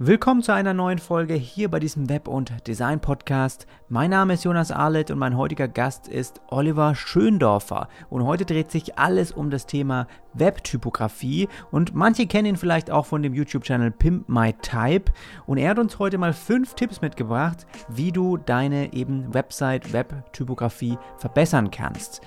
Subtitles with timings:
[0.00, 3.66] Willkommen zu einer neuen Folge hier bei diesem Web- und Design-Podcast.
[3.88, 7.88] Mein Name ist Jonas Arlett und mein heutiger Gast ist Oliver Schöndorfer.
[8.08, 13.06] Und heute dreht sich alles um das Thema Webtypografie und manche kennen ihn vielleicht auch
[13.06, 15.10] von dem YouTube-Channel Pimp My Type.
[15.46, 21.72] Und er hat uns heute mal fünf Tipps mitgebracht, wie du deine eben Website-Webtypografie verbessern
[21.72, 22.20] kannst.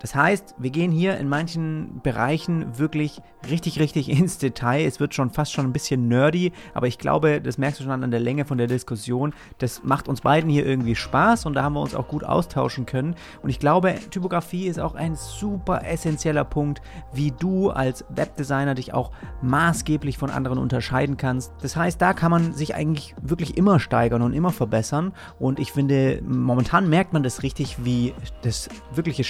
[0.00, 3.20] Das heißt, wir gehen hier in manchen Bereichen wirklich
[3.50, 4.86] richtig, richtig ins Detail.
[4.86, 8.02] Es wird schon fast schon ein bisschen nerdy, aber ich glaube, das merkst du schon
[8.04, 9.34] an der Länge von der Diskussion.
[9.58, 12.86] Das macht uns beiden hier irgendwie Spaß und da haben wir uns auch gut austauschen
[12.86, 13.14] können.
[13.42, 16.82] Und ich glaube, Typografie ist auch ein super essentieller Punkt,
[17.12, 19.10] wie du als Webdesigner dich auch
[19.42, 21.52] maßgeblich von anderen unterscheiden kannst.
[21.62, 25.12] Das heißt, da kann man sich eigentlich wirklich immer steigern und immer verbessern.
[25.38, 29.24] Und ich finde, momentan merkt man das richtig, wie das wirkliche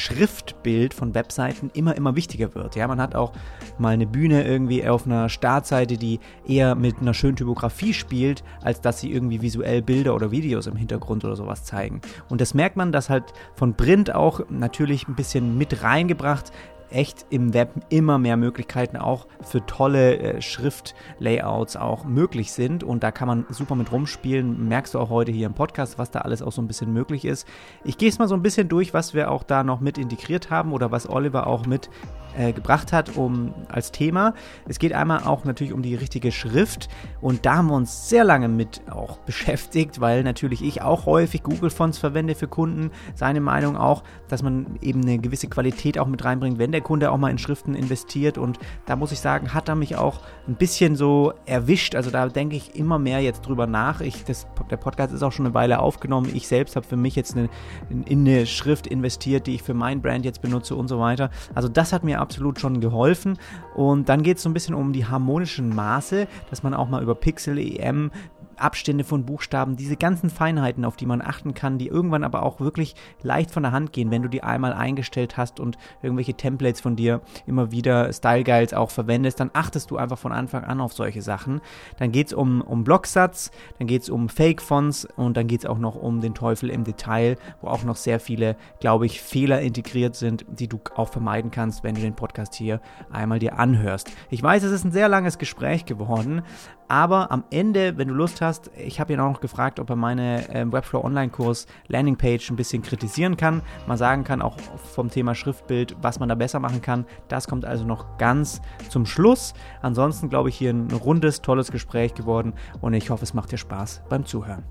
[0.67, 2.75] Schriftbild von Webseiten immer, immer wichtiger wird.
[2.77, 3.33] Ja, man hat auch
[3.79, 8.81] mal eine Bühne irgendwie auf einer Startseite, die eher mit einer schönen Typografie spielt, als
[8.81, 12.01] dass sie irgendwie visuell Bilder oder Videos im Hintergrund oder sowas zeigen.
[12.29, 16.51] Und das merkt man, dass halt von Print auch natürlich ein bisschen mit reingebracht
[16.91, 23.03] echt im Web immer mehr Möglichkeiten auch für tolle äh, Schriftlayouts auch möglich sind und
[23.03, 24.69] da kann man super mit rumspielen.
[24.69, 27.25] Merkst du auch heute hier im Podcast, was da alles auch so ein bisschen möglich
[27.25, 27.47] ist.
[27.85, 30.51] Ich gehe es mal so ein bisschen durch, was wir auch da noch mit integriert
[30.51, 31.91] haben oder was Oliver auch mit
[32.37, 34.35] äh, gebracht hat um, als Thema.
[34.69, 36.89] Es geht einmal auch natürlich um die richtige Schrift
[37.21, 41.43] und da haben wir uns sehr lange mit auch beschäftigt, weil natürlich ich auch häufig
[41.43, 42.91] Google-Fonts verwende für Kunden.
[43.15, 47.11] Seine Meinung auch, dass man eben eine gewisse Qualität auch mit reinbringt, wenn der Kunde
[47.11, 50.55] auch mal in Schriften investiert und da muss ich sagen, hat er mich auch ein
[50.57, 51.95] bisschen so erwischt.
[51.95, 54.01] Also da denke ich immer mehr jetzt drüber nach.
[54.01, 56.31] Ich, das, der Podcast ist auch schon eine Weile aufgenommen.
[56.35, 57.49] Ich selbst habe für mich jetzt eine,
[57.89, 61.31] in eine Schrift investiert, die ich für mein Brand jetzt benutze und so weiter.
[61.55, 63.39] Also das hat mir absolut schon geholfen.
[63.75, 67.03] Und dann geht es so ein bisschen um die harmonischen Maße, dass man auch mal
[67.03, 68.11] über Pixel EM
[68.59, 72.61] Abstände von Buchstaben, diese ganzen Feinheiten, auf die man achten kann, die irgendwann aber auch
[72.61, 76.81] wirklich leicht von der Hand gehen, wenn du die einmal eingestellt hast und irgendwelche Templates
[76.81, 80.81] von dir immer wieder Style Guides auch verwendest, dann achtest du einfach von Anfang an
[80.81, 81.61] auf solche Sachen.
[81.99, 85.67] Dann geht es um, um Blocksatz, dann geht es um Fake-Fonts und dann geht es
[85.67, 89.61] auch noch um den Teufel im Detail, wo auch noch sehr viele, glaube ich, Fehler
[89.61, 94.11] integriert sind, die du auch vermeiden kannst, wenn du den Podcast hier einmal dir anhörst.
[94.31, 96.43] Ich weiß, es ist ein sehr langes Gespräch geworden,
[96.89, 99.97] aber am Ende, wenn du Lust hast, ich habe ihn auch noch gefragt, ob er
[99.97, 104.57] meine äh, Webflow Online-Kurs Landingpage ein bisschen kritisieren kann, mal sagen kann, auch
[104.95, 107.07] vom Thema Schriftbild, was man da besser machen kann.
[107.29, 109.55] Das kommt also noch ganz zum Schluss.
[109.83, 113.59] Ansonsten glaube ich hier ein rundes, tolles Gespräch geworden und ich hoffe, es macht dir
[113.59, 114.65] Spaß beim Zuhören.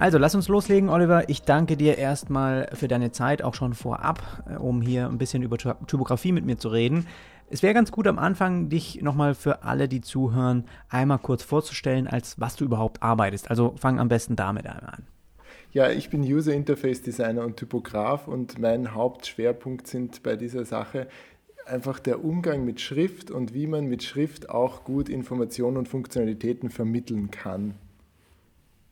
[0.00, 1.28] Also, lass uns loslegen, Oliver.
[1.28, 5.42] Ich danke dir erstmal für deine Zeit, auch schon vorab, äh, um hier ein bisschen
[5.42, 7.06] über Typografie mit mir zu reden.
[7.50, 12.06] Es wäre ganz gut am Anfang, dich nochmal für alle, die zuhören, einmal kurz vorzustellen,
[12.06, 13.50] als was du überhaupt arbeitest.
[13.50, 15.06] Also fang am besten damit einmal an.
[15.72, 21.08] Ja, ich bin User Interface Designer und Typograf und mein Hauptschwerpunkt sind bei dieser Sache
[21.66, 26.70] einfach der Umgang mit Schrift und wie man mit Schrift auch gut Informationen und Funktionalitäten
[26.70, 27.74] vermitteln kann.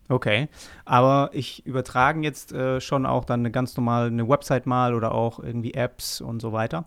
[0.09, 0.49] Okay,
[0.85, 5.13] aber ich übertrage jetzt äh, schon auch dann eine ganz normale eine Website mal oder
[5.13, 6.85] auch irgendwie Apps und so weiter.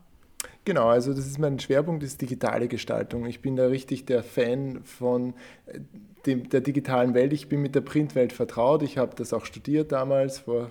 [0.66, 3.26] Genau, also das ist mein Schwerpunkt, ist digitale Gestaltung.
[3.26, 5.34] Ich bin da richtig der Fan von
[5.66, 5.80] äh,
[6.26, 7.32] dem, der digitalen Welt.
[7.34, 8.84] Ich bin mit der Printwelt vertraut.
[8.84, 10.70] Ich habe das auch studiert damals, vor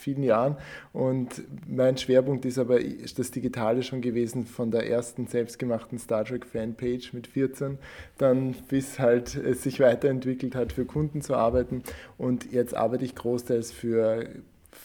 [0.00, 0.56] vielen Jahren.
[0.92, 6.46] Und mein Schwerpunkt ist aber das Digitale schon gewesen, von der ersten selbstgemachten Star Trek
[6.46, 7.78] Fanpage mit 14,
[8.16, 11.82] dann bis halt es sich weiterentwickelt hat, für Kunden zu arbeiten.
[12.16, 14.26] Und jetzt arbeite ich großteils für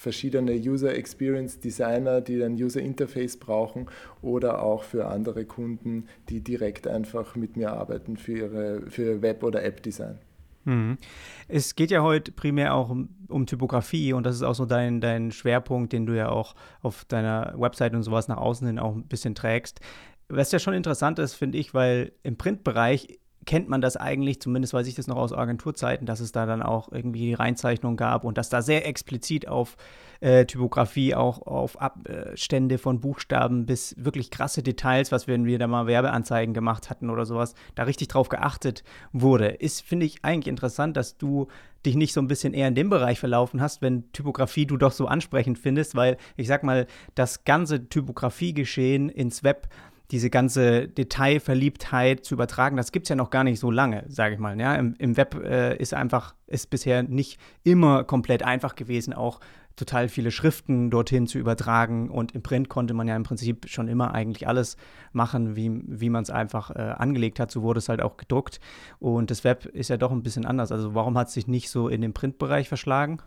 [0.04, 3.88] verschiedene User Experience Designer, die ein User Interface brauchen
[4.22, 9.44] oder auch für andere Kunden, die direkt einfach mit mir arbeiten für ihre für Web-
[9.44, 10.20] oder App-Design.
[10.66, 10.98] Mhm.
[11.48, 15.02] Es geht ja heute primär auch um, um, Typografie und das ist auch so dein,
[15.02, 18.96] dein Schwerpunkt, den du ja auch auf deiner Website und sowas nach außen hin auch
[18.96, 19.80] ein bisschen trägst.
[20.30, 24.74] Was ja schon interessant ist, finde ich, weil im Printbereich kennt man das eigentlich, zumindest
[24.74, 28.38] weiß ich das noch aus Agenturzeiten, dass es da dann auch irgendwie Reinzeichnungen gab und
[28.38, 29.78] dass da sehr explizit auf
[30.20, 35.68] äh, Typografie, auch auf Abstände von Buchstaben bis wirklich krasse Details, was wenn wir da
[35.68, 39.48] mal Werbeanzeigen gemacht hatten oder sowas, da richtig drauf geachtet wurde.
[39.48, 41.48] Ist, finde ich, eigentlich interessant, dass du
[41.86, 44.94] dich nicht so ein bisschen eher in dem Bereich verlaufen hast, wenn Typografie du doch
[44.94, 49.68] so ansprechend findest, weil ich sag mal, das ganze Typografiegeschehen ins Web
[50.14, 54.36] diese ganze Detailverliebtheit zu übertragen, das gibt es ja noch gar nicht so lange, sage
[54.36, 54.60] ich mal.
[54.60, 54.76] Ja?
[54.76, 59.40] Im, im Web äh, ist einfach, ist bisher nicht immer komplett einfach gewesen, auch
[59.76, 62.12] total viele Schriften dorthin zu übertragen.
[62.12, 64.78] Und im Print konnte man ja im Prinzip schon immer eigentlich alles
[65.14, 67.50] machen, wie, wie man es einfach äh, angelegt hat.
[67.50, 68.60] So wurde es halt auch gedruckt.
[69.00, 70.72] Und das Web ist ja doch ein bisschen anders.
[70.72, 73.18] Also warum hat es sich nicht so in den Printbereich verschlagen?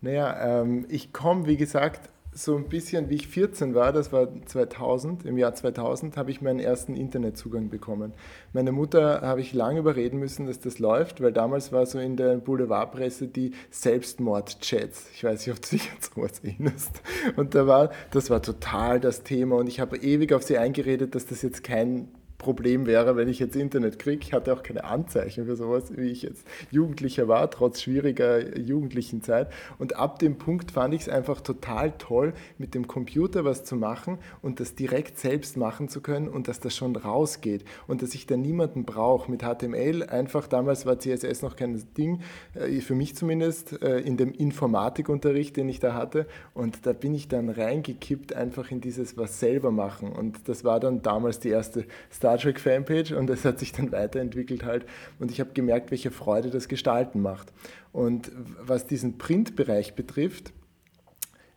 [0.00, 4.28] Naja, ähm, ich komme, wie gesagt, so ein bisschen, wie ich 14 war, das war
[4.44, 8.12] 2000, im Jahr 2000, habe ich meinen ersten Internetzugang bekommen.
[8.52, 12.16] Meine Mutter habe ich lange überreden müssen, dass das läuft, weil damals war so in
[12.16, 15.06] der Boulevardpresse die Selbstmordchats.
[15.14, 17.00] Ich weiß nicht, ob du dich an sowas erinnerst.
[17.36, 21.14] Und da war, das war total das Thema und ich habe ewig auf sie eingeredet,
[21.14, 22.08] dass das jetzt kein
[22.38, 24.20] Problem wäre, wenn ich jetzt Internet kriege.
[24.22, 29.22] Ich hatte auch keine Anzeichen für sowas, wie ich jetzt Jugendlicher war, trotz schwieriger jugendlichen
[29.22, 29.50] Zeit.
[29.78, 33.76] Und ab dem Punkt fand ich es einfach total toll, mit dem Computer was zu
[33.76, 38.14] machen und das direkt selbst machen zu können und dass das schon rausgeht und dass
[38.14, 39.30] ich da niemanden brauche.
[39.30, 42.20] Mit HTML einfach, damals war CSS noch kein Ding,
[42.54, 46.26] äh, für mich zumindest, äh, in dem Informatikunterricht, den ich da hatte.
[46.52, 50.12] Und da bin ich dann reingekippt, einfach in dieses was selber machen.
[50.12, 53.72] Und das war dann damals die erste Start Star Trek Fanpage und es hat sich
[53.72, 54.86] dann weiterentwickelt halt
[55.18, 57.52] und ich habe gemerkt, welche Freude das Gestalten macht.
[57.92, 60.52] Und was diesen Printbereich betrifft,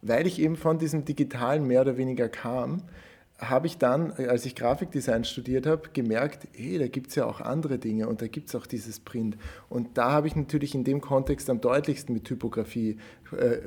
[0.01, 2.83] weil ich eben von diesem Digitalen mehr oder weniger kam,
[3.39, 7.39] habe ich dann, als ich Grafikdesign studiert habe, gemerkt, hey, da gibt es ja auch
[7.39, 9.37] andere Dinge und da gibt es auch dieses Print.
[9.69, 12.97] Und da habe ich natürlich in dem Kontext am deutlichsten mit Typografie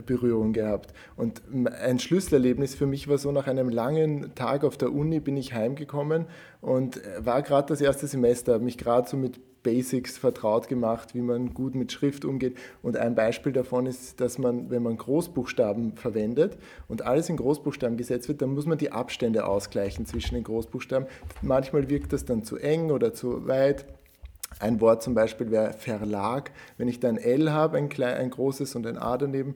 [0.06, 0.92] Berührung gehabt.
[1.16, 1.42] Und
[1.80, 5.54] ein Schlüsselerlebnis für mich war so, nach einem langen Tag auf der Uni bin ich
[5.54, 6.26] heimgekommen
[6.60, 11.20] und war gerade das erste Semester, habe mich gerade so mit Basics vertraut gemacht, wie
[11.20, 12.56] man gut mit Schrift umgeht.
[12.82, 16.56] Und ein Beispiel davon ist, dass man, wenn man Großbuchstaben verwendet
[16.88, 21.06] und alles in Großbuchstaben gesetzt wird, dann muss man die Abstände ausgleichen zwischen den Großbuchstaben.
[21.42, 23.84] Manchmal wirkt das dann zu eng oder zu weit.
[24.60, 26.52] Ein Wort zum Beispiel wäre Verlag.
[26.76, 29.54] Wenn ich da ein L habe, ein, klein, ein großes und ein A daneben,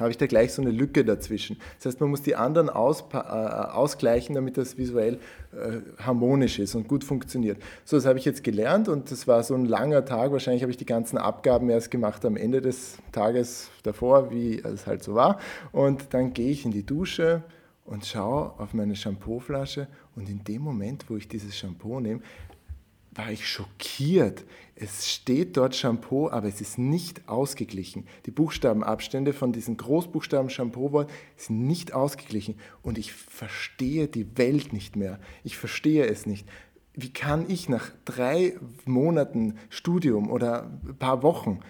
[0.00, 1.56] habe ich da gleich so eine Lücke dazwischen.
[1.76, 5.20] Das heißt, man muss die anderen aus, äh, ausgleichen, damit das visuell
[5.52, 7.62] äh, harmonisch ist und gut funktioniert.
[7.84, 10.32] So, das habe ich jetzt gelernt und das war so ein langer Tag.
[10.32, 14.88] Wahrscheinlich habe ich die ganzen Abgaben erst gemacht am Ende des Tages davor, wie es
[14.88, 15.38] halt so war.
[15.70, 17.44] Und dann gehe ich in die Dusche
[17.84, 19.86] und schaue auf meine Shampooflasche
[20.16, 22.20] und in dem Moment, wo ich dieses Shampoo nehme,
[23.14, 24.44] war ich schockiert.
[24.76, 28.06] Es steht dort Shampoo, aber es ist nicht ausgeglichen.
[28.26, 31.06] Die Buchstabenabstände von diesen Großbuchstaben Shampoo
[31.36, 35.20] sind nicht ausgeglichen und ich verstehe die Welt nicht mehr.
[35.44, 36.48] Ich verstehe es nicht.
[36.92, 41.60] Wie kann ich nach drei Monaten Studium oder ein paar Wochen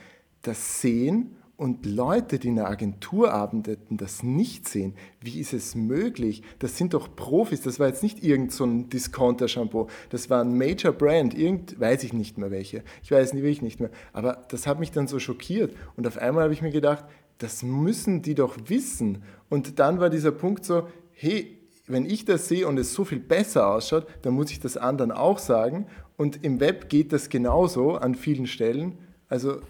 [0.42, 5.74] das sehen und Leute, die in der Agentur arbeiten, das nicht sehen, wie ist es
[5.74, 6.42] möglich?
[6.58, 10.58] Das sind doch Profis, das war jetzt nicht irgend so ein Discounter-Shampoo, das war ein
[10.58, 14.66] Major Brand, irgend, weiß ich nicht mehr welche, ich weiß wirklich nicht mehr, aber das
[14.66, 15.74] hat mich dann so schockiert.
[15.96, 17.06] Und auf einmal habe ich mir gedacht,
[17.38, 19.22] das müssen die doch wissen.
[19.48, 21.56] Und dann war dieser Punkt so, hey,
[21.86, 25.12] wenn ich das sehe und es so viel besser ausschaut, dann muss ich das anderen
[25.12, 25.86] auch sagen.
[26.18, 28.98] Und im Web geht das genauso an vielen Stellen,
[29.30, 29.62] also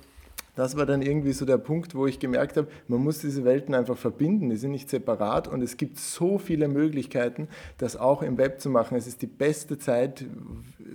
[0.55, 3.75] das war dann irgendwie so der Punkt, wo ich gemerkt habe, man muss diese Welten
[3.75, 7.49] einfach verbinden, die sind nicht separat und es gibt so viele Möglichkeiten,
[7.79, 8.97] das auch im Web zu machen.
[8.97, 10.25] Es ist die beste Zeit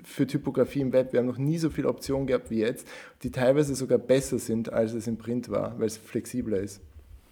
[0.03, 1.13] für Typografie im Web.
[1.13, 2.87] Wir haben noch nie so viele Optionen gehabt wie jetzt,
[3.23, 6.81] die teilweise sogar besser sind, als es im Print war, weil es flexibler ist.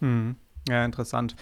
[0.00, 0.36] Hm.
[0.68, 1.34] Ja, interessant.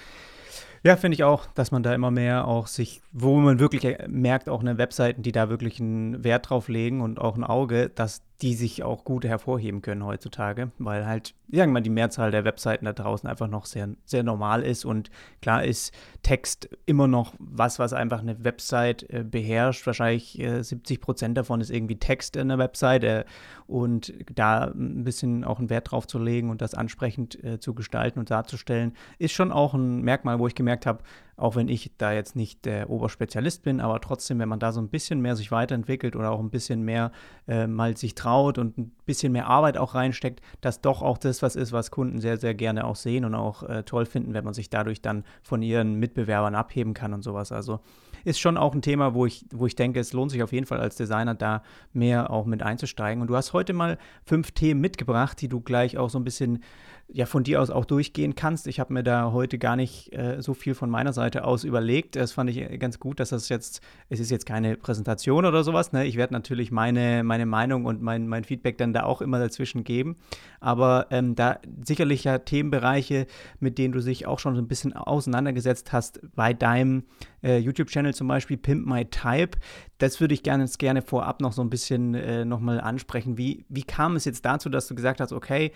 [0.82, 4.48] Ja, finde ich auch, dass man da immer mehr auch sich, wo man wirklich merkt,
[4.48, 8.22] auch eine Webseiten, die da wirklich einen Wert drauf legen und auch ein Auge, dass
[8.42, 12.92] die sich auch gut hervorheben können heutzutage, weil halt irgendwann die Mehrzahl der Webseiten da
[12.92, 17.92] draußen einfach noch sehr, sehr normal ist und klar ist Text immer noch was, was
[17.92, 19.86] einfach eine Website äh, beherrscht.
[19.86, 23.24] Wahrscheinlich äh, 70 Prozent davon ist irgendwie Text in der Website äh,
[23.66, 27.74] und da ein bisschen auch einen Wert drauf zu legen und das ansprechend äh, zu
[27.74, 31.02] gestalten und darzustellen, ist schon auch ein Merkmal, wo ich gemerkt habe,
[31.36, 34.80] auch wenn ich da jetzt nicht der Oberspezialist bin, aber trotzdem, wenn man da so
[34.80, 37.12] ein bisschen mehr sich weiterentwickelt oder auch ein bisschen mehr
[37.46, 41.42] äh, mal sich traut und ein bisschen mehr Arbeit auch reinsteckt, dass doch auch das
[41.42, 44.44] was ist, was Kunden sehr, sehr gerne auch sehen und auch äh, toll finden, wenn
[44.44, 47.52] man sich dadurch dann von ihren Mitbewerbern abheben kann und sowas.
[47.52, 47.80] Also
[48.26, 50.66] ist schon auch ein Thema, wo ich, wo ich denke, es lohnt sich auf jeden
[50.66, 51.62] Fall als Designer da
[51.92, 53.22] mehr auch mit einzusteigen.
[53.22, 56.64] Und du hast heute mal fünf Themen mitgebracht, die du gleich auch so ein bisschen
[57.08, 58.66] ja von dir aus auch durchgehen kannst.
[58.66, 62.16] Ich habe mir da heute gar nicht äh, so viel von meiner Seite aus überlegt.
[62.16, 65.62] Das fand ich äh, ganz gut, dass das jetzt, es ist jetzt keine Präsentation oder
[65.62, 65.92] sowas.
[65.92, 66.04] Ne?
[66.04, 69.84] Ich werde natürlich meine, meine Meinung und mein, mein Feedback dann da auch immer dazwischen
[69.84, 70.16] geben.
[70.60, 73.26] Aber ähm, da sicherlich ja Themenbereiche,
[73.60, 77.04] mit denen du dich auch schon so ein bisschen auseinandergesetzt hast bei deinem
[77.42, 79.58] äh, YouTube-Channel zum Beispiel Pimp My Type.
[79.98, 83.38] Das würde ich gerne, gerne vorab noch so ein bisschen äh, nochmal ansprechen.
[83.38, 85.70] Wie, wie kam es jetzt dazu, dass du gesagt hast, okay,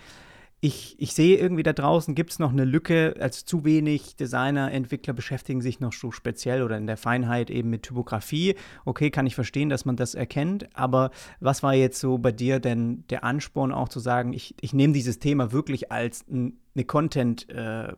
[0.63, 4.71] ich, ich sehe irgendwie da draußen gibt es noch eine Lücke, als zu wenig Designer,
[4.71, 8.53] Entwickler beschäftigen sich noch so speziell oder in der Feinheit eben mit Typografie.
[8.85, 12.59] Okay, kann ich verstehen, dass man das erkennt, aber was war jetzt so bei dir
[12.59, 16.85] denn der Ansporn auch zu sagen, ich, ich nehme dieses Thema wirklich als ein eine
[16.85, 17.93] Content, äh,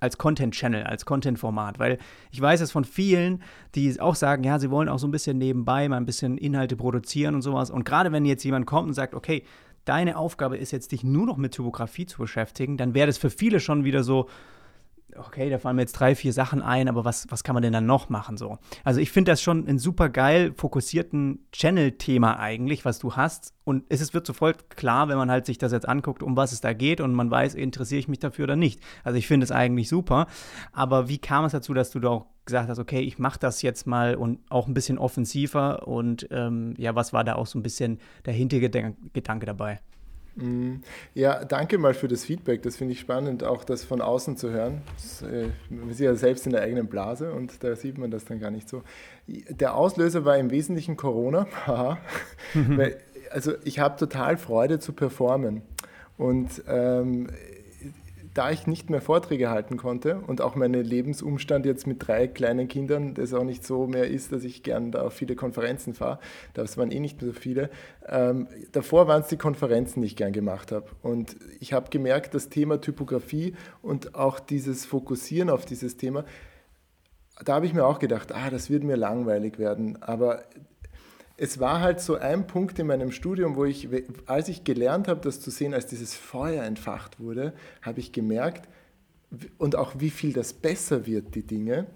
[0.00, 1.98] als Content-Channel, als Content-Format, weil
[2.30, 3.42] ich weiß es von vielen,
[3.74, 6.76] die auch sagen, ja, sie wollen auch so ein bisschen nebenbei mal ein bisschen Inhalte
[6.76, 7.70] produzieren und sowas.
[7.70, 9.42] Und gerade wenn jetzt jemand kommt und sagt, okay,
[9.86, 13.30] deine Aufgabe ist jetzt, dich nur noch mit Typografie zu beschäftigen, dann wäre das für
[13.30, 14.28] viele schon wieder so,
[15.18, 17.72] okay, da fallen mir jetzt drei, vier Sachen ein, aber was, was kann man denn
[17.72, 18.58] dann noch machen so?
[18.84, 23.54] Also ich finde das schon ein super geil fokussierten Channel-Thema eigentlich, was du hast.
[23.64, 26.60] Und es wird sofort klar, wenn man halt sich das jetzt anguckt, um was es
[26.60, 28.80] da geht und man weiß, interessiere ich mich dafür oder nicht.
[29.02, 30.26] Also ich finde es eigentlich super.
[30.72, 33.62] Aber wie kam es dazu, dass du da auch gesagt hast, okay, ich mache das
[33.62, 37.58] jetzt mal und auch ein bisschen offensiver und ähm, ja, was war da auch so
[37.58, 39.80] ein bisschen der Hintergedanke dabei?
[40.36, 40.82] Mhm.
[41.14, 42.62] Ja, danke mal für das Feedback.
[42.62, 44.82] Das finde ich spannend, auch das von außen zu hören.
[44.94, 48.26] Das, äh, wir sind ja selbst in der eigenen Blase und da sieht man das
[48.26, 48.82] dann gar nicht so.
[49.26, 51.46] Der Auslöser war im Wesentlichen Corona.
[52.54, 52.98] Weil,
[53.30, 55.62] also ich habe total Freude zu performen.
[56.18, 57.28] Und ähm,
[58.36, 62.68] da ich nicht mehr Vorträge halten konnte und auch mein Lebensumstand jetzt mit drei kleinen
[62.68, 66.18] Kindern, das auch nicht so mehr ist, dass ich gern da auf viele Konferenzen fahre,
[66.52, 67.70] das waren eh nicht mehr so viele,
[68.06, 70.86] ähm, davor waren es die Konferenzen, die ich gern gemacht habe.
[71.02, 76.24] Und ich habe gemerkt, das Thema Typografie und auch dieses Fokussieren auf dieses Thema,
[77.44, 80.02] da habe ich mir auch gedacht, ah, das wird mir langweilig werden.
[80.02, 80.42] Aber
[81.36, 83.88] es war halt so ein Punkt in meinem Studium, wo ich,
[84.26, 87.52] als ich gelernt habe, das zu sehen, als dieses Feuer entfacht wurde,
[87.82, 88.68] habe ich gemerkt,
[89.58, 91.86] und auch wie viel das besser wird, die Dinge,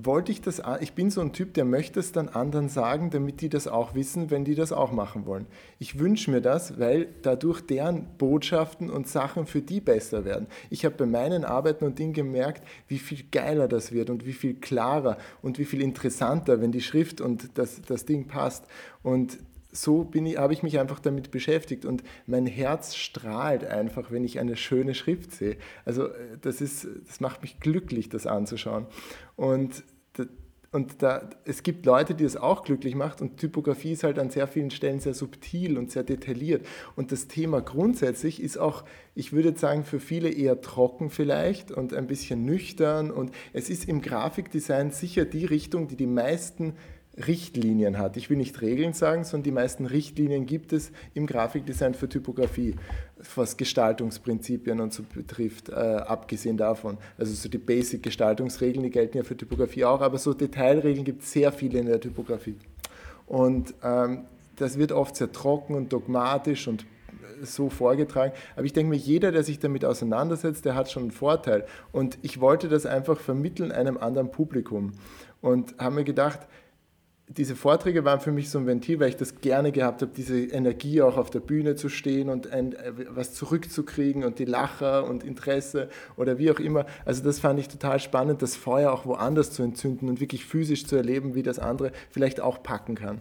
[0.00, 3.40] wollte ich das, ich bin so ein Typ, der möchte es dann anderen sagen, damit
[3.40, 5.46] die das auch wissen, wenn die das auch machen wollen.
[5.80, 10.46] Ich wünsche mir das, weil dadurch deren Botschaften und Sachen für die besser werden.
[10.70, 14.32] Ich habe bei meinen Arbeiten und Dingen gemerkt, wie viel geiler das wird und wie
[14.32, 18.66] viel klarer und wie viel interessanter, wenn die Schrift und das, das Ding passt.
[19.02, 19.38] Und
[19.82, 24.56] so habe ich mich einfach damit beschäftigt und mein Herz strahlt einfach, wenn ich eine
[24.56, 25.56] schöne Schrift sehe.
[25.84, 28.86] Also äh, das, ist, das macht mich glücklich, das anzuschauen.
[29.36, 29.84] Und,
[30.70, 34.28] und da, es gibt Leute, die es auch glücklich macht und Typografie ist halt an
[34.28, 36.66] sehr vielen Stellen sehr subtil und sehr detailliert.
[36.94, 41.94] Und das Thema grundsätzlich ist auch, ich würde sagen, für viele eher trocken vielleicht und
[41.94, 43.10] ein bisschen nüchtern.
[43.10, 46.74] Und es ist im Grafikdesign sicher die Richtung, die die meisten
[47.26, 48.16] Richtlinien hat.
[48.16, 52.76] Ich will nicht Regeln sagen, sondern die meisten Richtlinien gibt es im Grafikdesign für Typografie,
[53.34, 56.98] was Gestaltungsprinzipien und so betrifft, äh, abgesehen davon.
[57.16, 61.32] Also so die Basic-Gestaltungsregeln, die gelten ja für Typografie auch, aber so Detailregeln gibt es
[61.32, 62.56] sehr viele in der Typografie.
[63.26, 64.24] Und ähm,
[64.56, 66.86] das wird oft sehr trocken und dogmatisch und
[67.42, 68.32] so vorgetragen.
[68.56, 71.64] Aber ich denke mir, jeder, der sich damit auseinandersetzt, der hat schon einen Vorteil.
[71.92, 74.92] Und ich wollte das einfach vermitteln einem anderen Publikum.
[75.40, 76.40] Und habe mir gedacht,
[77.28, 80.38] diese Vorträge waren für mich so ein Ventil, weil ich das gerne gehabt habe, diese
[80.38, 85.04] Energie auch auf der Bühne zu stehen und ein, äh, was zurückzukriegen und die Lacher
[85.04, 86.86] und Interesse oder wie auch immer.
[87.04, 90.86] Also das fand ich total spannend, das Feuer auch woanders zu entzünden und wirklich physisch
[90.86, 93.20] zu erleben, wie das andere vielleicht auch packen kann.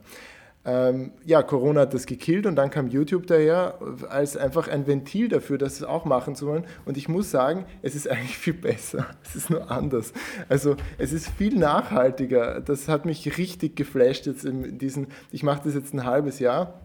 [0.67, 5.29] Ähm, ja, Corona hat das gekillt und dann kam YouTube daher als einfach ein Ventil
[5.29, 6.65] dafür, das auch machen zu wollen.
[6.83, 9.07] Und ich muss sagen, es ist eigentlich viel besser.
[9.23, 10.11] Es ist nur anders.
[10.49, 12.59] Also es ist viel nachhaltiger.
[12.59, 16.81] Das hat mich richtig geflasht jetzt in diesen, ich mache das jetzt ein halbes Jahr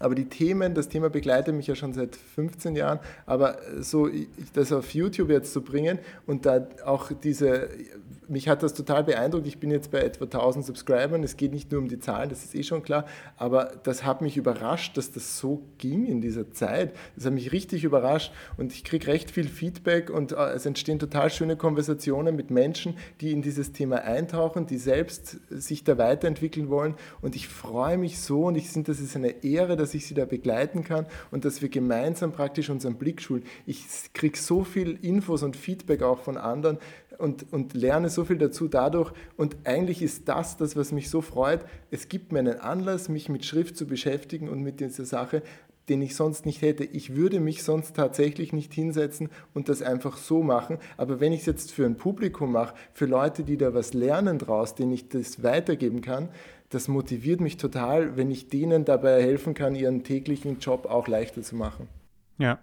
[0.00, 4.08] aber die Themen, das Thema begleitet mich ja schon seit 15 Jahren, aber so
[4.54, 7.68] das auf YouTube jetzt zu bringen und da auch diese,
[8.32, 9.46] mich hat das total beeindruckt.
[9.46, 11.22] Ich bin jetzt bei etwa 1000 Subscribern.
[11.22, 13.04] Es geht nicht nur um die Zahlen, das ist eh schon klar,
[13.36, 16.94] aber das hat mich überrascht, dass das so ging in dieser Zeit.
[17.14, 20.98] Das hat mich richtig überrascht und ich kriege recht viel Feedback und äh, es entstehen
[20.98, 26.70] total schöne Konversationen mit Menschen, die in dieses Thema eintauchen, die selbst sich da weiterentwickeln
[26.70, 30.06] wollen und ich freue mich so und ich finde, das ist eine Ehre, dass ich
[30.06, 33.42] sie da begleiten kann und dass wir gemeinsam praktisch unseren Blick schulen.
[33.66, 33.84] Ich
[34.14, 36.78] kriege so viel Infos und Feedback auch von anderen
[37.22, 39.12] und, und lerne so viel dazu dadurch.
[39.36, 41.64] Und eigentlich ist das das, was mich so freut.
[41.92, 45.42] Es gibt mir einen Anlass, mich mit Schrift zu beschäftigen und mit dieser Sache,
[45.88, 46.82] den ich sonst nicht hätte.
[46.84, 50.78] Ich würde mich sonst tatsächlich nicht hinsetzen und das einfach so machen.
[50.96, 54.38] Aber wenn ich es jetzt für ein Publikum mache, für Leute, die da was lernen
[54.40, 56.28] draus, denen ich das weitergeben kann,
[56.70, 61.42] das motiviert mich total, wenn ich denen dabei helfen kann, ihren täglichen Job auch leichter
[61.42, 61.86] zu machen.
[62.38, 62.58] Ja.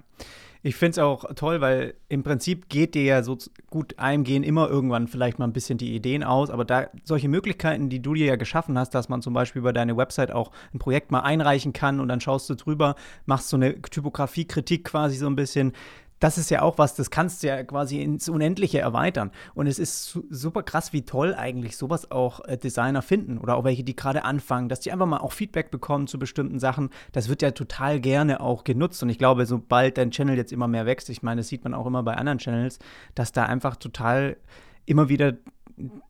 [0.61, 3.37] Ich finde es auch toll, weil im Prinzip geht dir ja so
[3.69, 7.29] gut, einem gehen immer irgendwann vielleicht mal ein bisschen die Ideen aus, aber da solche
[7.29, 10.51] Möglichkeiten, die du dir ja geschaffen hast, dass man zum Beispiel über deine Website auch
[10.73, 15.15] ein Projekt mal einreichen kann und dann schaust du drüber, machst so eine Typografie-Kritik quasi
[15.15, 15.71] so ein bisschen,
[16.19, 19.31] das ist ja auch was, das kannst du ja quasi ins Unendliche erweitern.
[19.53, 23.63] Und es ist super krass, wie toll eigentlich sowas auch äh, Designer finden oder auch
[23.63, 26.89] welche, die gerade anfangen, dass die einfach mal auch Feedback bekommen zu bestimmten Sachen.
[27.11, 29.01] Das wird ja total gerne auch genutzt.
[29.03, 31.73] Und ich glaube, sobald dein Channel jetzt immer mehr wächst, ich meine, das sieht man
[31.73, 32.79] auch immer bei anderen Channels,
[33.15, 34.37] dass da einfach total
[34.85, 35.33] immer wieder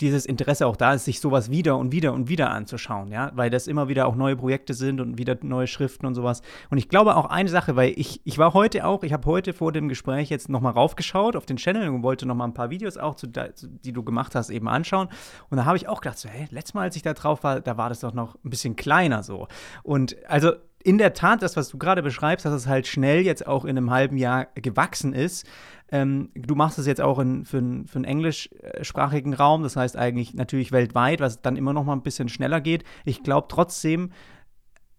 [0.02, 3.50] dieses Interesse auch da ist, sich sowas wieder und wieder und wieder anzuschauen, ja, weil
[3.50, 6.42] das immer wieder auch neue Projekte sind und wieder neue Schriften und sowas.
[6.70, 9.54] Und ich glaube auch eine Sache, weil ich, ich war heute auch, ich habe heute
[9.54, 12.98] vor dem Gespräch jetzt nochmal raufgeschaut auf den Channel und wollte nochmal ein paar Videos
[12.98, 15.10] auch, zu, die du gemacht hast, eben anschauen.
[15.50, 17.60] Und da habe ich auch gedacht, so, hey, letztes Mal, als ich da drauf war,
[17.62, 19.48] da war das doch noch ein bisschen kleiner so.
[19.84, 23.46] Und also in der Tat, das, was du gerade beschreibst, dass es halt schnell jetzt
[23.46, 25.46] auch in einem halben Jahr gewachsen ist.
[25.92, 30.34] Ähm, du machst es jetzt auch in, für, für einen englischsprachigen Raum, das heißt eigentlich
[30.34, 32.84] natürlich weltweit, was dann immer noch mal ein bisschen schneller geht.
[33.06, 34.12] Ich glaube trotzdem,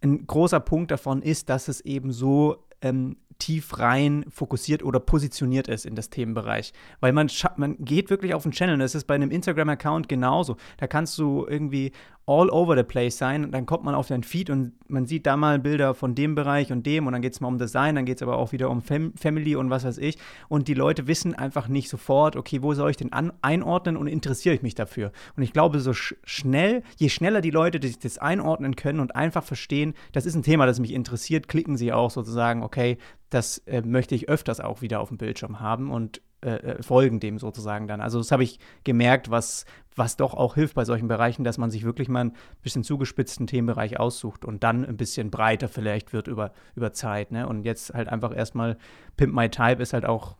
[0.02, 5.66] ein großer Punkt davon ist, dass es eben so ähm, tief rein fokussiert oder positioniert
[5.68, 6.72] ist in das Themenbereich.
[7.00, 8.78] Weil man, man geht wirklich auf den Channel.
[8.78, 10.56] Das ist bei einem Instagram-Account genauso.
[10.76, 11.92] Da kannst du irgendwie
[12.30, 13.44] all over the place sein.
[13.44, 16.36] Und dann kommt man auf dein Feed und man sieht da mal Bilder von dem
[16.36, 18.52] Bereich und dem und dann geht es mal um Design, dann geht es aber auch
[18.52, 20.16] wieder um Fam Family und was weiß ich.
[20.48, 24.54] Und die Leute wissen einfach nicht sofort, okay, wo soll ich den einordnen und interessiere
[24.54, 25.10] ich mich dafür.
[25.36, 29.16] Und ich glaube, so sch schnell, je schneller die Leute das, das einordnen können und
[29.16, 32.98] einfach verstehen, das ist ein Thema, das mich interessiert, klicken sie auch sozusagen, okay,
[33.30, 37.20] das äh, möchte ich öfters auch wieder auf dem Bildschirm haben und äh, äh, folgen
[37.20, 38.00] dem sozusagen dann.
[38.00, 41.70] Also das habe ich gemerkt, was, was doch auch hilft bei solchen Bereichen, dass man
[41.70, 42.32] sich wirklich mal ein
[42.62, 47.30] bisschen zugespitzten Themenbereich aussucht und dann ein bisschen breiter vielleicht wird über, über Zeit.
[47.30, 47.46] Ne?
[47.46, 48.78] Und jetzt halt einfach erstmal
[49.18, 50.36] Pimp My Type ist halt auch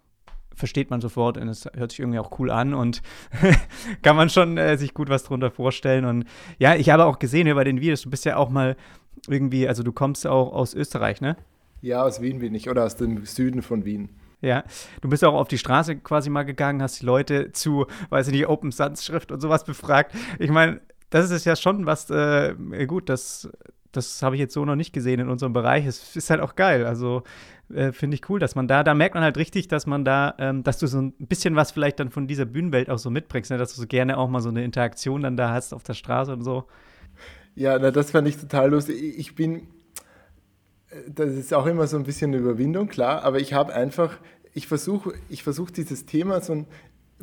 [0.55, 3.03] versteht man sofort und es hört sich irgendwie auch cool an und
[4.03, 6.05] kann man schon äh, sich gut was drunter vorstellen.
[6.05, 6.25] Und
[6.59, 8.77] ja, ich habe auch gesehen hier bei den Videos, du bist ja auch mal
[9.29, 11.37] irgendwie, also du kommst auch aus Österreich, ne?
[11.83, 14.11] Ja, aus Wien bin ich oder aus dem Süden von Wien.
[14.43, 14.65] Ja,
[15.03, 18.33] du bist auch auf die Straße quasi mal gegangen, hast die Leute zu, weiß ich
[18.33, 20.15] nicht, Open Sans Schrift und sowas befragt.
[20.39, 20.81] Ich meine,
[21.11, 22.55] das ist ja schon was, äh,
[22.87, 23.51] gut, das,
[23.93, 25.85] das habe ich jetzt so noch nicht gesehen in unserem Bereich.
[25.85, 26.87] Es ist halt auch geil.
[26.87, 27.23] Also
[27.75, 30.35] äh, finde ich cool, dass man da, da merkt man halt richtig, dass man da,
[30.39, 33.51] ähm, dass du so ein bisschen was vielleicht dann von dieser Bühnenwelt auch so mitbringst,
[33.51, 33.59] ne?
[33.59, 36.33] dass du so gerne auch mal so eine Interaktion dann da hast auf der Straße
[36.33, 36.65] und so.
[37.57, 39.19] Ja, na, das fand ich total lustig.
[39.19, 39.67] Ich bin
[41.09, 44.19] das ist auch immer so ein bisschen eine Überwindung, klar, aber ich habe einfach,
[44.55, 46.67] ich versuche ich versuch dieses Thema so ein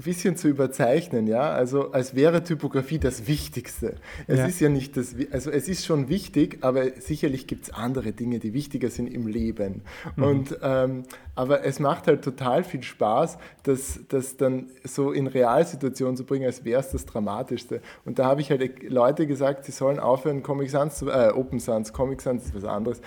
[0.04, 3.96] bisschen zu überzeichnen, ja, also als wäre Typografie das Wichtigste.
[4.28, 4.46] Es ja.
[4.46, 8.40] ist ja nicht das, also es ist schon wichtig, aber sicherlich gibt es andere Dinge,
[8.40, 9.82] die wichtiger sind im Leben.
[10.16, 10.24] Mhm.
[10.24, 11.04] Und ähm,
[11.36, 16.46] aber es macht halt total viel Spaß, das, das dann so in Realsituationen zu bringen,
[16.46, 17.82] als wäre es das Dramatischste.
[18.06, 21.60] Und da habe ich halt Leute gesagt, sie sollen aufhören, Comic Sans zu, äh, Open
[21.60, 23.02] Sans, Comic Sans ist was anderes,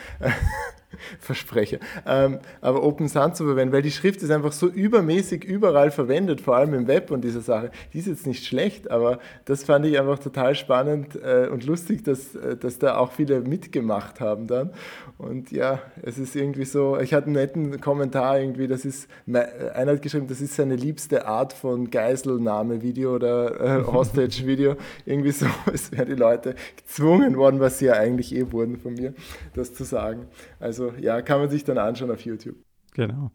[1.19, 5.91] verspreche, ähm, aber Open Sans zu verwenden, weil die Schrift ist einfach so übermäßig überall
[5.91, 7.71] verwendet, vor allem im Web und dieser Sache.
[7.93, 12.05] Die ist jetzt nicht schlecht, aber das fand ich einfach total spannend äh, und lustig,
[12.05, 14.71] dass, äh, dass da auch viele mitgemacht haben dann.
[15.19, 19.09] Und ja, es ist irgendwie so, ich hatte einen netten Kommentar Kommentar irgendwie, das ist,
[19.27, 24.77] einer hat geschrieben, das ist seine liebste Art von Geiselnahme-Video oder äh, Hostage-Video.
[25.05, 28.95] irgendwie so, es wären die Leute gezwungen worden, was sie ja eigentlich eh wurden von
[28.95, 29.15] mir,
[29.55, 30.29] das zu sagen.
[30.59, 32.57] Also ja, kann man sich dann anschauen auf YouTube.
[32.95, 33.31] Genau.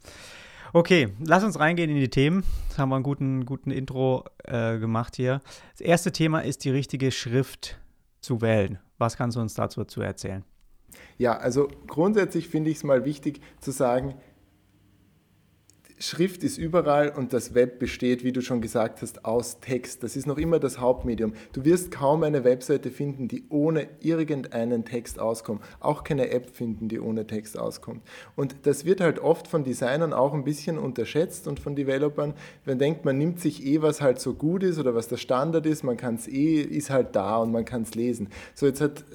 [0.73, 2.43] Okay, lass uns reingehen in die Themen.
[2.67, 5.41] Jetzt haben wir einen guten, guten Intro äh, gemacht hier.
[5.71, 7.79] Das erste Thema ist die richtige Schrift
[8.19, 8.79] zu wählen.
[8.97, 10.43] Was kannst du uns dazu, dazu erzählen?
[11.17, 14.15] Ja, also grundsätzlich finde ich es mal wichtig zu sagen,
[15.97, 20.03] Schrift ist überall und das Web besteht, wie du schon gesagt hast, aus Text.
[20.03, 21.33] Das ist noch immer das Hauptmedium.
[21.53, 25.61] Du wirst kaum eine Webseite finden, die ohne irgendeinen Text auskommt.
[25.79, 28.01] Auch keine App finden, die ohne Text auskommt.
[28.35, 32.33] Und das wird halt oft von Designern auch ein bisschen unterschätzt und von Developern.
[32.65, 35.65] Man denkt, man nimmt sich eh, was halt so gut ist oder was der Standard
[35.65, 38.27] ist, man kann es eh, ist halt da und man kann es lesen.
[38.53, 39.05] So jetzt hat,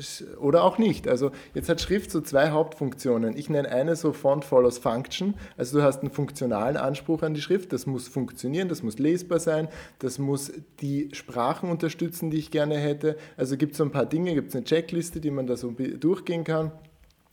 [0.41, 1.09] oder auch nicht.
[1.09, 3.37] Also jetzt hat Schrift so zwei Hauptfunktionen.
[3.37, 5.35] Ich nenne eine so Font follows Function.
[5.59, 7.73] Also du hast einen funktionalen formalen Anspruch an die Schrift.
[7.73, 12.77] Das muss funktionieren, das muss lesbar sein, das muss die Sprachen unterstützen, die ich gerne
[12.77, 13.17] hätte.
[13.37, 15.71] Also gibt es so ein paar Dinge, gibt es eine Checkliste, die man da so
[15.71, 16.73] durchgehen kann.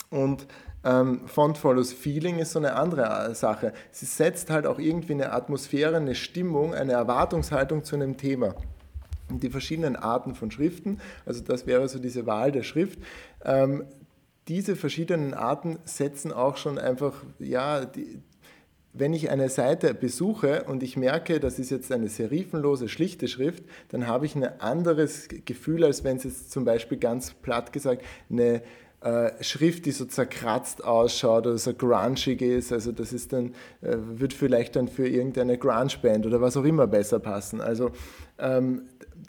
[0.10, 0.48] Und
[0.84, 3.74] ähm, Font follows Feeling ist so eine andere äh, Sache.
[3.92, 8.56] Sie setzt halt auch irgendwie eine Atmosphäre, eine Stimmung, eine Erwartungshaltung zu einem Thema.
[9.30, 13.00] Und die verschiedenen Arten von Schriften, also das wäre so diese Wahl der Schrift,
[13.44, 13.84] ähm,
[14.48, 18.22] diese verschiedenen Arten setzen auch schon einfach ja, die,
[18.98, 23.64] wenn ich eine Seite besuche und ich merke, das ist jetzt eine serifenlose, schlichte Schrift,
[23.90, 28.04] dann habe ich ein anderes Gefühl, als wenn es jetzt zum Beispiel ganz platt gesagt
[28.30, 28.62] eine
[29.02, 32.74] äh, Schrift, die so zerkratzt ausschaut oder so grungig ist.
[32.74, 36.88] Also das ist dann, äh, wird vielleicht dann für irgendeine Grunge-Band oder was auch immer
[36.88, 37.62] besser passen.
[37.62, 37.92] Also
[38.40, 38.84] ähm,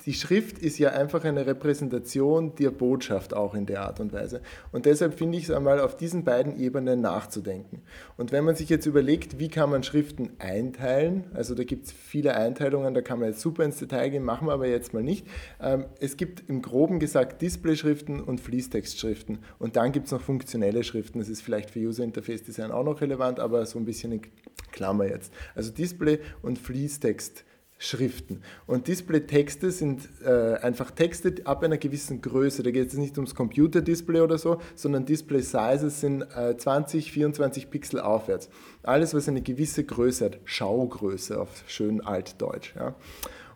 [0.04, 4.40] die Schrift ist ja einfach eine Repräsentation der Botschaft auch in der Art und Weise.
[4.72, 7.82] Und deshalb finde ich es einmal auf diesen beiden Ebenen nachzudenken.
[8.16, 11.92] Und wenn man sich jetzt überlegt, wie kann man Schriften einteilen, also da gibt es
[11.92, 15.02] viele Einteilungen, da kann man jetzt super ins Detail gehen, machen wir aber jetzt mal
[15.02, 15.26] nicht.
[15.60, 19.38] Ähm, es gibt im groben gesagt Display-Schriften und Fließtextschriften.
[19.58, 21.18] Und dann gibt es noch funktionelle Schriften.
[21.18, 24.22] Das ist vielleicht für User Interface Design auch noch relevant, aber so ein bisschen in
[24.70, 25.32] Klammer jetzt.
[25.54, 27.44] Also Display und Fließtext.
[27.78, 28.42] Schriften.
[28.66, 32.64] Und Display-Texte sind äh, einfach Texte ab einer gewissen Größe.
[32.64, 38.00] Da geht es nicht ums Computer-Display oder so, sondern Display-Sizes sind äh, 20, 24 Pixel
[38.00, 38.50] aufwärts.
[38.82, 42.74] Alles, was eine gewisse Größe hat, Schaugröße auf schön altdeutsch.
[42.74, 42.96] Ja.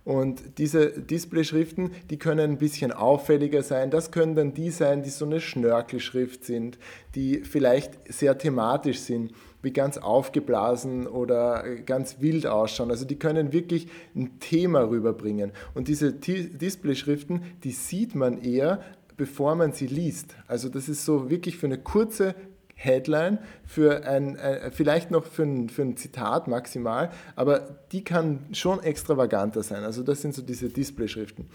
[0.05, 3.91] Und diese Display-Schriften, die können ein bisschen auffälliger sein.
[3.91, 6.79] Das können dann die sein, die so eine Schnörkelschrift sind,
[7.15, 12.91] die vielleicht sehr thematisch sind wie ganz aufgeblasen oder ganz wild ausschauen.
[12.91, 15.53] Also die können wirklich ein Thema rüberbringen.
[15.75, 18.83] Und diese Display-Schriften, die sieht man eher,
[19.17, 20.35] bevor man sie liest.
[20.49, 22.35] Also das ist so wirklich für eine kurze
[22.75, 28.47] Headline, für ein, äh, vielleicht noch für ein, für ein Zitat maximal, aber die kann
[28.53, 29.85] schon extravaganter sein.
[29.85, 31.49] Also das sind so diese Display-Schriften.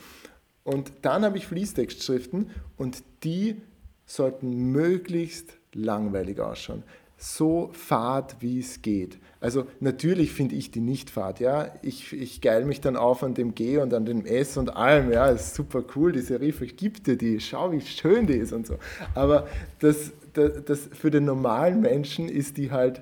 [0.63, 3.61] Und dann habe ich Fließtextschriften und die
[4.05, 6.83] sollten möglichst langweilig ausschauen
[7.17, 9.17] so fad, wie es geht.
[9.39, 11.73] Also natürlich finde ich die nicht fad, ja.
[11.81, 15.11] Ich, ich geil mich dann auf an dem G und an dem S und allem,
[15.11, 18.53] ja, ist super cool, die Serife, ich gebe dir die, schau, wie schön die ist
[18.53, 18.77] und so.
[19.15, 19.47] Aber
[19.79, 23.01] das, das, das für den normalen Menschen ist die halt,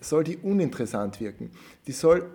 [0.00, 1.50] soll die uninteressant wirken.
[1.86, 2.26] Die soll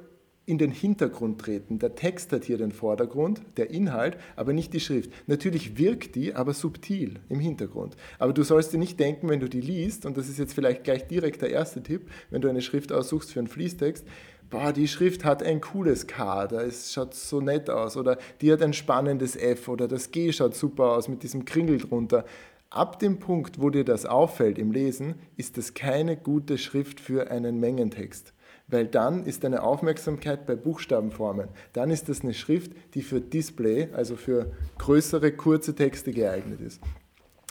[0.45, 1.79] in den Hintergrund treten.
[1.79, 5.11] Der Text hat hier den Vordergrund, der Inhalt, aber nicht die Schrift.
[5.27, 7.95] Natürlich wirkt die, aber subtil im Hintergrund.
[8.19, 10.83] Aber du sollst dir nicht denken, wenn du die liest, und das ist jetzt vielleicht
[10.83, 14.05] gleich direkt der erste Tipp, wenn du eine Schrift aussuchst für einen Fließtext,
[14.51, 18.61] boah, die Schrift hat ein cooles K, das schaut so nett aus, oder die hat
[18.61, 22.23] ein spannendes F, oder das G schaut super aus mit diesem Kringel drunter.
[22.69, 27.31] Ab dem Punkt, wo dir das auffällt im Lesen, ist das keine gute Schrift für
[27.31, 28.34] einen Mengentext
[28.67, 31.49] weil dann ist deine Aufmerksamkeit bei Buchstabenformen.
[31.73, 36.81] Dann ist das eine Schrift, die für Display, also für größere, kurze Texte geeignet ist.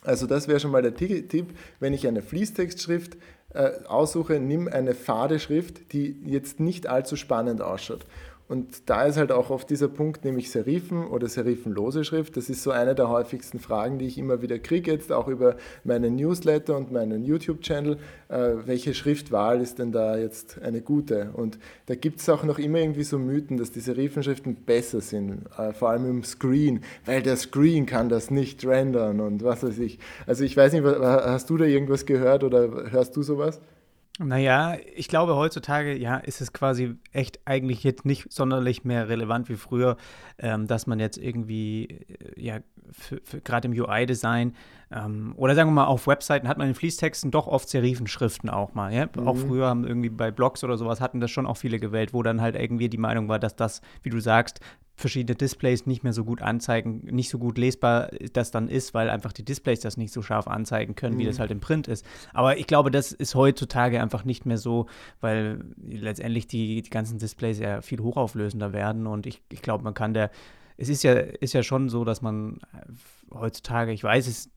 [0.03, 3.17] Also das wäre schon mal der Tipp, wenn ich eine Fließtextschrift
[3.55, 8.05] äh, aussuche, nimm eine fade Schrift, die jetzt nicht allzu spannend ausschaut.
[8.47, 12.37] Und da ist halt auch oft dieser Punkt, nämlich Serifen oder serifenlose Schrift.
[12.37, 15.57] Das ist so eine der häufigsten Fragen, die ich immer wieder kriege, jetzt auch über
[15.83, 17.97] meinen Newsletter und meinen YouTube-Channel.
[18.29, 21.31] Äh, welche Schriftwahl ist denn da jetzt eine gute?
[21.33, 25.47] Und da gibt es auch noch immer irgendwie so Mythen, dass die Serifenschriften besser sind,
[25.57, 29.79] äh, vor allem im Screen, weil der Screen kann das nicht rendern und was weiß
[29.79, 29.99] ich.
[30.27, 33.61] Also ich weiß nicht, hast du da irgendwas gehört oder hörst du sowas?
[34.21, 39.49] Naja, ich glaube, heutzutage, ja, ist es quasi echt eigentlich jetzt nicht sonderlich mehr relevant
[39.49, 39.97] wie früher,
[40.39, 42.59] ähm, dass man jetzt irgendwie, äh, ja,
[43.43, 44.55] gerade im UI-Design
[44.93, 48.75] ähm, oder sagen wir mal auf Webseiten hat man in Fließtexten doch oft Serifenschriften auch
[48.75, 48.93] mal.
[48.93, 49.09] Ja?
[49.17, 49.27] Mhm.
[49.27, 52.23] Auch früher haben irgendwie bei Blogs oder sowas hatten das schon auch viele gewählt, wo
[52.23, 54.61] dann halt irgendwie die Meinung war, dass das, wie du sagst,
[54.97, 59.11] verschiedene Displays nicht mehr so gut anzeigen, nicht so gut lesbar das dann ist, weil
[59.11, 61.21] einfach die Displays das nicht so scharf anzeigen können, mhm.
[61.21, 62.07] wie das halt im Print ist.
[62.33, 64.87] Aber ich glaube, das ist heutzutage einfach nicht mehr so,
[65.21, 69.95] weil letztendlich die, die ganzen Displays ja viel hochauflösender werden und ich, ich glaube, man
[69.95, 70.31] kann der,
[70.77, 72.59] es ist ja, ist ja schon so, dass man
[73.33, 74.51] heutzutage, ich weiß es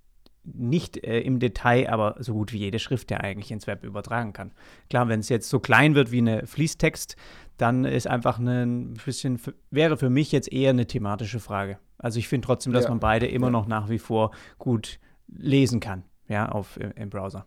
[0.54, 4.34] nicht äh, im Detail, aber so gut wie jede Schrift ja eigentlich ins Web übertragen
[4.34, 4.52] kann.
[4.89, 7.17] Klar, wenn es jetzt so klein wird wie eine Fließtext,
[7.58, 9.39] dann ist einfach ein bisschen,
[9.72, 11.80] wäre für mich jetzt eher eine thematische Frage.
[11.98, 12.89] Also ich finde trotzdem, dass ja.
[12.91, 17.46] man beide immer noch nach wie vor gut lesen kann, ja, auf, im Browser.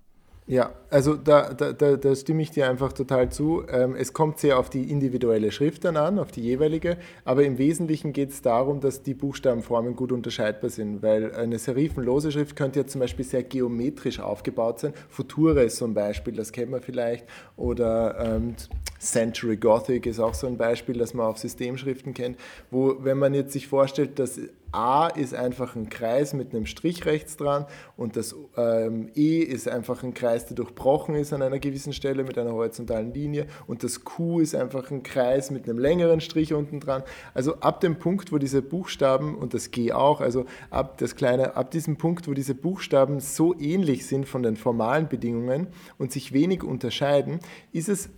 [0.51, 3.63] Ja, also da, da, da, da, stimme ich dir einfach total zu.
[3.71, 7.57] Ähm, es kommt sehr auf die individuelle Schrift dann an, auf die jeweilige, aber im
[7.57, 12.81] Wesentlichen geht es darum, dass die Buchstabenformen gut unterscheidbar sind, weil eine serifenlose Schrift könnte
[12.81, 14.93] ja zum Beispiel sehr geometrisch aufgebaut sein.
[15.09, 18.57] Future ist so ein Beispiel, das kennt man vielleicht, oder ähm,
[18.99, 22.37] Century Gothic ist auch so ein Beispiel, das man auf Systemschriften kennt,
[22.73, 24.41] wo, wenn man jetzt sich vorstellt, dass
[24.73, 29.69] A ist einfach ein Kreis mit einem Strich rechts dran und das ähm, E ist
[29.69, 33.83] einfach ein Kreis, der durchbrochen ist an einer gewissen Stelle mit einer horizontalen Linie und
[33.83, 37.03] das Q ist einfach ein Kreis mit einem längeren Strich unten dran.
[37.35, 41.57] Also ab dem Punkt, wo diese Buchstaben und das G auch, also ab das kleine,
[41.57, 46.33] ab diesem Punkt, wo diese Buchstaben so ähnlich sind von den formalen Bedingungen und sich
[46.33, 47.41] wenig unterscheiden,
[47.73, 48.11] ist es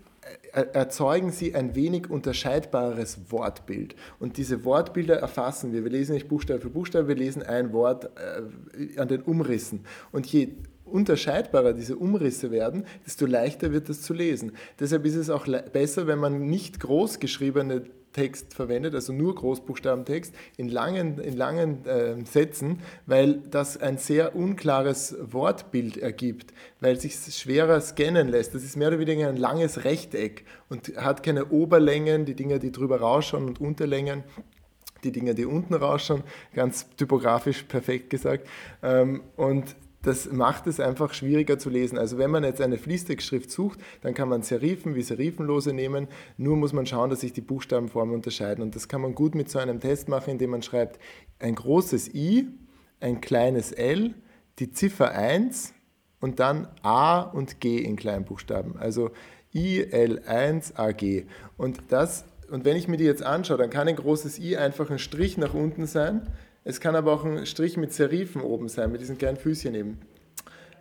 [0.52, 3.96] erzeugen sie ein wenig unterscheidbares Wortbild.
[4.18, 5.82] Und diese Wortbilder erfassen wir.
[5.84, 9.84] Wir lesen nicht Buchstabe für Buchstabe, wir lesen ein Wort äh, an den Umrissen.
[10.12, 10.48] Und je
[10.84, 14.52] unterscheidbarer diese Umrisse werden, desto leichter wird es zu lesen.
[14.78, 20.34] Deshalb ist es auch besser, wenn man nicht groß geschriebene Text verwendet, also nur Großbuchstabentext
[20.56, 27.14] in langen, in langen äh, Sätzen, weil das ein sehr unklares Wortbild ergibt, weil sich
[27.14, 28.54] schwerer scannen lässt.
[28.54, 32.72] Das ist mehr oder weniger ein langes Rechteck und hat keine Oberlängen, die Dinge, die
[32.72, 34.24] drüber rausschauen und Unterlängen
[35.04, 36.22] die Dinge, die unten rausschauen,
[36.54, 38.46] ganz typografisch perfekt gesagt.
[38.82, 41.96] Ähm, und das macht es einfach schwieriger zu lesen.
[41.96, 46.08] Also wenn man jetzt eine Fließtextschrift sucht, dann kann man Serifen wie Serifenlose nehmen.
[46.36, 48.62] Nur muss man schauen, dass sich die Buchstabenformen unterscheiden.
[48.62, 50.98] Und das kann man gut mit so einem Test machen, indem man schreibt
[51.38, 52.48] ein großes I,
[53.00, 54.14] ein kleines L,
[54.58, 55.72] die Ziffer 1
[56.20, 58.76] und dann A und G in Kleinbuchstaben.
[58.76, 59.12] Also
[59.54, 61.26] I, L, 1, A, G.
[61.56, 64.90] Und, das, und wenn ich mir die jetzt anschaue, dann kann ein großes I einfach
[64.90, 66.26] ein Strich nach unten sein
[66.64, 69.98] es kann aber auch ein Strich mit Serifen oben sein, mit diesen kleinen Füßchen eben.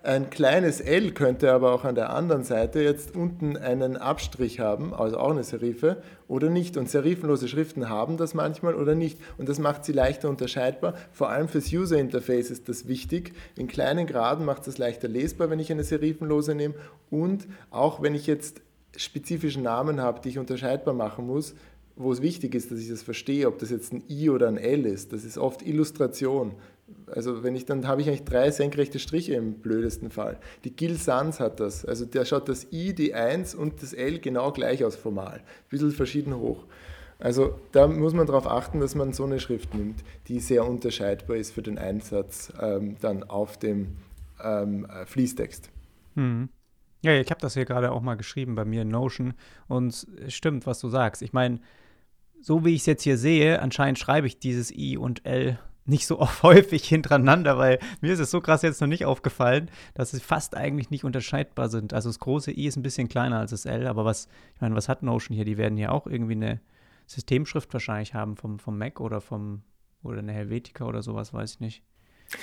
[0.03, 4.95] Ein kleines L könnte aber auch an der anderen Seite jetzt unten einen Abstrich haben,
[4.95, 6.75] also auch eine Serife, oder nicht.
[6.75, 9.19] Und serifenlose Schriften haben das manchmal oder nicht.
[9.37, 10.95] Und das macht sie leichter unterscheidbar.
[11.11, 13.33] Vor allem fürs User Interface ist das wichtig.
[13.55, 16.73] In kleinen Graden macht es leichter lesbar, wenn ich eine serifenlose nehme.
[17.11, 18.61] Und auch wenn ich jetzt
[18.97, 21.53] spezifische Namen habe, die ich unterscheidbar machen muss,
[21.95, 24.57] wo es wichtig ist, dass ich das verstehe, ob das jetzt ein I oder ein
[24.57, 25.13] L ist.
[25.13, 26.53] Das ist oft Illustration.
[27.07, 30.39] Also wenn ich dann habe ich eigentlich drei senkrechte Striche im blödesten Fall.
[30.63, 31.85] Die Gil Sans hat das.
[31.85, 35.37] Also der schaut das I, die 1 und das L genau gleich aus formal.
[35.37, 36.65] Ein bisschen verschieden hoch.
[37.19, 41.37] Also da muss man darauf achten, dass man so eine Schrift nimmt, die sehr unterscheidbar
[41.37, 43.97] ist für den Einsatz ähm, dann auf dem
[44.43, 45.69] ähm, Fließtext.
[46.15, 46.49] Mhm.
[47.03, 49.33] Ja, ich habe das hier gerade auch mal geschrieben bei mir in Notion
[49.67, 51.21] und es stimmt, was du sagst.
[51.21, 51.59] Ich meine,
[52.41, 56.07] so wie ich es jetzt hier sehe, anscheinend schreibe ich dieses I und L nicht
[56.07, 60.11] so oft häufig hintereinander, weil mir ist es so krass jetzt noch nicht aufgefallen, dass
[60.11, 61.93] sie fast eigentlich nicht unterscheidbar sind.
[61.93, 64.75] Also das große I ist ein bisschen kleiner als das L, aber was, ich meine,
[64.75, 65.45] was hat Notion hier?
[65.45, 66.61] Die werden hier auch irgendwie eine
[67.07, 69.63] Systemschrift wahrscheinlich haben vom, vom Mac oder vom
[70.03, 71.83] oder eine Helvetica oder sowas, weiß ich nicht.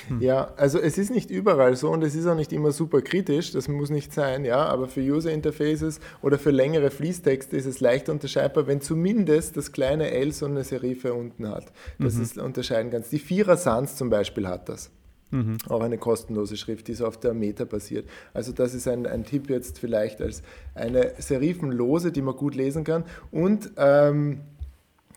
[0.08, 0.20] Hm.
[0.20, 3.52] Ja, also es ist nicht überall so und es ist auch nicht immer super kritisch,
[3.52, 7.80] das muss nicht sein, ja, aber für User Interfaces oder für längere Fließtexte ist es
[7.80, 12.22] leicht unterscheidbar, wenn zumindest das kleine L so eine Serife unten hat, dass mhm.
[12.22, 13.12] es unterscheiden kannst.
[13.12, 14.90] Die Vierer Sans zum Beispiel hat das.
[15.30, 15.58] Mhm.
[15.68, 18.08] Auch eine kostenlose Schrift, die so auf der Meta basiert.
[18.32, 20.42] Also das ist ein, ein Tipp jetzt vielleicht als
[20.74, 23.04] eine Serifenlose, die man gut lesen kann.
[23.30, 24.40] Und ähm,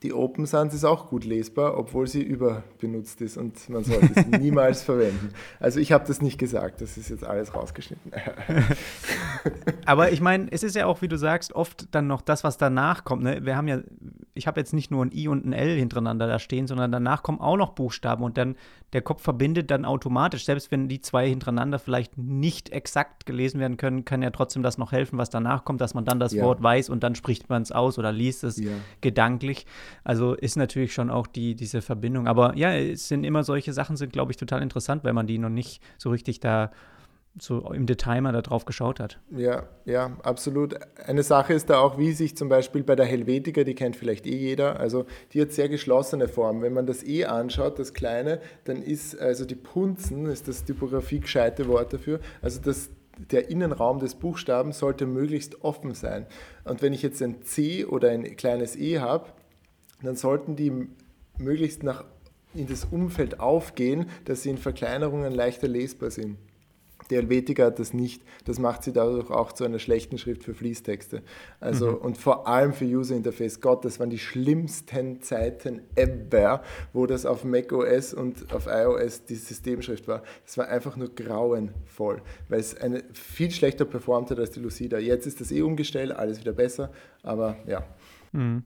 [0.03, 4.27] die Open Sans ist auch gut lesbar, obwohl sie überbenutzt ist und man sollte es
[4.39, 5.29] niemals verwenden.
[5.59, 8.11] Also ich habe das nicht gesagt, das ist jetzt alles rausgeschnitten.
[9.85, 12.57] Aber ich meine, es ist ja auch, wie du sagst, oft dann noch das, was
[12.57, 13.21] danach kommt.
[13.21, 13.45] Ne?
[13.45, 13.81] Wir haben ja,
[14.33, 17.21] ich habe jetzt nicht nur ein I und ein L hintereinander da stehen, sondern danach
[17.21, 18.55] kommen auch noch Buchstaben und dann
[18.93, 23.77] der Kopf verbindet dann automatisch, selbst wenn die zwei hintereinander vielleicht nicht exakt gelesen werden
[23.77, 26.43] können, kann ja trotzdem das noch helfen, was danach kommt, dass man dann das ja.
[26.43, 28.71] Wort weiß und dann spricht man es aus oder liest es ja.
[28.99, 29.65] gedanklich.
[30.03, 32.27] Also ist natürlich schon auch die, diese Verbindung.
[32.27, 35.37] Aber ja, es sind immer solche Sachen, sind, glaube ich, total interessant, weil man die
[35.37, 36.71] noch nicht so richtig da
[37.39, 39.19] so im Detail mal darauf geschaut hat.
[39.31, 40.75] Ja, ja, absolut.
[41.05, 44.25] Eine Sache ist da auch, wie sich zum Beispiel bei der Helvetica, die kennt vielleicht
[44.25, 46.61] eh jeder, also die hat sehr geschlossene Formen.
[46.61, 51.21] Wenn man das E anschaut, das kleine, dann ist also die Punzen, ist das Typografie
[51.21, 52.89] gescheite Wort dafür, also das,
[53.31, 56.25] der Innenraum des Buchstaben sollte möglichst offen sein.
[56.65, 59.27] Und wenn ich jetzt ein C oder ein kleines E habe,
[60.03, 60.87] dann sollten die
[61.37, 62.05] möglichst nach,
[62.53, 66.37] in das Umfeld aufgehen, dass sie in Verkleinerungen leichter lesbar sind.
[67.09, 68.23] Die Helvetica hat das nicht.
[68.45, 71.23] Das macht sie dadurch auch zu einer schlechten Schrift für Fließtexte.
[71.59, 71.97] Also, mhm.
[71.97, 73.59] Und vor allem für User Interface.
[73.59, 79.35] Gott, das waren die schlimmsten Zeiten ever, wo das auf macOS und auf iOS die
[79.35, 80.23] Systemschrift war.
[80.45, 84.97] Das war einfach nur grauenvoll, weil es eine viel schlechter performt hat als die Lucida.
[84.97, 86.91] Jetzt ist das eh umgestellt, alles wieder besser,
[87.23, 87.83] aber ja.
[88.31, 88.63] Mhm.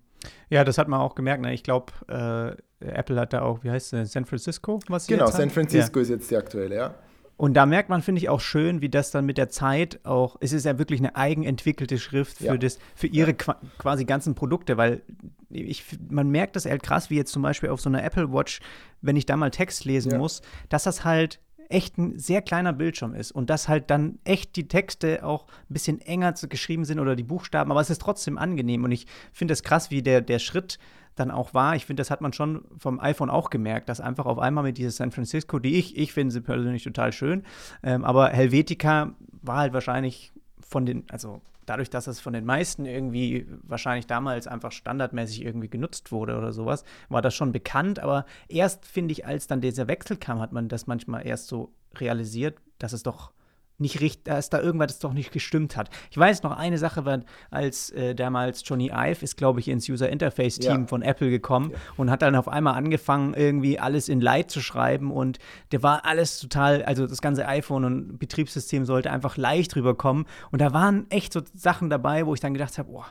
[0.50, 1.42] Ja, das hat man auch gemerkt.
[1.42, 1.54] Ne?
[1.54, 4.80] Ich glaube, äh, Apple hat da auch, wie heißt es, San Francisco?
[4.88, 6.04] Was genau, San Francisco ja.
[6.04, 6.96] ist jetzt die aktuelle, ja.
[7.38, 10.38] Und da merkt man, finde ich, auch schön, wie das dann mit der Zeit auch,
[10.40, 12.58] es ist ja wirklich eine eigenentwickelte Schrift für, ja.
[12.58, 15.02] das, für ihre quasi ganzen Produkte, weil
[15.50, 18.62] ich, man merkt das halt krass, wie jetzt zum Beispiel auf so einer Apple Watch,
[19.02, 20.18] wenn ich da mal Text lesen ja.
[20.18, 24.56] muss, dass das halt echt ein sehr kleiner Bildschirm ist und dass halt dann echt
[24.56, 28.38] die Texte auch ein bisschen enger geschrieben sind oder die Buchstaben, aber es ist trotzdem
[28.38, 30.80] angenehm und ich finde es krass, wie der, der Schritt
[31.16, 31.76] dann auch war.
[31.76, 34.78] Ich finde, das hat man schon vom iPhone auch gemerkt, dass einfach auf einmal mit
[34.78, 37.44] dieses San Francisco, die ich, ich finde sie persönlich total schön,
[37.84, 42.86] ähm, aber Helvetica war halt wahrscheinlich von den, also dadurch, dass es von den meisten
[42.86, 48.00] irgendwie wahrscheinlich damals einfach standardmäßig irgendwie genutzt wurde oder sowas, war das schon bekannt.
[48.00, 51.74] Aber erst, finde ich, als dann dieser Wechsel kam, hat man das manchmal erst so
[51.96, 53.32] realisiert, dass es doch
[53.78, 55.90] nicht richtig, dass da irgendwas doch nicht gestimmt hat.
[56.10, 59.90] Ich weiß noch eine Sache, war, als äh, damals Johnny Ive ist, glaube ich, ins
[59.90, 60.88] User Interface Team ja.
[60.88, 61.78] von Apple gekommen ja.
[61.98, 65.40] und hat dann auf einmal angefangen, irgendwie alles in Light zu schreiben und
[65.72, 70.62] der war alles total, also das ganze iPhone und Betriebssystem sollte einfach leicht rüberkommen und
[70.62, 73.06] da waren echt so Sachen dabei, wo ich dann gedacht habe, boah,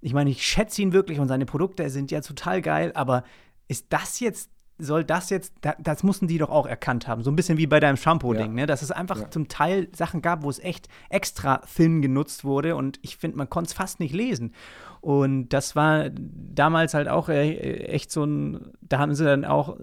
[0.00, 3.24] ich meine, ich schätze ihn wirklich und seine Produkte sind ja total geil, aber
[3.66, 7.22] ist das jetzt soll das jetzt, das mussten die doch auch erkannt haben.
[7.22, 8.62] So ein bisschen wie bei deinem Shampoo-Ding, ja.
[8.62, 8.66] ne?
[8.66, 9.30] Dass es einfach ja.
[9.30, 13.50] zum Teil Sachen gab, wo es echt extra thin genutzt wurde und ich finde, man
[13.50, 14.52] konnte es fast nicht lesen.
[15.00, 19.76] Und das war damals halt auch äh, echt so ein, da haben sie dann auch,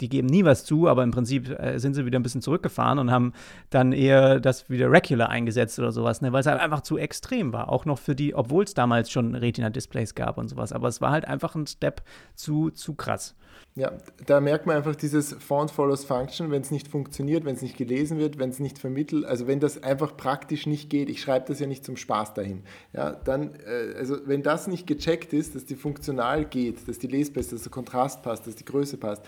[0.00, 2.98] die geben nie was zu, aber im Prinzip äh, sind sie wieder ein bisschen zurückgefahren
[2.98, 3.32] und haben
[3.70, 6.32] dann eher das wieder Regular eingesetzt oder sowas, ne?
[6.32, 7.70] weil es halt einfach zu extrem war.
[7.70, 10.72] Auch noch für die, obwohl es damals schon Retina-Displays gab und sowas.
[10.72, 12.02] Aber es war halt einfach ein Step
[12.34, 13.36] zu, zu krass.
[13.76, 13.92] Ja,
[14.24, 17.76] da merkt man einfach dieses Font follows Function, wenn es nicht funktioniert, wenn es nicht
[17.76, 21.48] gelesen wird, wenn es nicht vermittelt, also wenn das einfach praktisch nicht geht, ich schreibe
[21.48, 22.62] das ja nicht zum Spaß dahin,
[22.94, 27.06] ja, dann, äh, also wenn das nicht gecheckt ist, dass die funktional geht, dass die
[27.06, 29.22] lesbar dass der Kontrast passt, dass die Größe passt,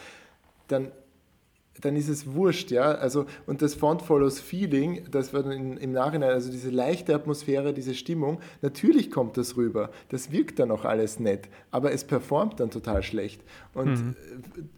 [0.68, 0.92] dann
[1.81, 2.93] dann ist es wurscht, ja.
[2.93, 7.95] Also, und das Font Follows Feeling, das dann im Nachhinein, also diese leichte Atmosphäre, diese
[7.95, 9.91] Stimmung, natürlich kommt das rüber.
[10.09, 13.43] Das wirkt dann auch alles nett, aber es performt dann total schlecht.
[13.75, 14.17] Und mhm.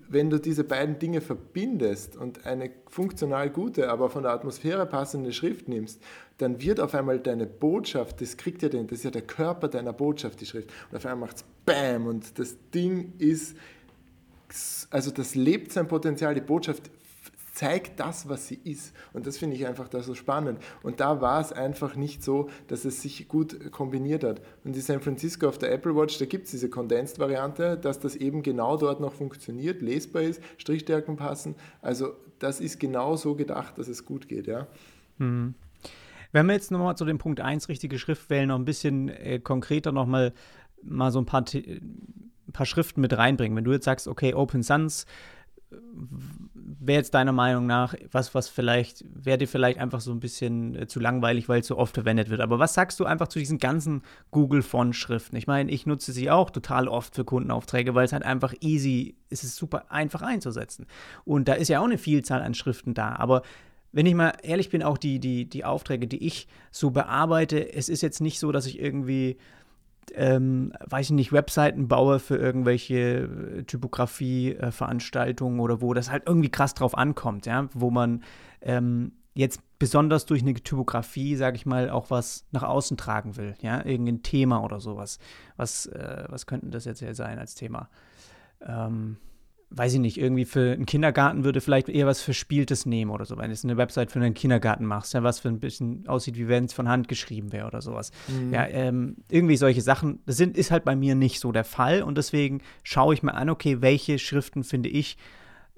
[0.09, 5.33] wenn du diese beiden Dinge verbindest und eine funktional gute, aber von der Atmosphäre passende
[5.33, 6.01] Schrift nimmst,
[6.39, 9.69] dann wird auf einmal deine Botschaft, das kriegt ja den, das ist ja der Körper
[9.69, 10.71] deiner Botschaft, die Schrift.
[10.91, 13.57] Und auf einmal macht es BAM und das Ding ist
[14.91, 16.91] also das lebt sein Potenzial, die Botschaft
[17.53, 18.95] zeigt das, was sie ist.
[19.13, 20.61] Und das finde ich einfach da so spannend.
[20.83, 24.41] Und da war es einfach nicht so, dass es sich gut kombiniert hat.
[24.65, 28.17] Und die San Francisco auf der Apple Watch, da gibt es diese Condensed-Variante, dass das
[28.17, 31.55] eben genau dort noch funktioniert, lesbar ist, Strichstärken passen.
[31.83, 34.67] Also das ist genau so gedacht, dass es gut geht, ja.
[35.19, 35.55] Mhm.
[36.33, 39.41] Wenn wir jetzt nochmal zu dem Punkt 1 richtige Schrift wählen, noch ein bisschen äh,
[39.41, 40.33] konkreter nochmal
[40.83, 41.45] mal so ein paar
[42.51, 43.57] ein paar Schriften mit reinbringen.
[43.57, 45.07] Wenn du jetzt sagst, okay, Open Sans,
[46.55, 50.75] wäre jetzt deiner Meinung nach was, was vielleicht, wäre dir vielleicht einfach so ein bisschen
[50.75, 52.41] äh, zu langweilig, weil es so oft verwendet wird.
[52.41, 55.37] Aber was sagst du einfach zu diesen ganzen Google-Font-Schriften?
[55.37, 59.17] Ich meine, ich nutze sie auch total oft für Kundenaufträge, weil es halt einfach easy,
[59.29, 60.87] es ist super einfach einzusetzen.
[61.25, 63.15] Und da ist ja auch eine Vielzahl an Schriften da.
[63.17, 63.43] Aber
[63.93, 67.89] wenn ich mal ehrlich bin, auch die, die, die Aufträge, die ich so bearbeite, es
[67.89, 69.37] ist jetzt nicht so, dass ich irgendwie
[70.15, 76.51] ähm, weiß ich nicht, Webseiten baue für irgendwelche äh, Typografie-Veranstaltungen oder wo das halt irgendwie
[76.51, 78.23] krass drauf ankommt, ja, wo man
[78.61, 83.55] ähm, jetzt besonders durch eine Typografie, sage ich mal, auch was nach außen tragen will,
[83.61, 85.19] ja, irgendein Thema oder sowas.
[85.57, 87.89] Was, äh, was könnte das jetzt hier sein als Thema?
[88.61, 89.17] Ähm,
[89.73, 93.39] weiß ich nicht, irgendwie für einen Kindergarten würde vielleicht eher was Verspieltes nehmen oder so,
[93.39, 96.49] wenn du eine Website für einen Kindergarten machst, ja, was für ein bisschen aussieht, wie
[96.49, 98.11] wenn es von Hand geschrieben wäre oder sowas.
[98.27, 98.53] Mhm.
[98.53, 102.03] Ja, ähm, irgendwie solche Sachen, das sind, ist halt bei mir nicht so der Fall
[102.03, 105.17] und deswegen schaue ich mir an, okay, welche Schriften finde ich,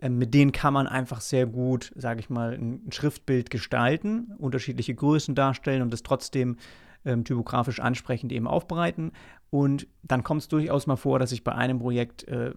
[0.01, 4.95] äh, mit denen kann man einfach sehr gut, sage ich mal, ein Schriftbild gestalten, unterschiedliche
[4.95, 6.57] Größen darstellen und das trotzdem
[7.05, 9.13] ähm, typografisch ansprechend eben aufbereiten.
[9.51, 12.53] Und dann kommt es durchaus mal vor, dass ich bei einem Projekt äh,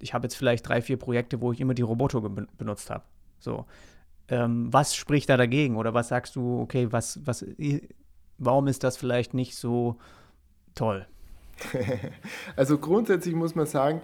[0.00, 3.04] ich habe jetzt vielleicht drei, vier Projekte, wo ich immer die Roboter benutzt habe.
[3.38, 3.66] So.
[4.28, 5.76] Ähm, was spricht da dagegen?
[5.76, 7.44] Oder was sagst du, okay, was, was,
[8.38, 9.96] warum ist das vielleicht nicht so
[10.74, 11.06] toll?
[12.56, 14.00] also grundsätzlich muss man sagen,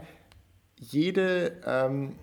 [0.79, 2.17] jede ähm,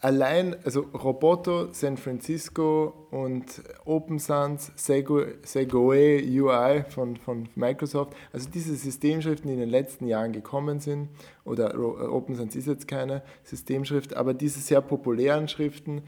[0.00, 9.48] allein, also Roboto, San Francisco und OpenSans, Segway UI von, von Microsoft, also diese Systemschriften,
[9.48, 11.08] die in den letzten Jahren gekommen sind,
[11.44, 16.02] oder äh, OpenSans ist jetzt keine Systemschrift, aber diese sehr populären Schriften,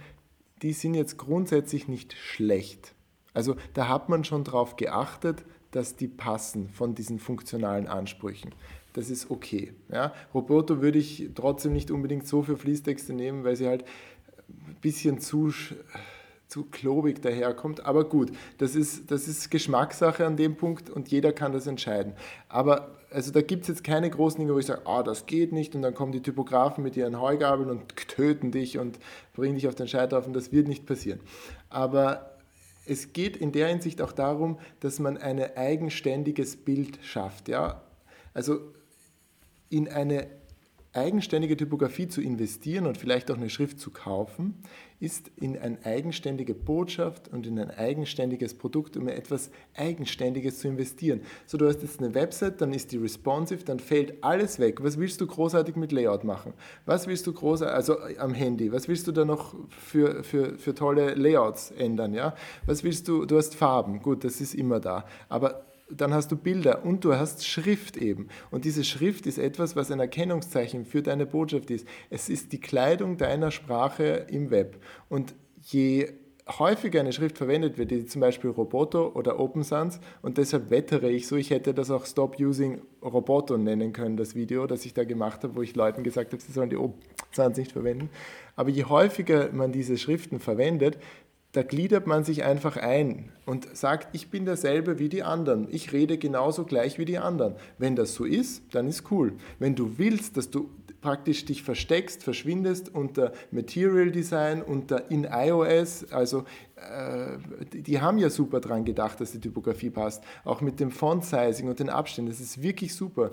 [0.62, 2.94] die sind jetzt grundsätzlich nicht schlecht.
[3.33, 8.50] Also da hat man schon darauf geachtet, dass die passen von diesen funktionalen Ansprüchen
[8.92, 9.72] das ist okay.
[9.92, 10.12] Ja.
[10.35, 13.85] Roboto würde ich trotzdem nicht unbedingt so für Fließtexte nehmen, weil sie halt
[14.48, 15.53] ein bisschen zu,
[16.48, 17.87] zu klobig daherkommt.
[17.87, 22.14] Aber gut, das ist, das ist Geschmackssache an dem Punkt und jeder kann das entscheiden.
[22.48, 25.52] Aber also da gibt es jetzt keine großen Dinge, wo ich sage, ah, das geht
[25.52, 28.98] nicht und dann kommen die Typografen mit ihren Heugabeln und töten dich und
[29.35, 30.33] bringen dich auf den Scheiterhaufen.
[30.33, 31.21] Das wird nicht passieren.
[31.69, 32.37] Aber
[32.87, 37.48] es geht in der Hinsicht auch darum, dass man ein eigenständiges Bild schafft.
[37.48, 37.83] Ja?
[38.35, 38.60] Also
[39.71, 40.27] in eine
[40.92, 44.60] eigenständige Typografie zu investieren und vielleicht auch eine Schrift zu kaufen,
[44.98, 51.21] ist in eine eigenständige Botschaft und in ein eigenständiges Produkt, um etwas Eigenständiges zu investieren.
[51.46, 54.83] So, du hast jetzt eine Website, dann ist die responsive, dann fällt alles weg.
[54.83, 56.52] Was willst du großartig mit Layout machen?
[56.87, 60.75] Was willst du großartig, also am Handy, was willst du da noch für, für, für
[60.75, 62.14] tolle Layouts ändern?
[62.14, 62.35] Ja?
[62.66, 66.36] Was willst du, du hast Farben, gut, das ist immer da, aber dann hast du
[66.36, 68.28] Bilder und du hast Schrift eben.
[68.50, 71.86] Und diese Schrift ist etwas, was ein Erkennungszeichen für deine Botschaft ist.
[72.10, 74.82] Es ist die Kleidung deiner Sprache im Web.
[75.08, 76.08] Und je
[76.58, 81.10] häufiger eine Schrift verwendet wird, wie zum Beispiel Roboto oder Open Sans, und deshalb wettere
[81.10, 84.94] ich so, ich hätte das auch Stop Using Roboto nennen können, das Video, das ich
[84.94, 87.00] da gemacht habe, wo ich Leuten gesagt habe, sie sollen die Open
[87.32, 88.10] Sans nicht verwenden.
[88.56, 90.98] Aber je häufiger man diese Schriften verwendet,
[91.53, 95.67] da gliedert man sich einfach ein und sagt, ich bin derselbe wie die anderen.
[95.71, 97.55] Ich rede genauso gleich wie die anderen.
[97.79, 99.33] Wenn das so ist, dann ist cool.
[99.59, 100.71] Wenn du willst, dass du
[101.01, 106.44] praktisch dich versteckst, verschwindest unter Material Design, unter in iOS, also
[106.77, 107.38] äh,
[107.73, 111.69] die haben ja super dran gedacht, dass die Typografie passt, auch mit dem Font Sizing
[111.69, 113.33] und den Abständen, das ist wirklich super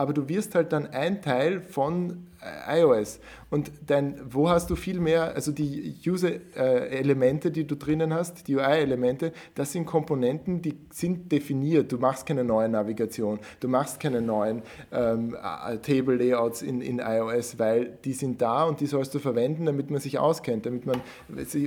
[0.00, 3.20] aber du wirst halt dann ein Teil von äh, iOS.
[3.50, 8.56] Und dann, wo hast du viel mehr, also die User-Elemente, die du drinnen hast, die
[8.56, 11.92] UI-Elemente, das sind Komponenten, die sind definiert.
[11.92, 17.58] Du machst keine neue Navigation, du machst keine neuen ähm, äh, Table-Layouts in, in iOS,
[17.58, 21.02] weil die sind da und die sollst du verwenden, damit man sich auskennt, damit man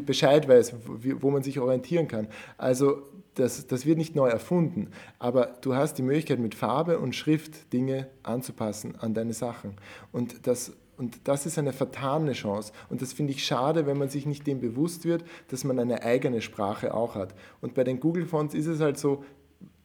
[0.07, 2.27] Bescheid weiß, wo man sich orientieren kann.
[2.57, 3.03] Also
[3.35, 7.73] das, das wird nicht neu erfunden, aber du hast die Möglichkeit, mit Farbe und Schrift
[7.73, 9.75] Dinge anzupassen an deine Sachen.
[10.11, 12.71] Und das, und das ist eine vertane Chance.
[12.89, 16.03] Und das finde ich schade, wenn man sich nicht dem bewusst wird, dass man eine
[16.03, 17.33] eigene Sprache auch hat.
[17.61, 19.23] Und bei den Google-Fonts ist es halt so,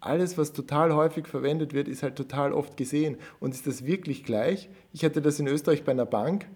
[0.01, 3.17] alles, was total häufig verwendet wird, ist halt total oft gesehen.
[3.41, 4.69] Und ist das wirklich gleich?
[4.93, 6.47] Ich hatte das in Österreich bei einer Bank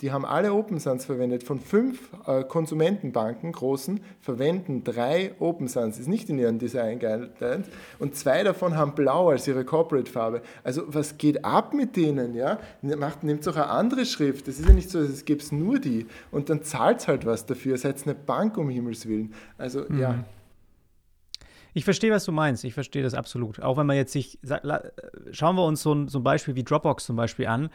[0.00, 1.42] die haben alle Open Sans verwendet.
[1.42, 5.98] Von fünf äh, Konsumentenbanken, großen, verwenden drei Open Sans.
[5.98, 7.66] Ist nicht in ihren Design Guidelines.
[7.98, 10.42] Und zwei davon haben blau als ihre Corporate-Farbe.
[10.64, 12.34] Also was geht ab mit denen?
[12.34, 12.58] Ja?
[12.82, 14.48] Macht, nehmt doch eine andere Schrift.
[14.48, 16.06] Das ist ja nicht so, es gibt nur die.
[16.30, 17.76] Und dann zahlt halt was dafür.
[17.76, 19.34] Seid eine Bank, um Himmels Willen.
[19.58, 20.00] Also mhm.
[20.00, 20.24] ja.
[21.72, 22.64] Ich verstehe, was du meinst.
[22.64, 23.62] Ich verstehe das absolut.
[23.62, 24.38] Auch wenn man jetzt sich,
[25.30, 27.70] schauen wir uns so ein, so ein Beispiel wie Dropbox zum Beispiel an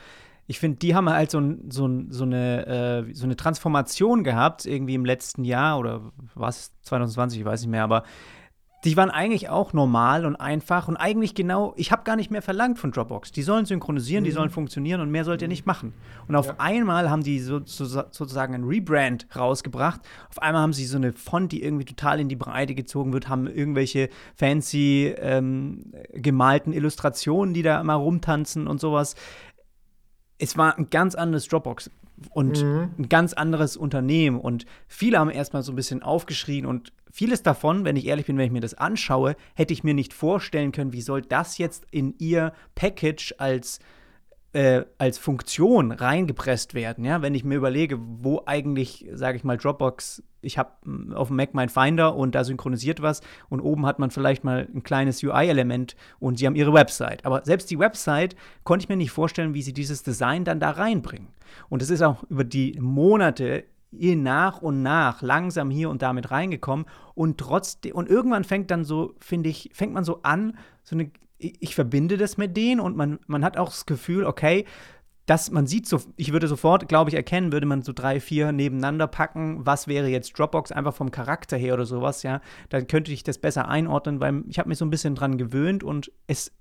[0.48, 4.96] ich finde, die haben halt so, so, so, eine, äh, so eine Transformation gehabt, irgendwie
[4.96, 8.04] im letzten Jahr oder was, 2020, ich weiß nicht mehr, aber
[8.86, 12.44] die waren eigentlich auch normal und einfach und eigentlich genau, ich habe gar nicht mehr
[12.44, 13.32] verlangt von Dropbox.
[13.32, 14.26] Die sollen synchronisieren, mhm.
[14.26, 15.94] die sollen funktionieren und mehr sollt ihr nicht machen.
[16.28, 16.56] Und auf ja.
[16.60, 20.02] einmal haben die so, so, sozusagen ein Rebrand rausgebracht.
[20.30, 23.28] Auf einmal haben sie so eine Font, die irgendwie total in die Breite gezogen wird,
[23.28, 29.16] haben irgendwelche fancy ähm, gemalten Illustrationen, die da mal rumtanzen und sowas
[30.38, 31.90] es war ein ganz anderes Dropbox
[32.32, 32.90] und mhm.
[32.98, 34.40] ein ganz anderes Unternehmen.
[34.40, 38.38] Und viele haben erstmal so ein bisschen aufgeschrien und vieles davon, wenn ich ehrlich bin,
[38.38, 41.86] wenn ich mir das anschaue, hätte ich mir nicht vorstellen können, wie soll das jetzt
[41.92, 43.80] in ihr Package als
[44.56, 47.04] äh, als Funktion reingepresst werden.
[47.04, 51.28] Ja, wenn ich mir überlege, wo eigentlich, sage ich mal, Dropbox, ich habe hm, auf
[51.28, 54.82] dem Mac mein Finder und da synchronisiert was und oben hat man vielleicht mal ein
[54.82, 57.26] kleines UI-Element und sie haben ihre Website.
[57.26, 60.70] Aber selbst die Website konnte ich mir nicht vorstellen, wie sie dieses Design dann da
[60.70, 61.28] reinbringen.
[61.68, 66.32] Und es ist auch über die Monate nach und nach langsam hier und da mit
[66.32, 70.98] reingekommen und trotzdem und irgendwann fängt dann so finde ich fängt man so an so
[70.98, 74.66] eine ich verbinde das mit denen und man, man hat auch das Gefühl, okay,
[75.26, 78.52] dass man sieht so, ich würde sofort, glaube ich, erkennen, würde man so drei, vier
[78.52, 83.12] nebeneinander packen, was wäre jetzt Dropbox einfach vom Charakter her oder sowas, ja, dann könnte
[83.12, 86.52] ich das besser einordnen, weil ich habe mich so ein bisschen dran gewöhnt und es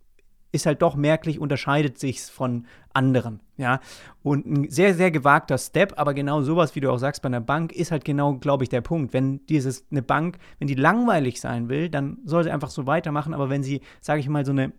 [0.55, 3.81] ist halt doch merklich, unterscheidet sich von anderen, ja.
[4.23, 7.41] Und ein sehr, sehr gewagter Step, aber genau sowas, wie du auch sagst, bei einer
[7.41, 9.13] Bank, ist halt genau, glaube ich, der Punkt.
[9.13, 13.35] Wenn dieses, eine Bank, wenn die langweilig sein will, dann soll sie einfach so weitermachen,
[13.35, 14.73] aber wenn sie, sage ich mal, so eine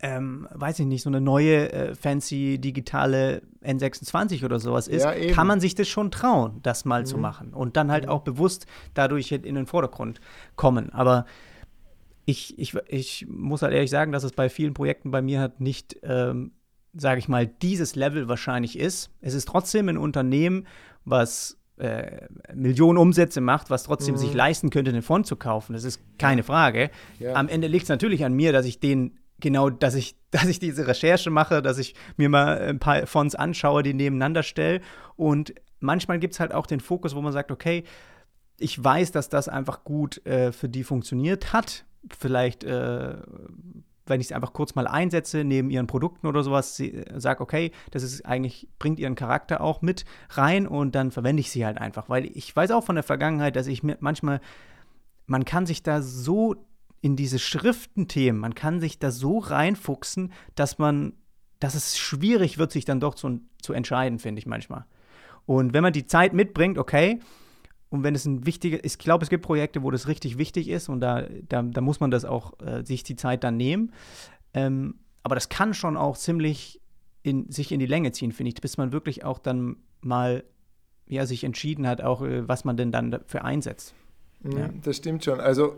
[0.00, 5.32] ähm, weiß ich nicht, so eine neue äh, fancy digitale N26 oder sowas ist, ja,
[5.32, 7.06] kann man sich das schon trauen, das mal mhm.
[7.06, 8.10] zu machen und dann halt mhm.
[8.10, 10.20] auch bewusst dadurch in den Vordergrund
[10.56, 10.92] kommen.
[10.92, 11.26] Aber
[12.28, 15.60] ich, ich, ich muss halt ehrlich sagen, dass es bei vielen Projekten bei mir halt
[15.60, 16.52] nicht, ähm,
[16.92, 19.10] sage ich mal, dieses Level wahrscheinlich ist.
[19.22, 20.66] Es ist trotzdem ein Unternehmen,
[21.06, 24.18] was äh, Millionen Umsätze macht, was trotzdem mhm.
[24.18, 25.72] sich leisten könnte, den Fond zu kaufen.
[25.72, 26.90] Das ist keine Frage.
[27.18, 27.32] Ja.
[27.32, 30.58] Am Ende liegt es natürlich an mir, dass ich den genau, dass ich, dass ich
[30.58, 34.82] diese Recherche mache, dass ich mir mal ein paar Fonds anschaue, die nebeneinander stelle.
[35.16, 37.84] Und manchmal gibt es halt auch den Fokus, wo man sagt, okay,
[38.58, 43.16] ich weiß, dass das einfach gut äh, für die funktioniert hat vielleicht äh,
[44.08, 46.82] wenn ich es einfach kurz mal einsetze neben ihren Produkten oder sowas,
[47.16, 51.50] sage, okay, das ist eigentlich, bringt ihren Charakter auch mit rein und dann verwende ich
[51.50, 52.08] sie halt einfach.
[52.08, 54.40] Weil ich weiß auch von der Vergangenheit, dass ich mir manchmal,
[55.26, 56.56] man kann sich da so
[57.00, 61.12] in diese Schriftenthemen, man kann sich da so reinfuchsen, dass man,
[61.60, 64.84] dass es schwierig wird, sich dann doch zu, zu entscheiden, finde ich manchmal.
[65.46, 67.20] Und wenn man die Zeit mitbringt, okay,
[67.90, 70.88] und wenn es ein wichtiger, ich glaube, es gibt Projekte, wo das richtig wichtig ist
[70.88, 73.92] und da, da, da muss man das auch äh, sich die Zeit dann nehmen.
[74.54, 76.80] Ähm, aber das kann schon auch ziemlich
[77.22, 80.44] in, sich in die Länge ziehen, finde ich, bis man wirklich auch dann mal
[81.06, 83.94] ja, sich entschieden hat, auch äh, was man denn dann dafür einsetzt.
[84.42, 84.68] Mhm, ja.
[84.82, 85.40] Das stimmt schon.
[85.40, 85.76] Also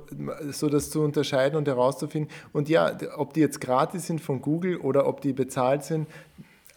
[0.50, 2.30] so das zu unterscheiden und herauszufinden.
[2.52, 6.08] Und ja, ob die jetzt gratis sind von Google oder ob die bezahlt sind,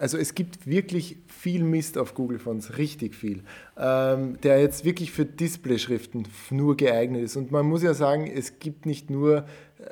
[0.04, 3.42] also es gibt wirklich viel Mist auf Google Fonts, richtig viel,
[3.78, 7.38] ähm, der jetzt wirklich für Display-Schriften nur geeignet ist.
[7.38, 9.46] Und man muss ja sagen, es gibt nicht nur,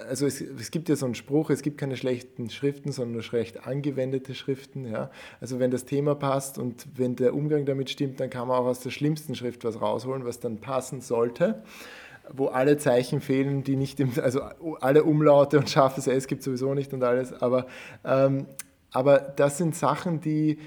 [0.09, 3.23] also es, es gibt ja so einen Spruch, es gibt keine schlechten Schriften, sondern nur
[3.23, 4.83] schlecht angewendete Schriften.
[4.83, 5.11] Ja?
[5.39, 8.65] Also wenn das Thema passt und wenn der Umgang damit stimmt, dann kann man auch
[8.65, 11.63] aus der schlimmsten Schrift was rausholen, was dann passen sollte
[12.33, 14.41] wo alle Zeichen fehlen, die nicht im, also
[14.79, 17.65] alle Umlaute und scharfes S gibt sowieso nicht und alles, aber
[18.05, 18.45] ähm,
[18.91, 20.59] aber das sind Sachen, die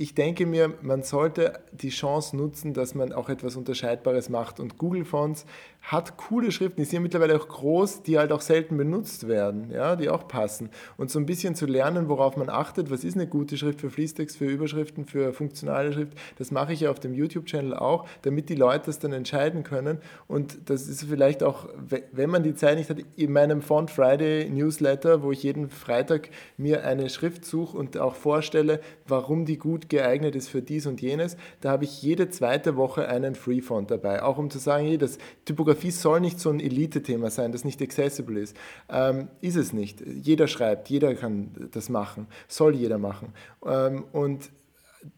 [0.00, 4.58] ich denke mir, man sollte die Chance nutzen, dass man auch etwas Unterscheidbares macht.
[4.58, 5.44] Und Google Fonts
[5.82, 9.70] hat coole Schriften, die sind ja mittlerweile auch groß, die halt auch selten benutzt werden,
[9.72, 10.70] ja, die auch passen.
[10.96, 13.90] Und so ein bisschen zu lernen, worauf man achtet, was ist eine gute Schrift für
[13.90, 18.50] Fließtext, für Überschriften, für funktionale Schrift, das mache ich ja auf dem YouTube-Channel auch, damit
[18.50, 19.98] die Leute das dann entscheiden können.
[20.28, 21.68] Und das ist vielleicht auch,
[22.12, 26.28] wenn man die Zeit nicht hat, in meinem Font Friday Newsletter, wo ich jeden Freitag
[26.56, 31.00] mir eine Schrift suche und auch vorstelle, warum die gut geeignet ist für dies und
[31.00, 34.86] jenes, da habe ich jede zweite Woche einen Free Font dabei, auch um zu sagen,
[34.86, 38.56] hey, das Typografie Fotografie soll nicht so ein Elite-Thema sein, das nicht accessible ist.
[38.88, 40.00] Ähm, ist es nicht.
[40.00, 43.32] Jeder schreibt, jeder kann das machen, soll jeder machen.
[43.64, 44.50] Ähm, und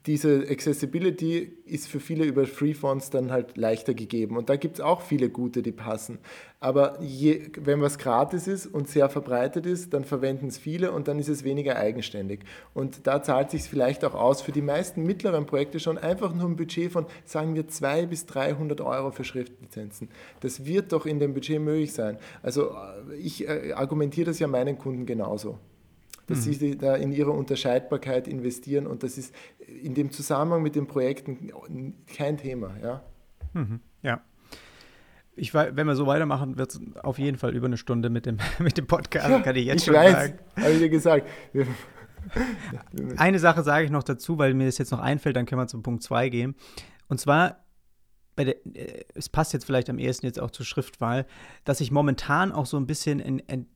[0.05, 4.37] diese Accessibility ist für viele über Freefonts dann halt leichter gegeben.
[4.37, 6.19] Und da gibt es auch viele gute, die passen.
[6.61, 11.09] Aber je, wenn was gratis ist und sehr verbreitet ist, dann verwenden es viele und
[11.09, 12.45] dann ist es weniger eigenständig.
[12.73, 16.47] Und da zahlt sich vielleicht auch aus für die meisten mittleren Projekte schon einfach nur
[16.47, 20.07] ein Budget von, sagen wir, 200 bis 300 Euro für Schriftlizenzen.
[20.39, 22.17] Das wird doch in dem Budget möglich sein.
[22.41, 25.59] Also äh, ich äh, argumentiere das ja meinen Kunden genauso
[26.27, 26.53] dass mhm.
[26.53, 29.33] sie da in ihre Unterscheidbarkeit investieren und das ist
[29.67, 31.53] in dem Zusammenhang mit den Projekten
[32.07, 32.75] kein Thema.
[32.81, 33.03] Ja.
[33.53, 33.79] Mhm.
[34.01, 34.21] ja.
[35.35, 38.37] Ich, wenn wir so weitermachen, wird es auf jeden Fall über eine Stunde mit dem,
[38.59, 40.39] mit dem Podcast, ja, kann ich jetzt ich schon weiß, sagen.
[40.57, 41.27] habe ich dir gesagt.
[43.17, 45.67] eine Sache sage ich noch dazu, weil mir das jetzt noch einfällt, dann können wir
[45.67, 46.55] zum Punkt 2 gehen.
[47.07, 47.65] Und zwar,
[48.37, 51.25] der, äh, es passt jetzt vielleicht am ehesten jetzt auch zur Schriftwahl,
[51.63, 53.67] dass ich momentan auch so ein bisschen in, in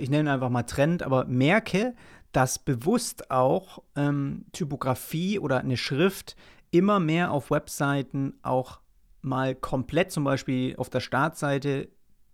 [0.00, 1.94] ich nenne einfach mal Trend, aber merke,
[2.32, 6.36] dass bewusst auch ähm, Typografie oder eine Schrift
[6.70, 8.80] immer mehr auf Webseiten auch
[9.20, 11.88] mal komplett zum Beispiel auf der Startseite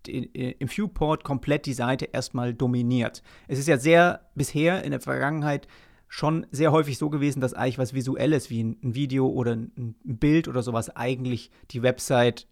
[0.06, 3.22] im Viewport komplett die Seite erstmal dominiert.
[3.46, 5.68] Es ist ja sehr bisher in der Vergangenheit
[6.06, 10.48] schon sehr häufig so gewesen, dass eigentlich was Visuelles wie ein Video oder ein Bild
[10.48, 12.46] oder sowas eigentlich die Website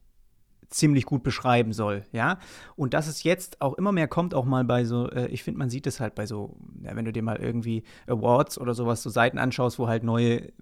[0.69, 2.39] ziemlich gut beschreiben soll, ja.
[2.77, 5.59] Und dass es jetzt auch immer mehr kommt, auch mal bei so, äh, ich finde,
[5.59, 9.03] man sieht es halt bei so, ja, wenn du dir mal irgendwie Awards oder sowas,
[9.03, 10.53] so Seiten anschaust, wo halt neue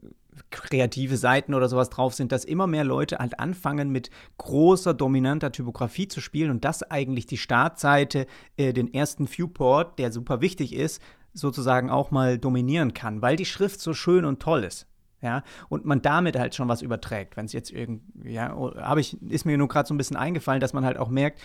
[0.51, 5.53] kreative Seiten oder sowas drauf sind, dass immer mehr Leute halt anfangen mit großer, dominanter
[5.53, 8.27] Typografie zu spielen und das eigentlich die Startseite,
[8.57, 11.01] äh, den ersten Viewport, der super wichtig ist,
[11.33, 14.87] sozusagen auch mal dominieren kann, weil die Schrift so schön und toll ist
[15.25, 17.37] ja, und man damit halt schon was überträgt.
[17.37, 20.61] Wenn es jetzt irgendwie, ja, habe ich, ist mir nur gerade so ein bisschen eingefallen,
[20.61, 21.41] dass man halt auch merkt,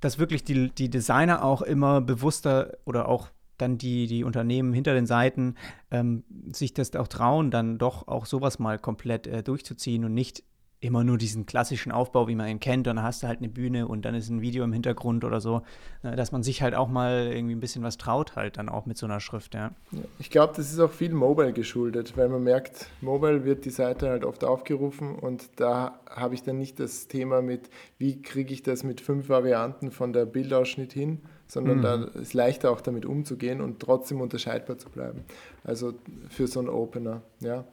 [0.00, 3.28] dass wirklich die, die Designer auch immer bewusster oder auch
[3.58, 5.56] dann die, die Unternehmen hinter den Seiten
[5.90, 10.42] ähm, sich das auch trauen, dann doch auch sowas mal komplett äh, durchzuziehen und nicht
[10.80, 13.48] immer nur diesen klassischen Aufbau, wie man ihn kennt, und dann hast du halt eine
[13.48, 15.62] Bühne und dann ist ein Video im Hintergrund oder so,
[16.02, 18.86] ne, dass man sich halt auch mal irgendwie ein bisschen was traut, halt dann auch
[18.86, 19.72] mit so einer Schrift, ja.
[20.18, 24.10] Ich glaube, das ist auch viel Mobile geschuldet, weil man merkt, Mobile wird die Seite
[24.10, 28.62] halt oft aufgerufen und da habe ich dann nicht das Thema mit, wie kriege ich
[28.62, 31.82] das mit fünf Varianten von der Bildausschnitt hin, sondern mhm.
[31.82, 35.24] da ist leichter auch damit umzugehen und trotzdem unterscheidbar zu bleiben.
[35.64, 35.94] Also
[36.28, 37.64] für so einen Opener, ja.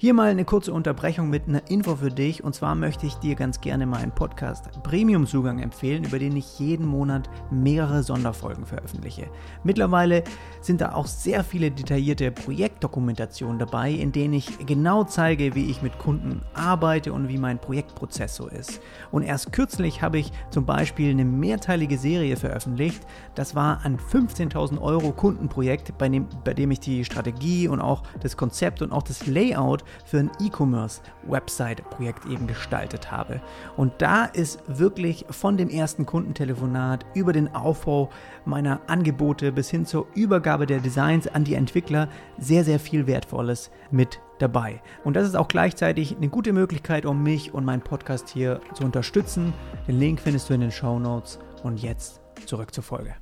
[0.00, 2.44] Hier mal eine kurze Unterbrechung mit einer Info für dich.
[2.44, 6.86] Und zwar möchte ich dir ganz gerne meinen Podcast Premium-Zugang empfehlen, über den ich jeden
[6.86, 9.28] Monat mehrere Sonderfolgen veröffentliche.
[9.64, 10.22] Mittlerweile
[10.60, 15.82] sind da auch sehr viele detaillierte Projektdokumentationen dabei, in denen ich genau zeige, wie ich
[15.82, 18.80] mit Kunden arbeite und wie mein Projektprozess so ist.
[19.10, 23.04] Und erst kürzlich habe ich zum Beispiel eine mehrteilige Serie veröffentlicht.
[23.34, 28.04] Das war ein 15.000 Euro Kundenprojekt, bei dem, bei dem ich die Strategie und auch
[28.20, 33.40] das Konzept und auch das Layout für ein E-Commerce-Website-Projekt eben gestaltet habe.
[33.76, 38.10] Und da ist wirklich von dem ersten Kundentelefonat über den Aufbau
[38.44, 42.08] meiner Angebote bis hin zur Übergabe der Designs an die Entwickler
[42.38, 44.80] sehr, sehr viel Wertvolles mit dabei.
[45.04, 48.84] Und das ist auch gleichzeitig eine gute Möglichkeit, um mich und meinen Podcast hier zu
[48.84, 49.52] unterstützen.
[49.86, 51.38] Den Link findest du in den Show Notes.
[51.62, 53.14] Und jetzt zurück zur Folge.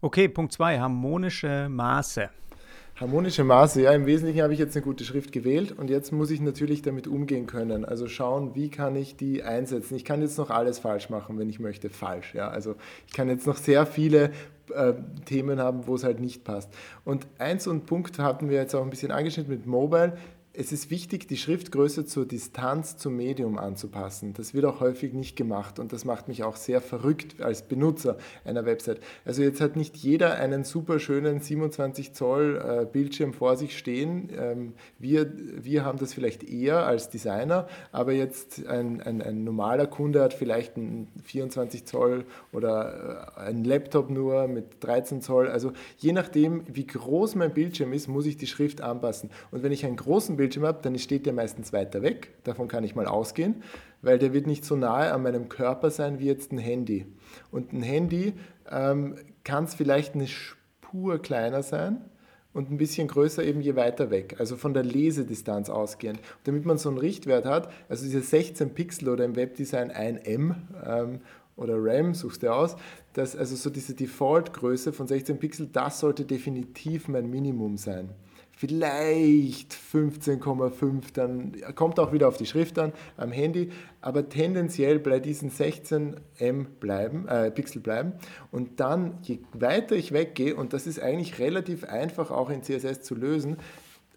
[0.00, 2.30] Okay, Punkt 2, harmonische Maße.
[3.00, 6.32] Harmonische Maße, ja, im Wesentlichen habe ich jetzt eine gute Schrift gewählt und jetzt muss
[6.32, 7.84] ich natürlich damit umgehen können.
[7.84, 9.94] Also schauen, wie kann ich die einsetzen.
[9.94, 12.34] Ich kann jetzt noch alles falsch machen, wenn ich möchte, falsch.
[12.34, 12.74] Ja, also
[13.06, 14.32] ich kann jetzt noch sehr viele
[14.74, 14.94] äh,
[15.26, 16.74] Themen haben, wo es halt nicht passt.
[17.04, 20.18] Und eins und Punkt hatten wir jetzt auch ein bisschen angeschnitten mit Mobile
[20.58, 24.34] es ist wichtig, die Schriftgröße zur Distanz zum Medium anzupassen.
[24.34, 28.18] Das wird auch häufig nicht gemacht und das macht mich auch sehr verrückt als Benutzer
[28.44, 28.98] einer Website.
[29.24, 34.30] Also jetzt hat nicht jeder einen super schönen 27 Zoll äh, Bildschirm vor sich stehen.
[34.36, 39.86] Ähm, wir, wir haben das vielleicht eher als Designer, aber jetzt ein, ein, ein normaler
[39.86, 45.46] Kunde hat vielleicht einen 24 Zoll oder äh, einen Laptop nur mit 13 Zoll.
[45.46, 49.30] Also je nachdem, wie groß mein Bildschirm ist, muss ich die Schrift anpassen.
[49.52, 52.30] Und wenn ich einen großen Bildschirm Bildschirm habe, dann steht der meistens weiter weg.
[52.44, 53.62] Davon kann ich mal ausgehen,
[54.00, 57.06] weil der wird nicht so nahe an meinem Körper sein wie jetzt ein Handy.
[57.50, 58.32] Und ein Handy
[58.70, 61.98] ähm, kann es vielleicht eine Spur kleiner sein
[62.54, 66.18] und ein bisschen größer eben je weiter weg, also von der Lesedistanz ausgehend.
[66.18, 70.26] Und damit man so einen Richtwert hat, also diese 16 Pixel oder im Webdesign 1
[70.26, 71.20] M ähm,
[71.56, 72.76] oder RAM, suchst du aus,
[73.12, 78.08] dass also so diese Default-Größe von 16 Pixel, das sollte definitiv mein Minimum sein
[78.58, 85.20] vielleicht 15,5, dann kommt auch wieder auf die Schrift an am Handy, aber tendenziell bei
[85.20, 88.14] diesen 16 M bleiben, äh, Pixel bleiben.
[88.50, 93.02] Und dann, je weiter ich weggehe, und das ist eigentlich relativ einfach auch in CSS
[93.02, 93.58] zu lösen,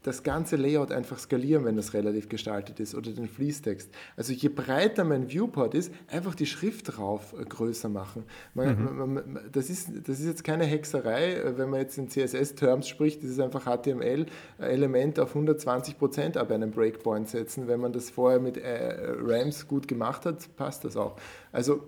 [0.04, 3.90] das ganze Layout einfach skalieren, wenn das relativ gestaltet ist oder den Fließtext.
[4.18, 8.24] Also je breiter mein Viewport ist, einfach die Schrift rauf äh, größer machen.
[8.54, 8.98] Man, mhm.
[8.98, 12.88] man, man, das, ist, das ist jetzt keine Hexerei, äh, wenn man jetzt in CSS-Terms
[12.88, 17.68] spricht, das ist einfach HTML-Element auf 120 Prozent ab einem Breakpoint setzen.
[17.68, 21.16] Wenn man das vorher mit äh, Rams gut gemacht hat, passt das auch.
[21.52, 21.84] Also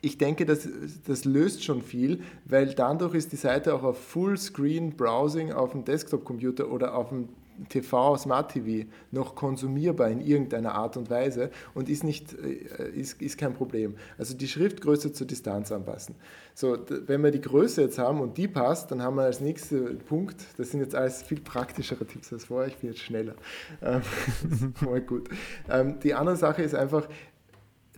[0.00, 0.68] ich denke, das,
[1.06, 5.84] das löst schon viel, weil dadurch ist die Seite auch auf Fullscreen Browsing auf dem
[5.84, 7.28] Desktop-Computer oder auf dem
[7.68, 13.20] TV, Smart TV noch konsumierbar in irgendeiner Art und Weise und ist, nicht, äh, ist,
[13.20, 13.96] ist kein Problem.
[14.16, 16.14] Also die Schriftgröße zur Distanz anpassen.
[16.54, 19.98] So, wenn wir die Größe jetzt haben und die passt, dann haben wir als nächsten
[19.98, 23.34] Punkt, das sind jetzt alles viel praktischere Tipps als vorher, ich bin jetzt schneller.
[23.82, 24.02] Ähm,
[24.80, 25.28] mal gut.
[25.68, 27.08] Ähm, die andere Sache ist einfach,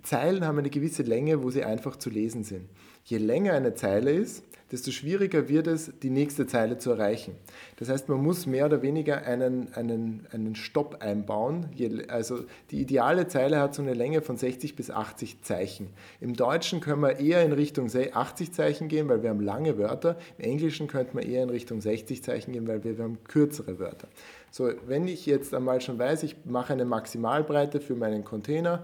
[0.03, 2.69] Zeilen haben eine gewisse Länge, wo sie einfach zu lesen sind.
[3.05, 7.35] Je länger eine Zeile ist, desto schwieriger wird es, die nächste Zeile zu erreichen.
[7.77, 11.67] Das heißt, man muss mehr oder weniger einen, einen, einen Stopp einbauen.
[12.09, 15.89] Also die ideale Zeile hat so eine Länge von 60 bis 80 Zeichen.
[16.21, 20.17] Im Deutschen können wir eher in Richtung 80 Zeichen gehen, weil wir haben lange Wörter.
[20.39, 23.79] Im Englischen könnte man eher in Richtung 60 Zeichen gehen, weil wir, wir haben kürzere
[23.79, 24.09] Wörter.
[24.53, 28.83] So, wenn ich jetzt einmal schon weiß, ich mache eine Maximalbreite für meinen Container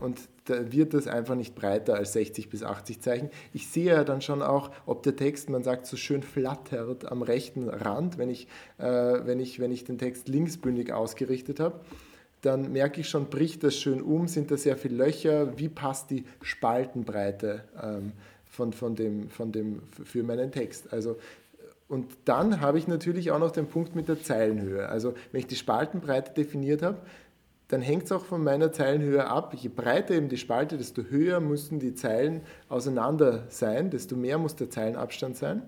[0.00, 3.30] und da wird das einfach nicht breiter als 60 bis 80 Zeichen.
[3.52, 7.22] Ich sehe ja dann schon auch, ob der Text, man sagt, so schön flattert am
[7.22, 8.46] rechten Rand, wenn ich,
[8.78, 11.80] äh, wenn ich, wenn ich den Text linksbündig ausgerichtet habe
[12.42, 16.10] dann merke ich schon, bricht das schön um, sind da sehr viele Löcher, wie passt
[16.10, 18.12] die Spaltenbreite ähm,
[18.44, 20.92] von, von dem, von dem, für meinen Text.
[20.92, 21.16] Also
[21.88, 24.88] und dann habe ich natürlich auch noch den Punkt mit der Zeilenhöhe.
[24.88, 26.98] Also wenn ich die Spaltenbreite definiert habe,
[27.68, 29.54] dann hängt es auch von meiner Zeilenhöhe ab.
[29.54, 34.54] Je breiter eben die Spalte, desto höher müssen die Zeilen auseinander sein, desto mehr muss
[34.54, 35.62] der Zeilenabstand sein,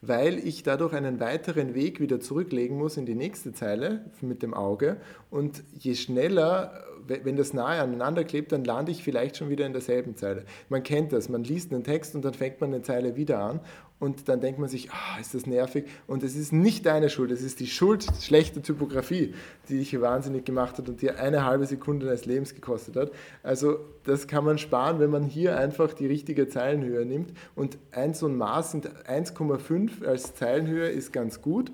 [0.00, 4.54] weil ich dadurch einen weiteren Weg wieder zurücklegen muss in die nächste Zeile mit dem
[4.54, 4.98] Auge.
[5.30, 9.72] Und je schneller, wenn das nahe aneinander klebt, dann lande ich vielleicht schon wieder in
[9.72, 10.44] derselben Zeile.
[10.68, 13.60] Man kennt das, man liest einen Text und dann fängt man eine Zeile wieder an
[14.02, 15.84] und dann denkt man sich, ah, ist das nervig.
[16.08, 19.32] Und es ist nicht deine Schuld, es ist die Schuld schlechter Typografie,
[19.68, 23.12] die dich wahnsinnig gemacht hat und dir eine halbe Sekunde deines Lebens gekostet hat.
[23.44, 27.32] Also das kann man sparen, wenn man hier einfach die richtige Zeilenhöhe nimmt.
[27.54, 31.70] Und ein so ein Maß sind 1,5 als Zeilenhöhe ist ganz gut.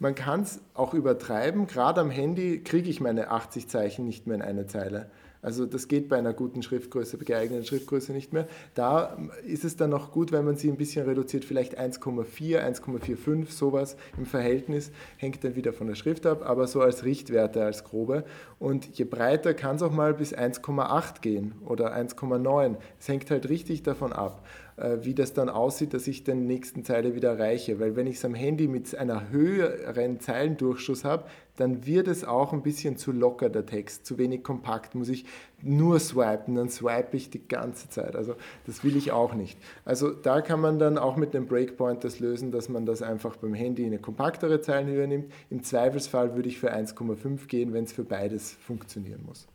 [0.00, 1.68] Man kann es auch übertreiben.
[1.68, 5.12] Gerade am Handy kriege ich meine 80 Zeichen nicht mehr in eine Zeile.
[5.42, 8.46] Also das geht bei einer guten Schriftgröße, geeigneten Schriftgröße nicht mehr.
[8.74, 13.50] Da ist es dann noch gut, wenn man sie ein bisschen reduziert, vielleicht 1,4, 1,45,
[13.50, 17.82] sowas im Verhältnis, hängt dann wieder von der Schrift ab, aber so als Richtwerte, als
[17.82, 18.24] grobe.
[18.60, 22.76] Und je breiter kann es auch mal bis 1,8 gehen oder 1,9.
[23.00, 24.46] Es hängt halt richtig davon ab.
[24.76, 27.78] Äh, wie das dann aussieht, dass ich den nächsten Zeile wieder erreiche.
[27.78, 31.24] Weil wenn ich es am Handy mit einer höheren Zeilendurchschuss habe,
[31.56, 35.24] dann wird es auch ein bisschen zu locker, der Text, zu wenig kompakt, muss ich
[35.62, 38.16] nur swipen, dann swipe ich die ganze Zeit.
[38.16, 38.34] Also
[38.66, 39.58] das will ich auch nicht.
[39.84, 43.36] Also da kann man dann auch mit dem Breakpoint das lösen, dass man das einfach
[43.36, 45.32] beim Handy in eine kompaktere Zeilenhöhe nimmt.
[45.50, 49.46] Im Zweifelsfall würde ich für 1,5 gehen, wenn es für beides funktionieren muss.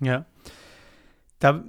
[0.00, 0.24] Ja.
[1.42, 1.64] Da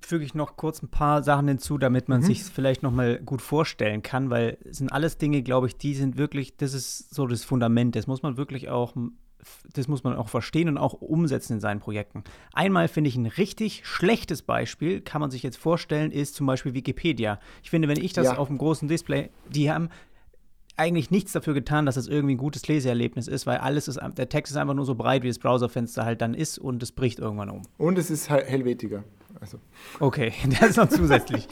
[0.00, 2.24] füge ich noch kurz ein paar Sachen hinzu, damit man mhm.
[2.24, 5.94] sich vielleicht noch mal gut vorstellen kann, weil es sind alles Dinge, glaube ich, die
[5.94, 7.94] sind wirklich, das ist so das Fundament.
[7.94, 8.94] Das muss man wirklich auch,
[9.74, 12.24] das muss man auch verstehen und auch umsetzen in seinen Projekten.
[12.54, 16.72] Einmal finde ich ein richtig schlechtes Beispiel, kann man sich jetzt vorstellen, ist zum Beispiel
[16.72, 17.38] Wikipedia.
[17.62, 18.38] Ich finde, wenn ich das ja.
[18.38, 19.90] auf dem großen Display, die haben
[20.78, 24.28] eigentlich nichts dafür getan, dass das irgendwie ein gutes Leseerlebnis ist, weil alles ist, der
[24.28, 27.18] Text ist einfach nur so breit, wie das Browserfenster halt dann ist und es bricht
[27.18, 27.62] irgendwann um.
[27.76, 29.04] Und es ist Helvetiger.
[29.40, 29.58] Also.
[30.00, 31.48] Okay, das ist noch zusätzlich.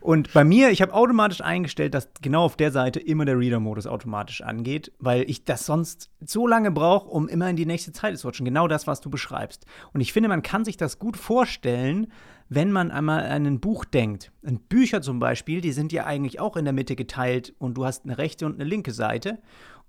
[0.00, 3.86] Und bei mir, ich habe automatisch eingestellt, dass genau auf der Seite immer der Reader-Modus
[3.86, 8.16] automatisch angeht, weil ich das sonst so lange brauche, um immer in die nächste Zeile
[8.16, 8.44] zu rutschen.
[8.44, 9.66] Genau das, was du beschreibst.
[9.92, 12.08] Und ich finde, man kann sich das gut vorstellen,
[12.48, 14.32] wenn man einmal an ein Buch denkt.
[14.42, 17.84] Und Bücher zum Beispiel, die sind ja eigentlich auch in der Mitte geteilt und du
[17.84, 19.38] hast eine rechte und eine linke Seite.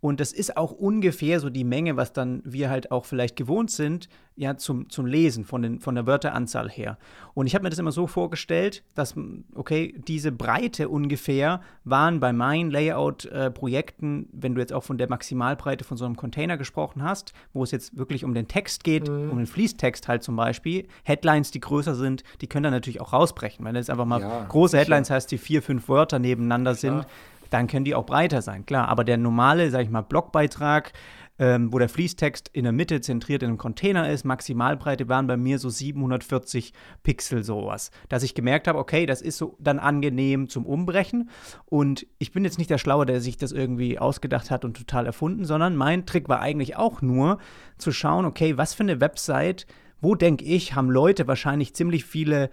[0.01, 3.69] Und das ist auch ungefähr so die Menge, was dann wir halt auch vielleicht gewohnt
[3.69, 4.07] sind,
[4.39, 6.97] ja, zum, zum Lesen von, den, von der Wörteranzahl her.
[7.33, 9.13] Und ich habe mir das immer so vorgestellt, dass,
[9.53, 15.09] okay, diese Breite ungefähr waren bei meinen Layout-Projekten, äh, wenn du jetzt auch von der
[15.09, 19.09] Maximalbreite von so einem Container gesprochen hast, wo es jetzt wirklich um den Text geht,
[19.09, 19.29] mhm.
[19.29, 23.11] um den Fließtext halt zum Beispiel, Headlines, die größer sind, die können dann natürlich auch
[23.11, 23.65] rausbrechen.
[23.65, 25.17] Wenn jetzt einfach mal ja, große Headlines klar.
[25.17, 27.03] heißt, die vier, fünf Wörter nebeneinander klar.
[27.03, 27.07] sind,
[27.49, 28.87] dann können die auch breiter sein, klar.
[28.87, 30.93] Aber der normale, sag ich mal, Blogbeitrag,
[31.39, 35.37] ähm, wo der Fließtext in der Mitte zentriert in einem Container ist, Maximalbreite waren bei
[35.37, 37.91] mir so 740 Pixel sowas.
[38.09, 41.29] Dass ich gemerkt habe, okay, das ist so dann angenehm zum Umbrechen.
[41.65, 45.05] Und ich bin jetzt nicht der Schlaue, der sich das irgendwie ausgedacht hat und total
[45.05, 47.37] erfunden, sondern mein Trick war eigentlich auch nur
[47.77, 49.65] zu schauen, okay, was für eine Website
[50.01, 52.49] wo denke ich, haben Leute wahrscheinlich ziemlich viele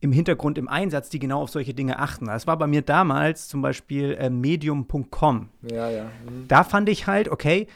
[0.00, 2.26] im Hintergrund im Einsatz, die genau auf solche Dinge achten.
[2.26, 5.48] Das war bei mir damals zum Beispiel äh, medium.com.
[5.70, 6.04] Ja, ja.
[6.04, 6.48] Mhm.
[6.48, 7.66] Da fand ich halt, okay,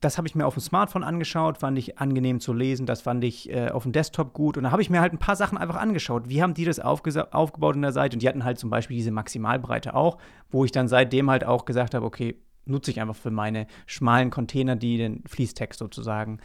[0.00, 3.22] das habe ich mir auf dem Smartphone angeschaut, fand ich angenehm zu lesen, das fand
[3.22, 4.56] ich äh, auf dem Desktop gut.
[4.56, 6.28] Und da habe ich mir halt ein paar Sachen einfach angeschaut.
[6.28, 8.16] Wie haben die das aufgebaut in der Seite?
[8.16, 10.18] Und die hatten halt zum Beispiel diese Maximalbreite auch,
[10.50, 14.30] wo ich dann seitdem halt auch gesagt habe, okay, nutze ich einfach für meine schmalen
[14.30, 16.40] Container, die den Fließtext sozusagen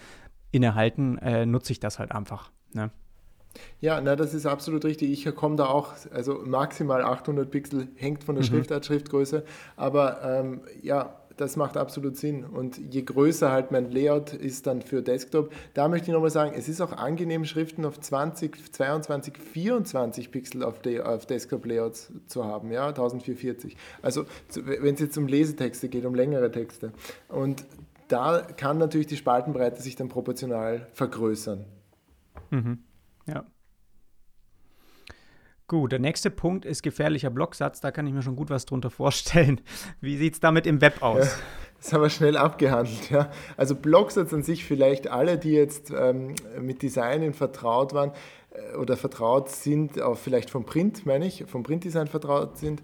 [0.52, 2.52] innehalten, äh, nutze ich das halt einfach.
[2.74, 2.92] Ne?
[3.80, 5.12] Ja, na, das ist absolut richtig.
[5.12, 8.50] Ich komme da auch, also maximal 800 Pixel hängt von der mhm.
[8.50, 9.44] Schriftart, Schriftgröße,
[9.76, 12.44] aber ähm, ja, das macht absolut Sinn.
[12.44, 16.54] Und je größer halt mein Layout ist dann für Desktop, da möchte ich nochmal sagen,
[16.56, 22.72] es ist auch angenehm, Schriften auf 20, 22, 24 Pixel auf, auf Desktop-Layouts zu haben,
[22.72, 23.78] ja, 1440.
[24.02, 24.26] Also
[24.56, 26.92] wenn es jetzt um Lesetexte geht, um längere Texte.
[27.30, 27.66] Und
[28.08, 31.66] da kann natürlich die Spaltenbreite sich dann proportional vergrößern.
[32.50, 32.80] Mhm.
[33.28, 33.46] Ja.
[35.70, 37.82] Gut, der nächste Punkt ist gefährlicher Blocksatz.
[37.82, 39.60] Da kann ich mir schon gut was drunter vorstellen.
[40.02, 41.26] Wie sieht es damit im Web aus?
[41.26, 41.32] Ja,
[41.82, 43.10] das haben wir schnell abgehandelt.
[43.10, 43.30] Ja.
[43.58, 48.14] Also Blocksatz an sich vielleicht alle, die jetzt ähm, mit Designen vertraut waren
[48.52, 52.82] äh, oder vertraut sind, auch vielleicht vom Print, meine ich, vom Printdesign vertraut sind,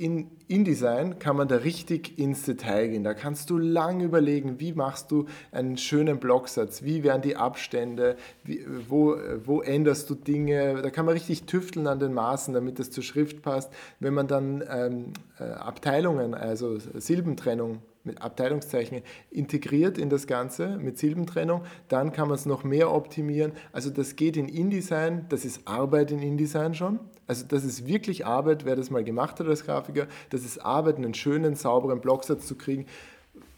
[0.00, 3.04] in InDesign kann man da richtig ins Detail gehen.
[3.04, 8.16] Da kannst du lang überlegen, wie machst du einen schönen Blocksatz, wie werden die Abstände,
[8.42, 10.80] wie, wo, wo änderst du Dinge.
[10.82, 13.70] Da kann man richtig tüfteln an den Maßen, damit das zur Schrift passt.
[14.00, 20.98] Wenn man dann ähm, äh, Abteilungen, also Silbentrennung mit Abteilungszeichen integriert in das Ganze mit
[20.98, 23.52] Silbentrennung, dann kann man es noch mehr optimieren.
[23.72, 27.00] Also das geht in InDesign, das ist Arbeit in InDesign schon.
[27.26, 30.96] Also das ist wirklich Arbeit, wer das mal gemacht hat als Grafiker, das ist Arbeit,
[30.96, 32.86] einen schönen, sauberen Blocksatz zu kriegen,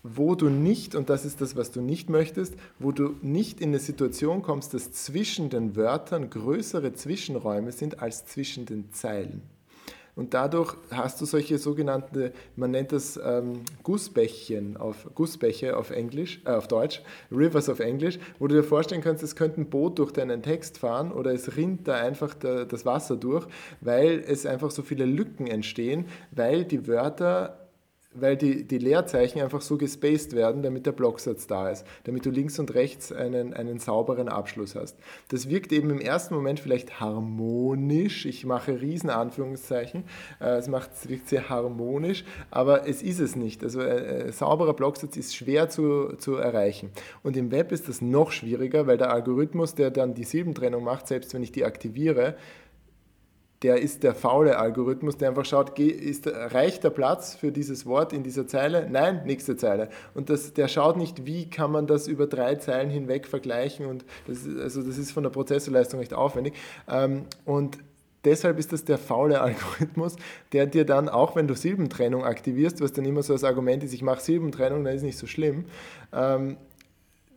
[0.03, 3.71] wo du nicht, und das ist das, was du nicht möchtest, wo du nicht in
[3.71, 9.43] eine Situation kommst, dass zwischen den Wörtern größere Zwischenräume sind als zwischen den Zeilen.
[10.15, 16.43] Und dadurch hast du solche sogenannte, man nennt das ähm, Gussbächchen auf Gussbäche auf Englisch,
[16.45, 17.01] äh, auf Deutsch,
[17.31, 20.77] Rivers auf Englisch, wo du dir vorstellen kannst, es könnte ein Boot durch deinen Text
[20.77, 23.47] fahren oder es rinnt da einfach der, das Wasser durch,
[23.81, 27.62] weil es einfach so viele Lücken entstehen, weil die Wörter
[28.15, 32.31] weil die, die Leerzeichen einfach so gespaced werden, damit der Blocksatz da ist, damit du
[32.31, 34.97] links und rechts einen, einen sauberen Abschluss hast.
[35.29, 40.05] Das wirkt eben im ersten Moment vielleicht harmonisch, ich mache riesen Anführungszeichen,
[40.41, 43.63] äh, es macht, wirkt sehr harmonisch, aber es ist es nicht.
[43.63, 46.91] Also ein äh, sauberer Blocksatz ist schwer zu, zu erreichen.
[47.23, 51.09] Und im Web ist das noch schwieriger, weil der Algorithmus, der dann die Silbentrennung macht,
[51.09, 52.37] selbst wenn ich die aktiviere,
[53.63, 58.13] der ist der faule Algorithmus, der einfach schaut, ist, reicht der Platz für dieses Wort
[58.13, 58.89] in dieser Zeile?
[58.91, 59.89] Nein, nächste Zeile.
[60.15, 63.87] Und das, der schaut nicht, wie kann man das über drei Zeilen hinweg vergleichen.
[63.87, 66.55] Und das, also das ist von der Prozessorleistung recht aufwendig.
[66.89, 67.79] Ähm, und
[68.25, 70.17] deshalb ist das der faule Algorithmus,
[70.53, 73.95] der dir dann, auch wenn du Silbentrennung aktivierst, was dann immer so als Argument ist,
[73.95, 75.67] ich mache Silbentrennung, dann ist nicht so schlimm,
[76.13, 76.57] ähm,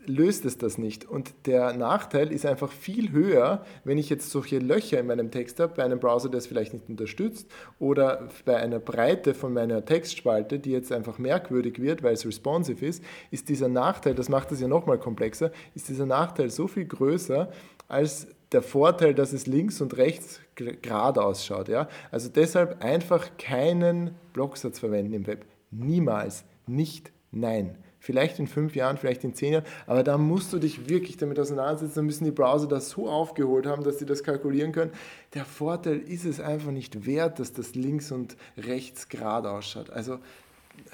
[0.08, 1.06] löst es das nicht.
[1.06, 5.60] Und der Nachteil ist einfach viel höher, wenn ich jetzt solche Löcher in meinem Text
[5.60, 7.50] habe, bei einem Browser, der es vielleicht nicht unterstützt,
[7.80, 12.86] oder bei einer Breite von meiner Textspalte, die jetzt einfach merkwürdig wird, weil es responsive
[12.86, 16.86] ist, ist dieser Nachteil, das macht es ja nochmal komplexer, ist dieser Nachteil so viel
[16.86, 17.52] größer
[17.88, 21.68] als der Vorteil, dass es links und rechts gerade ausschaut.
[21.68, 21.90] Ja?
[22.12, 25.46] Also deshalb einfach keinen Blocksatz verwenden im Web.
[25.72, 26.46] Niemals.
[26.68, 27.12] Nicht.
[27.32, 27.78] Nein.
[28.06, 31.40] Vielleicht in fünf Jahren, vielleicht in zehn Jahren, aber da musst du dich wirklich damit
[31.40, 31.96] auseinandersetzen.
[31.96, 34.92] Da müssen die Browser das so aufgeholt haben, dass sie das kalkulieren können.
[35.34, 39.90] Der Vorteil ist es einfach nicht wert, dass das links und rechts gerade ausschaut.
[39.90, 40.20] Also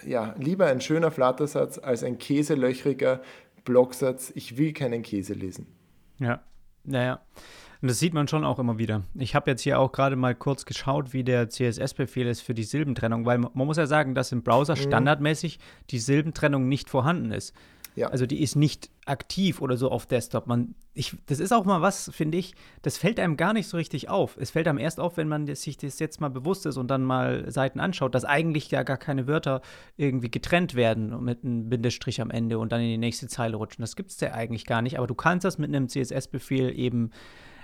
[0.08, 3.22] ja, lieber ein schöner Flattersatz als ein käselöchriger
[3.66, 4.32] Blocksatz.
[4.34, 5.68] Ich will keinen Käse lesen.
[6.18, 6.42] Ja,
[6.86, 7.20] naja.
[7.82, 9.04] Und das sieht man schon auch immer wieder.
[9.16, 12.64] Ich habe jetzt hier auch gerade mal kurz geschaut, wie der CSS-Befehl ist für die
[12.64, 14.82] Silbentrennung, weil man muss ja sagen, dass im Browser mhm.
[14.82, 15.60] standardmäßig
[15.90, 17.56] die Silbentrennung nicht vorhanden ist.
[17.96, 18.08] Ja.
[18.08, 20.48] Also die ist nicht aktiv oder so auf Desktop.
[20.48, 22.54] Man, ich, das ist auch mal was, finde ich,
[22.84, 24.38] das fällt einem gar nicht so richtig auf.
[24.40, 27.04] Es fällt einem erst auf, wenn man sich das jetzt mal bewusst ist und dann
[27.04, 29.62] mal Seiten anschaut, dass eigentlich ja gar keine Wörter
[29.98, 33.82] irgendwie getrennt werden mit einem Bindestrich am Ende und dann in die nächste Zeile rutschen.
[33.82, 37.12] Das gibt es ja eigentlich gar nicht, aber du kannst das mit einem CSS-Befehl eben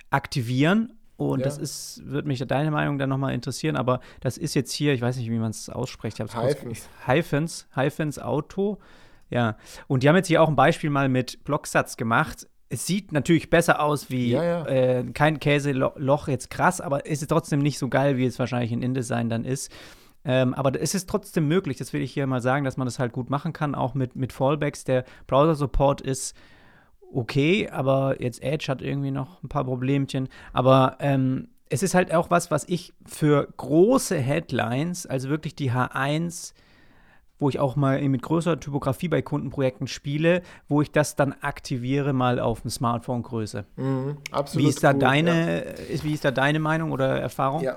[0.10, 1.46] aktivieren und ja.
[1.46, 5.02] das ist, würde mich deine Meinung dann nochmal interessieren, aber das ist jetzt hier, ich
[5.02, 6.20] weiß nicht, wie man es ausspricht.
[6.20, 6.88] Hyphens.
[7.06, 8.78] Hyphens, Hyphens Auto.
[9.30, 9.58] Ja.
[9.88, 12.48] Und die haben jetzt hier auch ein Beispiel mal mit Blocksatz gemacht.
[12.70, 14.66] Es sieht natürlich besser aus wie ja, ja.
[14.68, 18.72] Äh, kein Käseloch jetzt krass, aber es ist trotzdem nicht so geil, wie es wahrscheinlich
[18.72, 19.72] in InDesign dann ist.
[20.24, 23.00] Ähm, aber es ist trotzdem möglich, das will ich hier mal sagen, dass man das
[23.00, 24.84] halt gut machen kann, auch mit, mit Fallbacks.
[24.84, 26.36] Der Browser-Support ist
[27.14, 30.30] okay, aber jetzt Edge hat irgendwie noch ein paar Problemchen.
[30.54, 35.72] Aber ähm, es ist halt auch was, was ich für große Headlines, also wirklich die
[35.72, 36.54] H1,
[37.40, 42.14] wo ich auch mal mit größerer Typografie bei Kundenprojekten spiele, wo ich das dann aktiviere
[42.14, 43.66] mal auf dem Smartphone Größe.
[43.76, 44.66] Mhm, absolut.
[44.66, 46.04] Wie ist da gut, deine, ja.
[46.04, 47.62] wie ist da deine Meinung oder Erfahrung?
[47.62, 47.76] Ja,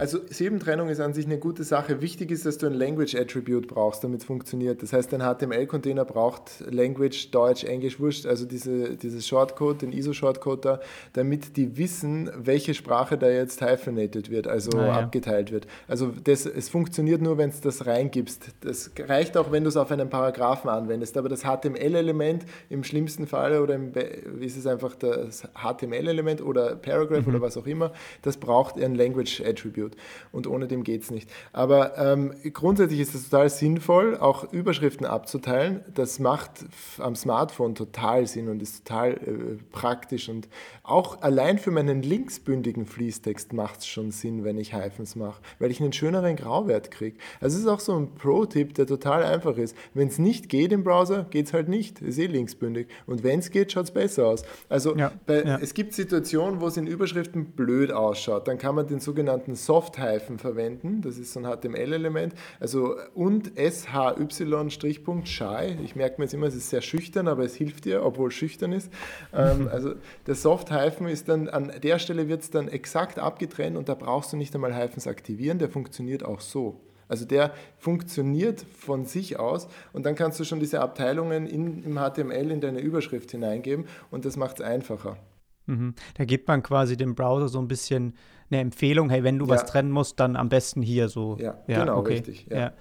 [0.00, 2.00] also Silbentrennung ist an sich eine gute Sache.
[2.00, 4.82] Wichtig ist, dass du ein Language Attribute brauchst, damit es funktioniert.
[4.82, 10.64] Das heißt, ein HTML-Container braucht Language, Deutsch, Englisch, Wurscht, also diese, dieses Shortcode, den ISO-Shortcode
[10.64, 10.80] da,
[11.12, 14.92] damit die wissen, welche Sprache da jetzt hyphenated wird, also ah, ja.
[15.00, 15.66] abgeteilt wird.
[15.86, 18.52] Also das, es funktioniert nur, wenn es das reingibst.
[18.62, 23.26] Das reicht auch, wenn du es auf einen Paragraphen anwendest, aber das HTML-Element im schlimmsten
[23.26, 23.92] Fall oder im,
[24.40, 27.34] ist es einfach das HTML-Element oder Paragraph mhm.
[27.34, 27.92] oder was auch immer,
[28.22, 29.96] das braucht ein Language Attribute gut.
[30.32, 31.30] Und ohne dem geht es nicht.
[31.52, 35.82] Aber ähm, grundsätzlich ist es total sinnvoll, auch Überschriften abzuteilen.
[35.94, 36.64] Das macht
[36.98, 40.28] am Smartphone total Sinn und ist total äh, praktisch.
[40.28, 40.48] Und
[40.82, 45.70] auch allein für meinen linksbündigen Fließtext macht es schon Sinn, wenn ich Hyphens mache, weil
[45.70, 47.18] ich einen schöneren Grauwert kriege.
[47.40, 49.76] Also es ist auch so ein Pro-Tipp, der total einfach ist.
[49.94, 52.00] Wenn es nicht geht im Browser, geht es halt nicht.
[52.00, 52.88] Ist eh linksbündig.
[53.06, 54.42] Und wenn es geht, schaut es besser aus.
[54.68, 55.58] Also ja, bei, ja.
[55.60, 58.46] es gibt Situationen, wo es in Überschriften blöd ausschaut.
[58.48, 61.00] Dann kann man den sogenannten Soft-Hyphen verwenden.
[61.00, 62.34] Das ist so ein HTML-Element.
[62.58, 65.76] Also und SHY-Strichpunkt shy.
[65.84, 68.34] Ich merke mir jetzt immer, es ist sehr schüchtern, aber es hilft dir, obwohl es
[68.34, 68.90] schüchtern ist.
[69.32, 69.94] Ähm, also
[70.26, 74.32] der Soft-Hyphen ist dann, an der Stelle wird es dann exakt abgetrennt und da brauchst
[74.32, 76.80] du nicht einmal Hyphens aktivieren, der funktioniert auch so.
[77.06, 81.94] Also der funktioniert von sich aus und dann kannst du schon diese Abteilungen in, im
[81.96, 85.16] HTML in deine Überschrift hineingeben und das macht es einfacher.
[85.66, 85.94] Mhm.
[86.14, 88.14] Da gibt man quasi dem Browser so ein bisschen
[88.50, 89.52] eine Empfehlung, hey, wenn du ja.
[89.52, 91.36] was trennen musst, dann am besten hier so.
[91.38, 92.14] Ja, ja genau, okay.
[92.14, 92.46] richtig.
[92.50, 92.72] Ja.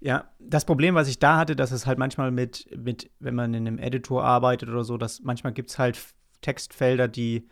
[0.00, 0.24] ja.
[0.40, 3.66] Das Problem, was ich da hatte, dass es halt manchmal mit, mit, wenn man in
[3.66, 5.98] einem Editor arbeitet oder so, dass manchmal gibt es halt
[6.40, 7.48] Textfelder, die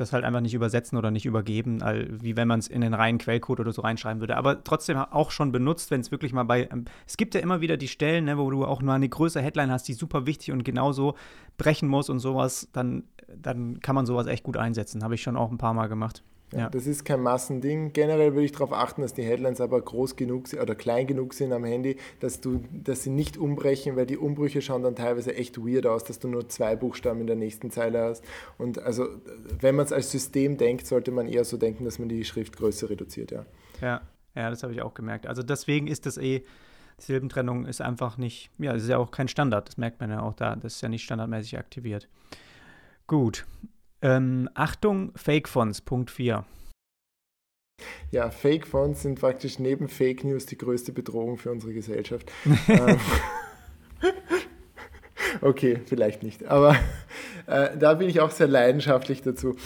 [0.00, 1.80] das halt einfach nicht übersetzen oder nicht übergeben,
[2.22, 4.36] wie wenn man es in den reinen Quellcode oder so reinschreiben würde.
[4.36, 6.68] Aber trotzdem auch schon benutzt, wenn es wirklich mal bei.
[6.72, 9.42] Ähm, es gibt ja immer wieder die Stellen, ne, wo du auch nur eine größere
[9.42, 11.14] Headline hast, die super wichtig und genauso
[11.58, 13.04] brechen muss und sowas, dann,
[13.36, 15.04] dann kann man sowas echt gut einsetzen.
[15.04, 16.22] Habe ich schon auch ein paar Mal gemacht.
[16.52, 17.92] Ja, das ist kein Massending.
[17.92, 21.34] Generell würde ich darauf achten, dass die Headlines aber groß genug sind oder klein genug
[21.34, 25.34] sind am Handy, dass, du, dass sie nicht umbrechen, weil die Umbrüche schauen dann teilweise
[25.34, 28.24] echt weird aus, dass du nur zwei Buchstaben in der nächsten Zeile hast.
[28.58, 29.06] Und also,
[29.60, 32.90] wenn man es als System denkt, sollte man eher so denken, dass man die Schriftgröße
[32.90, 33.46] reduziert, ja.
[33.80, 34.00] Ja,
[34.34, 35.26] ja das habe ich auch gemerkt.
[35.26, 36.42] Also deswegen ist das eh,
[36.98, 40.22] Silbentrennung ist einfach nicht, ja, das ist ja auch kein Standard, das merkt man ja
[40.22, 42.08] auch da, das ist ja nicht standardmäßig aktiviert.
[43.06, 43.46] Gut,
[44.02, 46.44] ähm, Achtung, Fake-Fonts, Punkt 4.
[48.10, 52.30] Ja, Fake-Fonts sind praktisch neben Fake News die größte Bedrohung für unsere Gesellschaft.
[52.68, 52.98] Ähm,
[55.42, 56.74] okay, vielleicht nicht, aber
[57.46, 59.56] äh, da bin ich auch sehr leidenschaftlich dazu.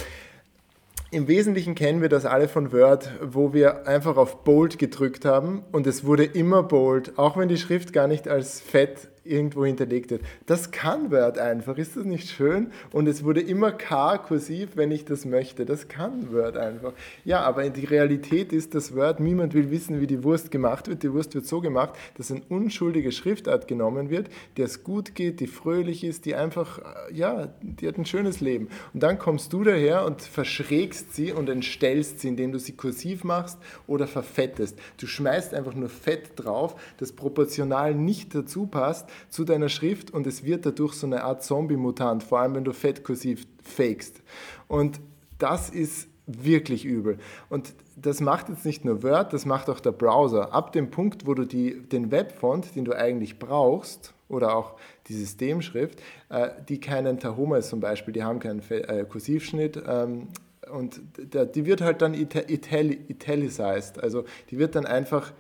[1.13, 5.63] Im Wesentlichen kennen wir das alle von Word, wo wir einfach auf Bold gedrückt haben
[5.71, 10.11] und es wurde immer Bold, auch wenn die Schrift gar nicht als fett irgendwo hinterlegt
[10.11, 10.23] wird.
[10.47, 11.79] Das kann Word einfach.
[11.79, 12.71] Ist das nicht schön?
[12.93, 15.65] Und es wurde immer K kursiv, wenn ich das möchte.
[15.65, 16.93] Das kann Word einfach.
[17.25, 21.03] Ja, aber die Realität ist, dass Word, niemand will wissen, wie die Wurst gemacht wird.
[21.03, 25.41] Die Wurst wird so gemacht, dass eine unschuldige Schriftart genommen wird, der es gut geht,
[25.41, 28.69] die fröhlich ist, die einfach, äh, ja, die hat ein schönes Leben.
[28.93, 33.25] Und dann kommst du daher und verschrägst sie und entstellst sie, indem du sie kursiv
[33.25, 34.79] machst oder verfettest.
[34.99, 40.27] Du schmeißt einfach nur Fett drauf, das proportional nicht dazu passt zu deiner Schrift und
[40.27, 44.23] es wird dadurch so eine Art Zombie-Mutant, vor allem wenn du fettkursiv fakest.
[44.69, 45.01] Und
[45.39, 47.19] das ist wirklich übel.
[47.51, 50.53] Und das macht jetzt nicht nur Word, das macht auch der Browser.
[50.53, 54.75] Ab dem Punkt, wo du die, den Webfont, den du eigentlich brauchst, oder auch
[55.07, 60.29] die Systemschrift, äh, die keinen Tahoma ist zum Beispiel, die haben keinen äh, Kursivschnitt ähm,
[60.73, 65.33] und der, die wird halt dann italicized, also die wird dann einfach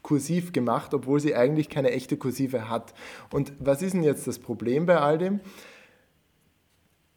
[0.00, 2.94] kursiv gemacht, obwohl sie eigentlich keine echte Kursive hat.
[3.30, 5.40] Und was ist denn jetzt das Problem bei all dem?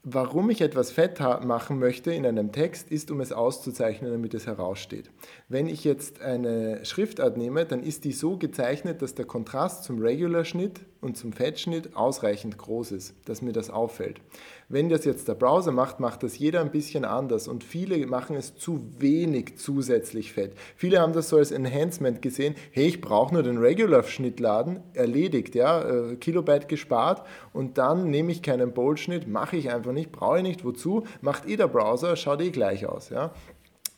[0.07, 4.45] Warum ich etwas fett machen möchte in einem Text, ist, um es auszuzeichnen, damit es
[4.45, 5.09] heraussteht.
[5.49, 9.99] Wenn ich jetzt eine Schriftart nehme, dann ist die so gezeichnet, dass der Kontrast zum
[9.99, 14.19] Regular-Schnitt und zum Fettschnitt ausreichend groß ist, dass mir das auffällt.
[14.67, 18.35] Wenn das jetzt der Browser macht, macht das jeder ein bisschen anders und viele machen
[18.35, 20.53] es zu wenig zusätzlich fett.
[20.75, 25.53] Viele haben das so als Enhancement gesehen, hey, ich brauche nur den Regular-Schnitt laden, erledigt,
[25.53, 30.37] ja, äh, Kilobyte gespart und dann nehme ich keinen Bold-Schnitt, mache ich einfach nicht, brauche
[30.37, 31.03] ich nicht, wozu?
[31.21, 33.31] Macht eh der Browser, schaut eh gleich aus, ja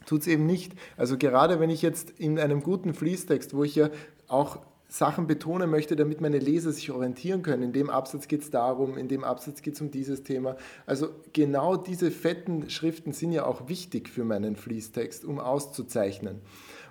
[0.05, 0.71] tut es eben nicht.
[0.95, 3.89] Also gerade wenn ich jetzt in einem guten Fließtext, wo ich ja
[4.29, 7.63] auch Sachen betonen möchte, damit meine Leser sich orientieren können.
[7.63, 10.55] In dem Absatz geht es darum, in dem Absatz geht es um dieses Thema.
[10.85, 16.41] Also genau diese fetten Schriften sind ja auch wichtig für meinen Fließtext, um auszuzeichnen.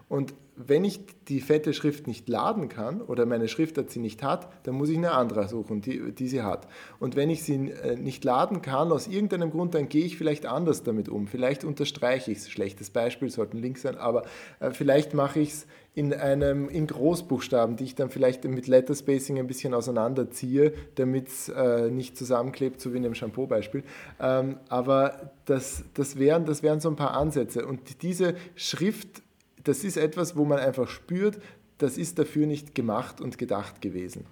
[0.09, 4.49] Und wenn ich die fette Schrift nicht laden kann oder meine Schriftart sie nicht hat,
[4.63, 6.69] dann muss ich eine andere suchen, die, die sie hat.
[6.99, 10.47] Und wenn ich sie äh, nicht laden kann, aus irgendeinem Grund, dann gehe ich vielleicht
[10.47, 11.27] anders damit um.
[11.27, 12.51] Vielleicht unterstreiche ich es.
[12.51, 14.23] Schlechtes Beispiel, sollten Links sein, aber
[14.61, 15.67] äh, vielleicht mache ich es
[15.97, 21.49] in einem in Großbuchstaben, die ich dann vielleicht mit Letterspacing ein bisschen auseinanderziehe, damit es
[21.49, 23.83] äh, nicht zusammenklebt, so wie in dem Shampoo-Beispiel.
[24.21, 27.67] Ähm, aber das, das, wären, das wären so ein paar Ansätze.
[27.67, 29.23] Und diese Schrift
[29.67, 31.39] das ist etwas, wo man einfach spürt,
[31.79, 34.25] das ist dafür nicht gemacht und gedacht gewesen.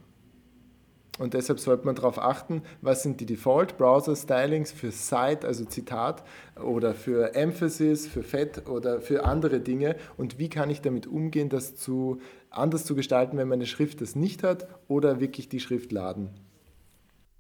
[1.19, 6.25] Und deshalb sollte man darauf achten, was sind die Default-Browser-Stylings für Cite, also Zitat,
[6.61, 11.49] oder für Emphasis, für Fett oder für andere Dinge und wie kann ich damit umgehen,
[11.49, 15.93] das zu, anders zu gestalten, wenn meine Schrift das nicht hat oder wirklich die Schrift
[15.93, 16.31] laden.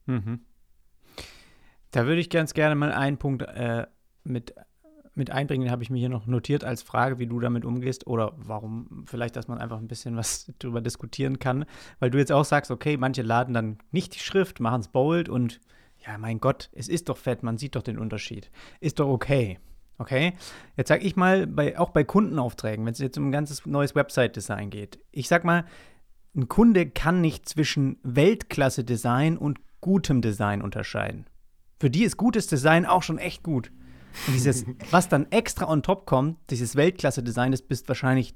[0.07, 0.41] Mhm.
[1.91, 3.87] Da würde ich ganz gerne mal einen Punkt äh,
[4.23, 4.55] mit
[5.15, 8.07] mit einbringen, den habe ich mir hier noch notiert als Frage, wie du damit umgehst
[8.07, 11.65] oder warum vielleicht, dass man einfach ein bisschen was darüber diskutieren kann,
[12.01, 15.29] weil du jetzt auch sagst, okay, manche laden dann nicht die Schrift, machen es bold
[15.29, 15.61] und
[16.07, 18.51] ja, mein Gott, es ist doch fett, man sieht doch den Unterschied.
[18.81, 19.59] Ist doch okay.
[19.97, 20.33] Okay,
[20.77, 23.95] jetzt sage ich mal, bei, auch bei Kundenaufträgen, wenn es jetzt um ein ganzes neues
[23.95, 25.65] Website-Design geht, ich sag mal,
[26.35, 31.27] ein Kunde kann nicht zwischen Weltklasse-Design und gutem Design unterscheiden.
[31.79, 33.71] Für die ist gutes Design auch schon echt gut.
[34.27, 38.35] Und dieses, was dann extra on top kommt, dieses Weltklasse-Design, das bist wahrscheinlich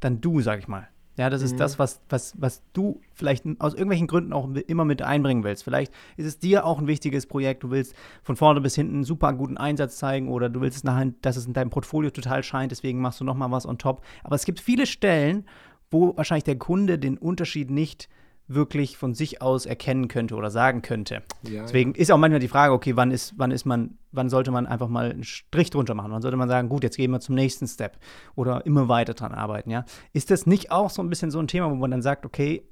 [0.00, 0.88] dann du, sag ich mal.
[1.16, 1.58] Ja, das ist mhm.
[1.58, 5.62] das, was, was, was du vielleicht aus irgendwelchen Gründen auch immer mit einbringen willst.
[5.62, 7.62] Vielleicht ist es dir auch ein wichtiges Projekt.
[7.64, 10.84] Du willst von vorne bis hinten einen super guten Einsatz zeigen oder du willst es
[10.84, 14.02] nachher, dass es in deinem Portfolio total scheint, deswegen machst du nochmal was on top.
[14.24, 15.44] Aber es gibt viele Stellen,
[15.90, 18.08] wo wahrscheinlich der Kunde den Unterschied nicht
[18.54, 21.22] wirklich von sich aus erkennen könnte oder sagen könnte.
[21.42, 22.00] Ja, Deswegen ja.
[22.00, 24.88] ist auch manchmal die Frage, okay, wann ist, wann ist man, wann sollte man einfach
[24.88, 26.12] mal einen Strich drunter machen?
[26.12, 27.98] Wann sollte man sagen, gut, jetzt gehen wir zum nächsten Step
[28.34, 29.84] oder immer weiter dran arbeiten, ja?
[30.12, 32.62] Ist das nicht auch so ein bisschen so ein Thema, wo man dann sagt, okay,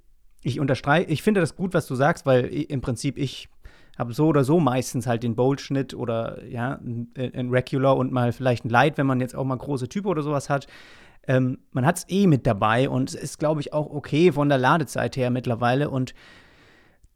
[0.42, 3.48] ich unterstreiche, ich finde das gut, was du sagst, weil im Prinzip ich
[3.98, 8.64] habe so oder so meistens halt den Bold-Schnitt oder ja, ein, Regular und mal vielleicht
[8.64, 10.66] ein Light, wenn man jetzt auch mal große Typen oder sowas hat.
[11.26, 14.48] Ähm, man hat es eh mit dabei und es ist, glaube ich, auch okay von
[14.48, 15.90] der Ladezeit her mittlerweile.
[15.90, 16.14] Und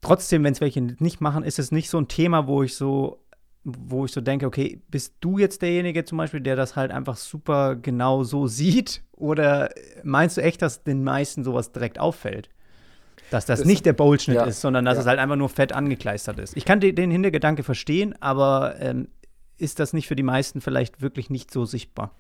[0.01, 3.25] trotzdem, wenn es welche nicht machen, ist es nicht so ein Thema, wo ich so
[3.65, 7.17] wo ich so denke, okay, bist du jetzt derjenige zum Beispiel, der das halt einfach
[7.17, 9.03] super genau so sieht?
[9.13, 9.71] Oder
[10.03, 12.51] meinst du echt, dass den meisten sowas direkt auffällt?
[13.31, 15.01] Dass das, das nicht der Boldschnitt ja, ist, sondern dass ja.
[15.01, 16.57] es halt einfach nur fett angekleistert ist.
[16.57, 19.09] Ich kann den Hintergedanke verstehen, aber ähm,
[19.57, 22.15] ist das nicht für die meisten vielleicht wirklich nicht so sichtbar?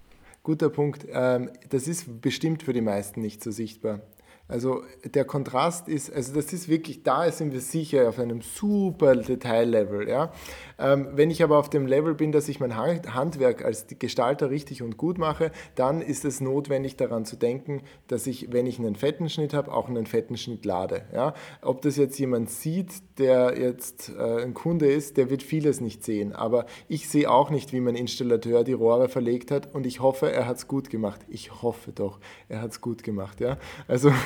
[0.45, 1.07] Guter Punkt.
[1.11, 4.03] Ähm, das ist bestimmt für die meisten nicht so sichtbar.
[4.47, 9.17] Also der Kontrast ist, also das ist wirklich, da sind wir sicher auf einem super
[9.17, 10.07] Detaillevel.
[10.07, 10.33] Ja?
[10.79, 14.83] Ähm, wenn ich aber auf dem Level bin, dass ich mein Handwerk als Gestalter richtig
[14.83, 18.97] und gut mache, dann ist es notwendig daran zu denken, dass ich, wenn ich einen
[18.97, 21.07] fetten Schnitt habe, auch einen fetten Schnitt lade.
[21.15, 21.33] Ja?
[21.63, 26.05] Ob das jetzt jemand sieht, der jetzt äh, ein Kunde ist, der wird vieles nicht
[26.05, 26.35] sehen.
[26.35, 30.31] Aber ich sehe auch nicht, wie mein Installateur die Rohre verlegt hat und ich hoffe,
[30.31, 31.23] er hat es gut gemacht.
[31.29, 32.21] Ich hoffe doch,
[32.51, 33.41] er hat es gut gemacht.
[33.41, 33.57] Ja?
[33.89, 34.13] Also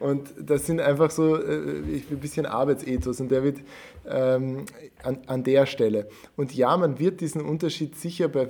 [0.00, 3.20] und das sind einfach so äh, ein bisschen Arbeitsethos.
[3.20, 3.58] Und der wird
[4.08, 4.64] ähm,
[5.02, 6.08] an, an der Stelle.
[6.36, 8.48] Und ja, man wird diesen Unterschied sicher, bei,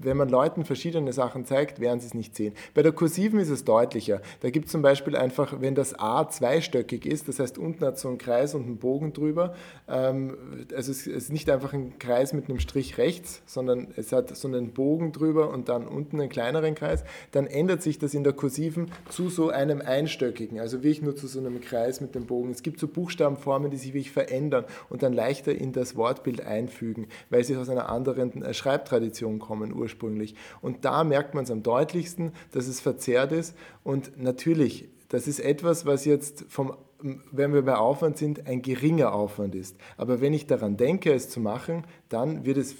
[0.00, 2.54] wenn man Leuten verschiedene Sachen zeigt, werden sie es nicht sehen.
[2.74, 4.20] Bei der Kursiven ist es deutlicher.
[4.40, 7.98] Da gibt es zum Beispiel einfach, wenn das A zweistöckig ist, das heißt unten hat
[7.98, 9.54] so einen Kreis und einen Bogen drüber,
[9.88, 10.36] ähm,
[10.74, 14.48] also es ist nicht einfach ein Kreis mit einem Strich rechts, sondern es hat so
[14.48, 18.32] einen Bogen drüber und dann unten einen kleineren Kreis, dann ändert sich das in der
[18.32, 22.50] Kursiven zu so einem einstöckigen, also wirklich nur zu so einem Kreis mit dem Bogen.
[22.50, 27.08] Es gibt so Buchstabenformen, die sich wirklich verändern und dann leichter in das Wortbild einfügen,
[27.30, 30.34] weil sie aus einer anderen äh, Schreibtradition kommen ursprünglich.
[30.60, 33.56] Und da merkt man es am deutlichsten, dass es verzerrt ist.
[33.82, 36.74] Und natürlich, das ist etwas, was jetzt vom
[37.32, 39.76] wenn wir bei Aufwand sind, ein geringer Aufwand ist.
[39.98, 42.74] Aber wenn ich daran denke, es zu machen, dann wird es,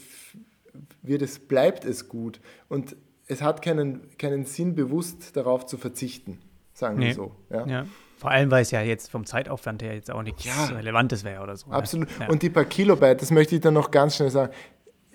[1.03, 2.41] wird es, bleibt es gut.
[2.71, 6.39] Und es hat keinen, keinen Sinn, bewusst darauf zu verzichten,
[6.73, 7.09] sagen nee.
[7.09, 7.33] wir so.
[7.51, 7.67] Ja?
[7.67, 7.87] ja.
[8.25, 11.43] Vor allem, weil es ja jetzt vom Zeitaufwand her jetzt auch nichts ja, Relevantes wäre
[11.43, 11.69] oder so.
[11.69, 11.77] Ne?
[11.77, 12.09] Absolut.
[12.09, 12.25] Ne?
[12.25, 12.31] Ja.
[12.31, 14.51] Und die paar Kilobyte, das möchte ich dann noch ganz schnell sagen.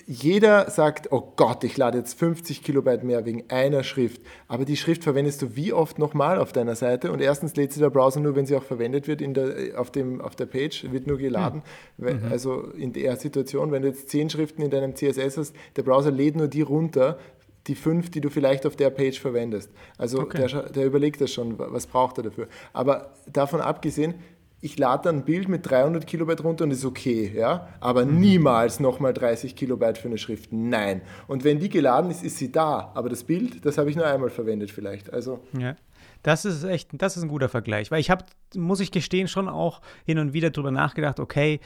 [0.05, 4.21] Jeder sagt, oh Gott, ich lade jetzt 50 Kilobyte mehr wegen einer Schrift.
[4.47, 7.11] Aber die Schrift verwendest du wie oft nochmal auf deiner Seite?
[7.11, 9.89] Und erstens lädt sie der Browser nur, wenn sie auch verwendet wird in der, auf,
[9.89, 11.63] dem, auf der Page, wird nur geladen.
[11.97, 12.27] Mhm.
[12.29, 16.11] Also in der Situation, wenn du jetzt 10 Schriften in deinem CSS hast, der Browser
[16.11, 17.17] lädt nur die runter,
[17.69, 19.71] die fünf, die du vielleicht auf der Page verwendest.
[19.97, 20.47] Also okay.
[20.47, 22.47] der, der überlegt das schon, was braucht er dafür.
[22.73, 24.15] Aber davon abgesehen,
[24.61, 28.19] ich lade dann ein Bild mit 300 Kilobyte runter und ist okay, ja, aber mhm.
[28.19, 31.01] niemals nochmal 30 Kilobyte für eine Schrift, nein.
[31.27, 34.05] Und wenn die geladen ist, ist sie da, aber das Bild, das habe ich nur
[34.05, 35.39] einmal verwendet vielleicht, also.
[35.57, 35.75] Ja.
[36.21, 39.47] Das ist echt, das ist ein guter Vergleich, weil ich habe, muss ich gestehen, schon
[39.47, 41.61] auch hin und wieder drüber nachgedacht, okay,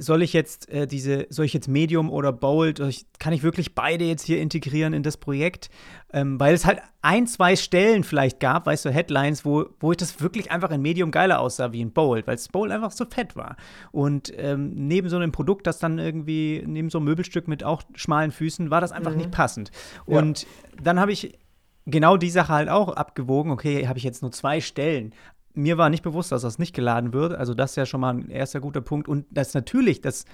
[0.00, 2.82] soll ich jetzt äh, diese, soll ich jetzt Medium oder Bold,
[3.18, 5.70] kann ich wirklich beide jetzt hier integrieren in das Projekt?
[6.12, 9.98] Ähm, weil es halt ein, zwei Stellen vielleicht gab, weißt du, Headlines, wo, wo ich
[9.98, 13.04] das wirklich einfach in Medium geiler aussah wie in Bold, weil das Bold einfach so
[13.04, 13.56] fett war.
[13.92, 17.82] Und ähm, neben so einem Produkt, das dann irgendwie, neben so einem Möbelstück mit auch
[17.94, 19.18] schmalen Füßen, war das einfach mhm.
[19.18, 19.70] nicht passend.
[20.06, 20.48] Und ja.
[20.82, 21.38] dann habe ich
[21.86, 25.14] genau die Sache halt auch abgewogen, okay, habe ich jetzt nur zwei Stellen,
[25.54, 27.34] mir war nicht bewusst, dass das nicht geladen wird.
[27.34, 29.08] Also das ist ja schon mal ein erster guter Punkt.
[29.08, 30.24] Und dass natürlich, dass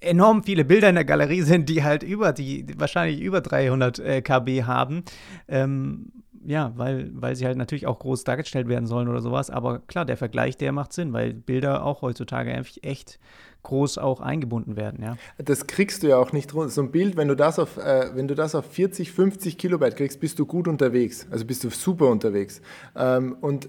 [0.00, 4.22] enorm viele Bilder in der Galerie sind, die halt über die, wahrscheinlich über 300 äh,
[4.22, 5.04] KB haben.
[5.48, 6.12] Ähm,
[6.44, 9.50] ja, weil, weil sie halt natürlich auch groß dargestellt werden sollen oder sowas.
[9.50, 12.50] Aber klar, der Vergleich, der macht Sinn, weil Bilder auch heutzutage
[12.82, 13.18] echt
[13.62, 15.16] groß auch eingebunden werden, ja.
[15.36, 16.70] Das kriegst du ja auch nicht runter.
[16.70, 19.96] So ein Bild, wenn du das auf, äh, wenn du das auf 40, 50 Kilobyte
[19.96, 21.26] kriegst, bist du gut unterwegs.
[21.30, 22.62] Also bist du super unterwegs.
[22.96, 23.68] Ähm, und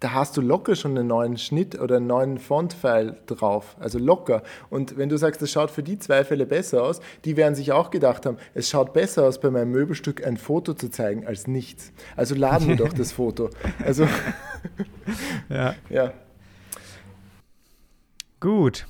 [0.00, 3.76] da hast du locker schon einen neuen Schnitt oder einen neuen Font-File drauf.
[3.80, 4.42] Also locker.
[4.68, 7.72] Und wenn du sagst, das schaut für die zwei Fälle besser aus, die werden sich
[7.72, 11.46] auch gedacht haben, es schaut besser aus, bei meinem Möbelstück ein Foto zu zeigen als
[11.46, 11.92] nichts.
[12.14, 13.50] Also laden wir doch das Foto.
[13.84, 14.06] Also,
[15.48, 15.74] ja.
[15.88, 16.12] ja.
[18.40, 18.86] Gut.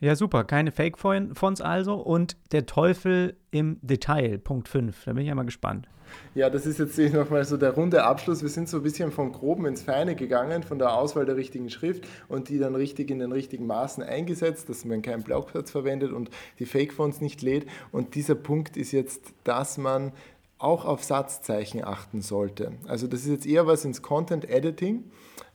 [0.00, 0.44] Ja, super.
[0.44, 1.94] Keine Fake-Fonts also.
[1.94, 5.04] Und der Teufel im Detail, Punkt 5.
[5.04, 5.88] Da bin ich ja mal gespannt.
[6.34, 8.42] Ja, das ist jetzt nochmal so der runde Abschluss.
[8.42, 11.70] Wir sind so ein bisschen vom Groben ins Feine gegangen, von der Auswahl der richtigen
[11.70, 16.12] Schrift und die dann richtig in den richtigen Maßen eingesetzt, dass man keinen Blocksatz verwendet
[16.12, 17.66] und die Fake-Fonts nicht lädt.
[17.92, 20.12] Und dieser Punkt ist jetzt, dass man
[20.58, 22.72] auch auf Satzzeichen achten sollte.
[22.86, 25.04] Also das ist jetzt eher was ins Content Editing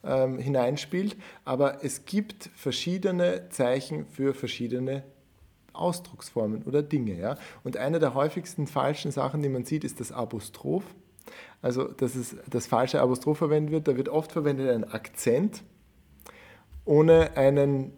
[0.04, 5.04] ähm, hineinspielt, aber es gibt verschiedene Zeichen für verschiedene
[5.78, 7.18] Ausdrucksformen oder Dinge.
[7.18, 7.36] Ja?
[7.64, 10.84] Und eine der häufigsten falschen Sachen, die man sieht, ist das Apostroph.
[11.62, 13.88] Also, dass es das falsche Apostroph verwendet wird.
[13.88, 15.62] Da wird oft verwendet ein Akzent
[16.84, 17.92] ohne einen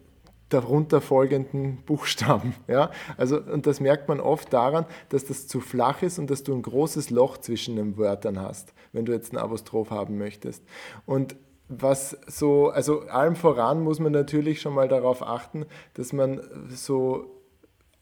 [0.49, 2.55] darunter folgenden Buchstaben.
[2.67, 2.91] Ja?
[3.17, 6.53] Also, und das merkt man oft daran, dass das zu flach ist und dass du
[6.53, 10.63] ein großes Loch zwischen den Wörtern hast, wenn du jetzt einen Apostroph haben möchtest.
[11.05, 11.35] Und
[11.67, 17.38] was so, also allem voran muss man natürlich schon mal darauf achten, dass man so,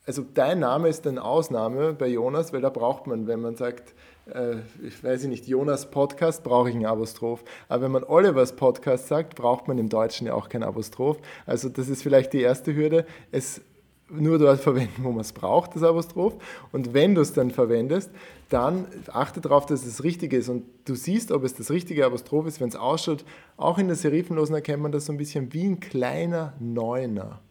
[0.07, 3.93] also dein Name ist eine Ausnahme bei Jonas, weil da braucht man, wenn man sagt,
[4.33, 7.43] äh, ich weiß nicht, Jonas Podcast, brauche ich einen Apostroph.
[7.67, 11.17] Aber wenn man Olivers Podcast sagt, braucht man im Deutschen ja auch kein Apostroph.
[11.45, 13.05] Also das ist vielleicht die erste Hürde.
[13.31, 13.61] Es
[14.09, 16.35] nur dort verwenden, wo man es braucht, das Apostroph.
[16.71, 18.09] Und wenn du es dann verwendest,
[18.47, 20.47] dann achte darauf, dass es das Richtige ist.
[20.47, 23.25] Und du siehst, ob es das richtige Apostroph ist, wenn es ausschaut.
[23.57, 27.41] Auch in der Serifenlosen erkennt man das so ein bisschen wie ein kleiner Neuner.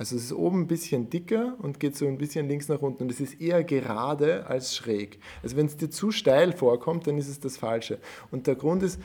[0.00, 3.02] Also es ist oben ein bisschen dicker und geht so ein bisschen links nach unten
[3.02, 5.18] und es ist eher gerade als schräg.
[5.42, 7.98] Also wenn es dir zu steil vorkommt, dann ist es das Falsche.
[8.30, 8.98] Und der Grund ist,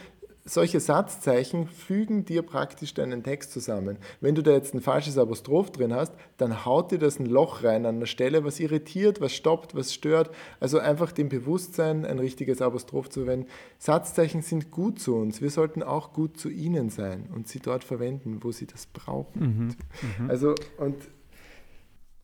[0.47, 3.97] solche Satzzeichen fügen dir praktisch deinen Text zusammen.
[4.21, 7.63] Wenn du da jetzt ein falsches Apostroph drin hast, dann haut dir das ein Loch
[7.63, 10.29] rein an der Stelle, was irritiert, was stoppt, was stört.
[10.59, 13.47] Also einfach dem Bewusstsein, ein richtiges Apostroph zu verwenden.
[13.79, 15.41] Satzzeichen sind gut zu uns.
[15.41, 19.39] Wir sollten auch gut zu ihnen sein und sie dort verwenden, wo sie das brauchen.
[19.39, 19.75] Mhm.
[20.19, 20.29] Mhm.
[20.29, 20.95] Also und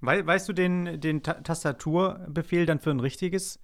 [0.01, 3.59] weißt du den, den Tastaturbefehl dann für ein richtiges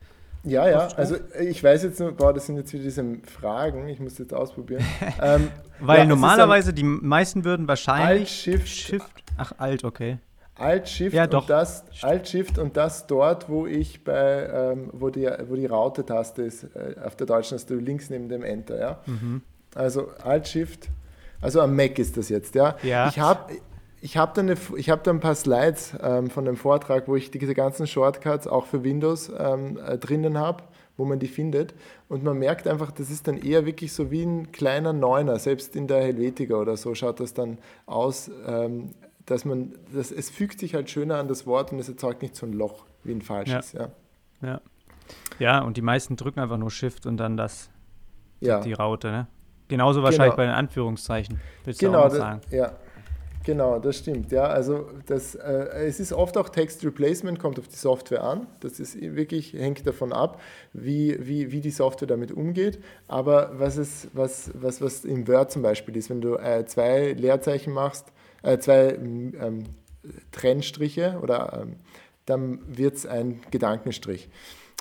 [0.48, 4.00] ja, ja, also ich weiß jetzt nur, boah, das sind jetzt wieder diese Fragen, ich
[4.00, 4.84] muss jetzt ausprobieren.
[5.22, 5.50] ähm,
[5.80, 10.20] Weil ja, normalerweise die meisten würden wahrscheinlich Alt, Shift, Shift, ach Alt, okay.
[10.56, 15.10] Alt, Shift ja, und das, Alt, Shift und das dort, wo ich bei, ähm, wo
[15.10, 18.80] die, wo die Raute-Taste ist, äh, auf der deutschen hast du links neben dem Enter,
[18.80, 19.00] ja.
[19.06, 19.42] Mhm.
[19.76, 20.90] Also Alt, Shift,
[21.42, 22.76] also am Mac ist das jetzt, ja.
[22.82, 23.10] ja.
[23.10, 23.54] Ich habe
[24.08, 27.54] ich habe da, hab da ein paar Slides ähm, von dem Vortrag, wo ich diese
[27.54, 30.64] ganzen Shortcuts auch für Windows ähm, äh, drinnen habe,
[30.96, 31.74] wo man die findet.
[32.08, 35.38] Und man merkt einfach, das ist dann eher wirklich so wie ein kleiner Neuner.
[35.40, 38.92] Selbst in der Helvetica oder so schaut das dann aus, ähm,
[39.26, 42.38] dass man, das, es fügt sich halt schöner an das Wort und es erzeugt nicht
[42.38, 43.74] so ein Loch wie ein falsches.
[43.74, 43.90] Ja,
[44.42, 44.48] ja.
[44.48, 44.62] ja.
[45.38, 47.70] ja und die meisten drücken einfach nur Shift und dann das,
[48.40, 48.62] ja.
[48.62, 49.12] die Raute.
[49.12, 49.28] Ne?
[49.68, 50.38] Genauso wahrscheinlich genau.
[50.38, 52.40] bei den Anführungszeichen, willst genau, du auch sagen.
[52.46, 52.72] Das, ja,
[53.48, 54.34] Genau, das stimmt.
[54.34, 58.46] Ja, also das, äh, es ist oft auch Text Replacement, kommt auf die Software an.
[58.60, 60.42] Das ist wirklich, hängt davon ab,
[60.74, 62.84] wie, wie, wie die Software damit umgeht.
[63.08, 67.14] Aber was, es, was, was, was im Word zum Beispiel ist, wenn du äh, zwei
[67.14, 68.12] Leerzeichen machst,
[68.44, 69.64] äh, zwei ähm,
[70.34, 71.78] Trennstriche, oder, ähm,
[72.26, 74.28] dann wird es ein Gedankenstrich.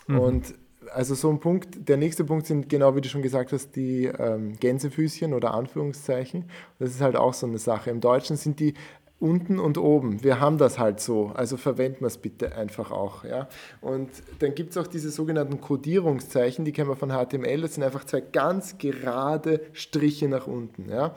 [0.08, 0.18] Mhm.
[0.18, 0.54] Und
[0.92, 4.06] also so ein Punkt, der nächste Punkt sind genau wie du schon gesagt hast, die
[4.06, 6.44] ähm, Gänsefüßchen oder Anführungszeichen.
[6.78, 7.90] Das ist halt auch so eine Sache.
[7.90, 8.74] Im Deutschen sind die
[9.18, 10.22] unten und oben.
[10.22, 13.24] Wir haben das halt so, also verwenden wir es bitte einfach auch.
[13.24, 13.48] Ja?
[13.80, 14.10] Und
[14.40, 18.04] dann gibt es auch diese sogenannten Codierungszeichen, die kennen wir von HTML, das sind einfach
[18.04, 20.90] zwei ganz gerade Striche nach unten.
[20.90, 21.14] Ja?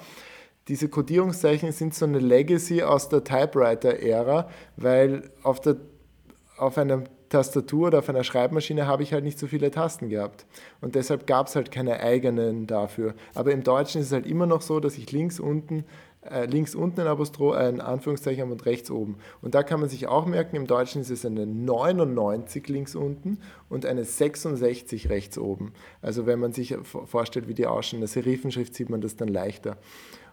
[0.70, 5.78] Diese Codierungszeichen sind so eine Legacy aus der Typewriter-Ära, weil auf, der,
[6.58, 10.46] auf einem Tastatur oder auf einer Schreibmaschine habe ich halt nicht so viele Tasten gehabt.
[10.82, 13.14] Und deshalb gab es halt keine eigenen dafür.
[13.34, 15.86] Aber im Deutschen ist es halt immer noch so, dass ich links unten
[16.22, 19.18] äh, links unten ein Apostroph, ein Anführungszeichen habe und rechts oben.
[19.42, 23.40] Und da kann man sich auch merken, im Deutschen ist es eine 99 links unten
[23.70, 25.72] und eine 66 rechts oben.
[26.02, 29.30] Also wenn man sich vorstellt, wie die ausschauen, in der Serifenschrift sieht man das dann
[29.30, 29.78] leichter.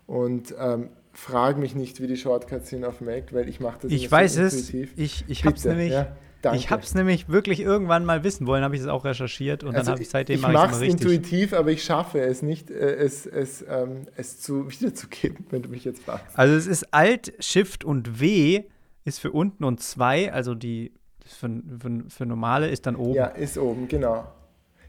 [0.07, 3.93] Und ähm, frag mich nicht, wie die Shortcuts sind auf Mac, weil ich mache das
[3.93, 4.75] Ich weiß so es.
[4.97, 5.93] Ich, ich habe es nämlich.
[5.93, 6.17] Ja?
[6.47, 6.61] Danke.
[6.61, 9.71] Ich habe es nämlich wirklich irgendwann mal wissen wollen, habe ich es auch recherchiert und
[9.71, 12.75] also dann habe ich seitdem ich mache es intuitiv, aber ich schaffe es nicht, äh,
[12.75, 16.39] es, es, ähm, es zu wiederzugeben, wenn du mich jetzt fragst.
[16.39, 18.63] Also es ist Alt, Shift und W
[19.05, 20.93] ist für unten und 2, also die
[21.25, 21.51] für,
[21.81, 23.15] für, für normale ist dann oben.
[23.15, 24.33] Ja, ist oben, genau.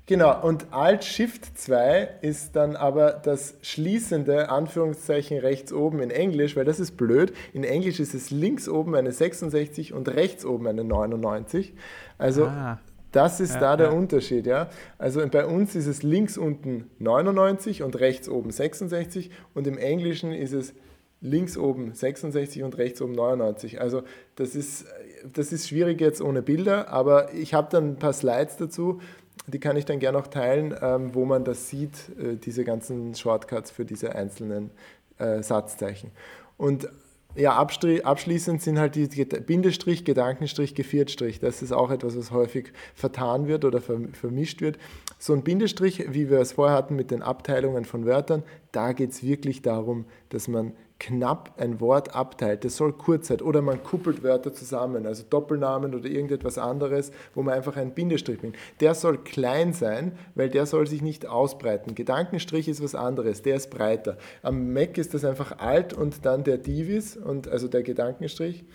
[0.07, 6.63] Genau, und Alt-Shift 2 ist dann aber das schließende Anführungszeichen rechts oben in Englisch, weil
[6.63, 7.33] das ist blöd.
[7.51, 11.73] In Englisch ist es links oben eine 66 und rechts oben eine 99.
[12.17, 12.79] Also ah.
[13.11, 13.93] das ist ja, da der ja.
[13.93, 14.69] Unterschied, ja.
[14.97, 20.31] Also bei uns ist es links unten 99 und rechts oben 66 und im Englischen
[20.31, 20.73] ist es
[21.19, 23.81] links oben 66 und rechts oben 99.
[23.81, 24.03] Also
[24.35, 24.85] das ist,
[25.33, 29.01] das ist schwierig jetzt ohne Bilder, aber ich habe dann ein paar Slides dazu,
[29.47, 33.15] die kann ich dann gerne auch teilen, ähm, wo man das sieht, äh, diese ganzen
[33.15, 34.71] Shortcuts für diese einzelnen
[35.17, 36.11] äh, Satzzeichen.
[36.57, 36.89] Und
[37.35, 41.39] ja, abschließend sind halt die Bindestrich, Gedankenstrich, Geviertstrich.
[41.39, 44.79] Das ist auch etwas, was häufig vertan wird oder vermischt wird.
[45.19, 48.41] So ein Bindestrich, wie wir es vorher hatten mit den Abteilungen von Wörtern,
[48.71, 53.41] da geht es wirklich darum, dass man knapp ein Wort abteilt, das soll kurz sein.
[53.41, 58.39] Oder man kuppelt Wörter zusammen, also Doppelnamen oder irgendetwas anderes, wo man einfach einen Bindestrich
[58.39, 58.55] bringt.
[58.79, 61.95] Der soll klein sein, weil der soll sich nicht ausbreiten.
[61.95, 64.17] Gedankenstrich ist was anderes, der ist breiter.
[64.41, 68.65] Am Mac ist das einfach alt und dann der Divis, und also der Gedankenstrich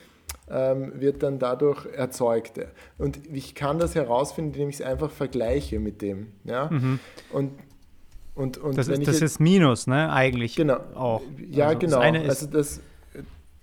[0.50, 2.60] ähm, wird dann dadurch erzeugt.
[2.98, 6.28] Und ich kann das herausfinden, indem ich es einfach vergleiche mit dem.
[6.44, 6.68] Ja?
[6.70, 7.00] Mhm.
[7.32, 7.52] Und
[8.34, 10.10] und, und das, ist, das ist Minus, ne?
[10.10, 10.80] Eigentlich genau.
[10.94, 11.22] auch.
[11.50, 12.00] Ja, also genau.
[12.00, 12.80] Das also das,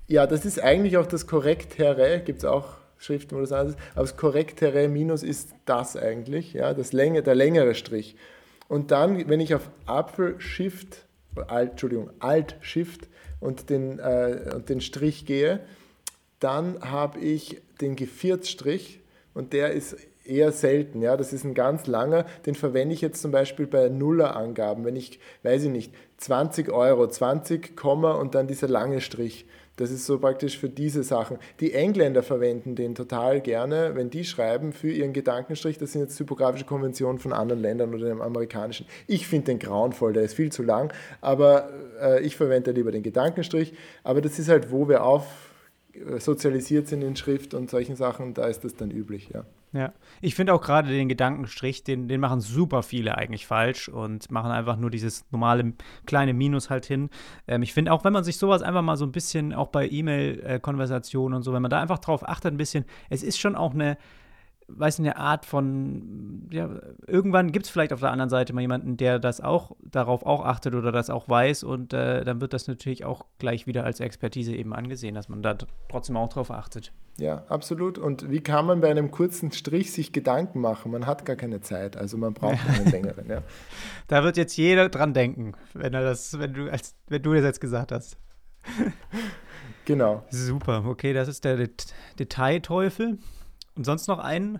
[0.08, 3.82] ja, das ist eigentlich auch das Korrektere, gibt es auch Schriften, wo das anders ist,
[3.94, 8.16] aber das Korrektere Minus ist das eigentlich, ja, das Länge, der längere Strich.
[8.68, 11.06] Und dann, wenn ich auf Apfel Shift,
[11.48, 13.08] Alt, Entschuldigung, Alt Shift
[13.40, 15.62] und den, äh, und den Strich gehe,
[16.40, 19.00] dann habe ich den Geviertstrich
[19.34, 19.98] und der ist
[20.30, 21.01] eher selten.
[21.01, 21.18] Ja?
[21.18, 24.85] Das ist ein ganz langer, den verwende ich jetzt zum Beispiel bei Nuller-Angaben.
[24.85, 29.45] Wenn ich, weiß ich nicht, 20 Euro, 20, und dann dieser lange Strich.
[29.80, 31.38] Das ist so praktisch für diese Sachen.
[31.61, 35.77] Die Engländer verwenden den total gerne, wenn die schreiben für ihren Gedankenstrich.
[35.77, 38.85] Das sind jetzt typografische Konventionen von anderen Ländern oder dem amerikanischen.
[39.07, 40.91] Ich finde den grauenvoll, der ist viel zu lang,
[41.22, 41.69] aber
[42.01, 43.73] äh, ich verwende lieber den Gedankenstrich.
[44.03, 45.48] Aber das ist halt, wo wir auf
[46.20, 49.45] sozialisiert sind in Schrift und solchen Sachen, da ist das dann üblich, ja.
[49.72, 54.32] Ja, ich finde auch gerade den Gedankenstrich, den, den machen super viele eigentlich falsch und
[54.32, 55.74] machen einfach nur dieses normale
[56.07, 57.11] kleine Minus halt hin.
[57.48, 59.88] Ähm, ich finde auch, wenn man sich sowas einfach mal so ein bisschen, auch bei
[59.88, 63.76] E-Mail-Konversationen und so, wenn man da einfach drauf achtet, ein bisschen, es ist schon auch
[63.76, 63.99] eine,
[64.70, 66.70] weiß eine Art von, ja,
[67.08, 70.46] irgendwann gibt es vielleicht auf der anderen Seite mal jemanden, der das auch, darauf auch
[70.46, 74.00] achtet oder das auch weiß und äh, dann wird das natürlich auch gleich wieder als
[74.00, 75.58] Expertise eben angesehen, dass man da
[75.90, 76.91] trotzdem auch drauf achtet.
[77.18, 77.98] Ja, absolut.
[77.98, 80.91] Und wie kann man bei einem kurzen Strich sich Gedanken machen?
[80.91, 83.41] Man hat gar keine Zeit, also man braucht einen längeren, ja.
[84.08, 87.44] Da wird jetzt jeder dran denken, wenn er das, wenn du, als, wenn du das
[87.44, 88.18] jetzt gesagt hast.
[89.86, 90.24] Genau.
[90.30, 93.18] Super, okay, das ist der Det Detailteufel.
[93.80, 94.60] Und sonst noch einen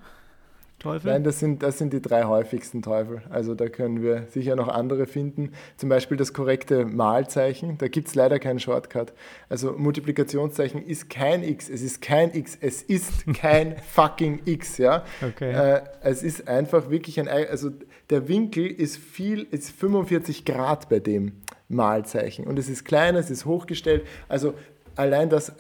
[0.80, 1.12] Teufel?
[1.12, 3.22] Nein, das sind, das sind die drei häufigsten Teufel.
[3.30, 5.52] Also da können wir sicher noch andere finden.
[5.76, 7.78] Zum Beispiel das korrekte Malzeichen.
[7.78, 9.12] Da gibt es leider keinen Shortcut.
[9.50, 11.68] Also Multiplikationszeichen ist kein X.
[11.68, 12.58] Es ist kein X.
[12.62, 14.78] Es ist kein fucking X.
[14.78, 15.04] Ja?
[15.22, 15.52] Okay.
[15.52, 17.28] Äh, es ist einfach wirklich ein.
[17.28, 17.72] Also
[18.10, 21.34] der Winkel ist viel, ist 45 Grad bei dem
[21.68, 22.48] Malzeichen.
[22.48, 24.08] Und es ist klein, es ist hochgestellt.
[24.30, 24.54] Also
[24.96, 25.52] allein das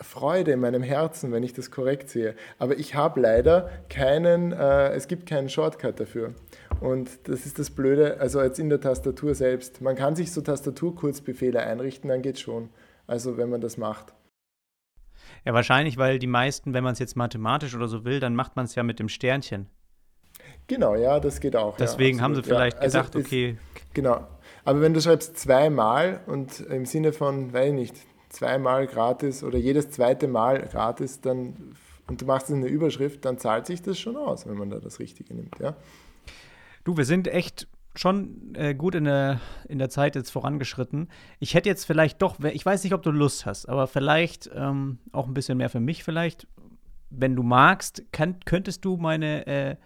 [0.00, 2.34] Freude in meinem Herzen, wenn ich das korrekt sehe.
[2.58, 6.34] Aber ich habe leider keinen, äh, es gibt keinen Shortcut dafür.
[6.80, 9.80] Und das ist das Blöde, also jetzt in der Tastatur selbst.
[9.80, 12.68] Man kann sich so Tastaturkurzbefehle einrichten, dann geht schon.
[13.06, 14.12] Also wenn man das macht.
[15.44, 18.56] Ja, wahrscheinlich, weil die meisten, wenn man es jetzt mathematisch oder so will, dann macht
[18.56, 19.68] man es ja mit dem Sternchen.
[20.66, 21.76] Genau, ja, das geht auch.
[21.76, 23.50] Deswegen ja, haben sie vielleicht ja, also gedacht, okay.
[23.50, 24.26] Ist, genau.
[24.64, 27.94] Aber wenn du schreibst zweimal und im Sinne von, weiß ich nicht,
[28.36, 31.74] zweimal gratis oder jedes zweite Mal gratis, dann
[32.08, 34.70] und du machst es in der Überschrift, dann zahlt sich das schon aus, wenn man
[34.70, 35.76] da das Richtige nimmt, ja.
[36.84, 41.08] Du, wir sind echt schon äh, gut in der, in der Zeit jetzt vorangeschritten.
[41.40, 44.98] Ich hätte jetzt vielleicht doch, ich weiß nicht, ob du Lust hast, aber vielleicht ähm,
[45.12, 46.46] auch ein bisschen mehr für mich vielleicht.
[47.10, 49.76] Wenn du magst, kann, könntest du meine, äh,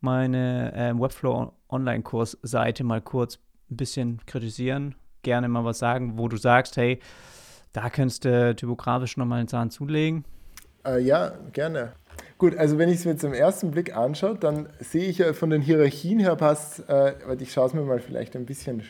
[0.00, 3.38] meine äh, Webflow Online-Kurs-Seite mal kurz
[3.70, 6.98] ein bisschen kritisieren, gerne mal was sagen, wo du sagst, hey,
[7.72, 10.24] da könntest du typografisch nochmal einen Zahn zulegen.
[10.84, 11.92] Äh, ja, gerne.
[12.38, 15.50] Gut, also wenn ich es mir zum ersten Blick anschaue, dann sehe ich ja von
[15.50, 18.82] den Hierarchien her passt, äh, ich schaue es mir mal vielleicht ein bisschen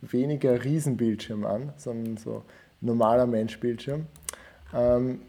[0.00, 2.44] weniger Riesenbildschirm an, sondern so
[2.80, 4.06] normaler Menschbildschirm.
[4.72, 5.20] Ähm,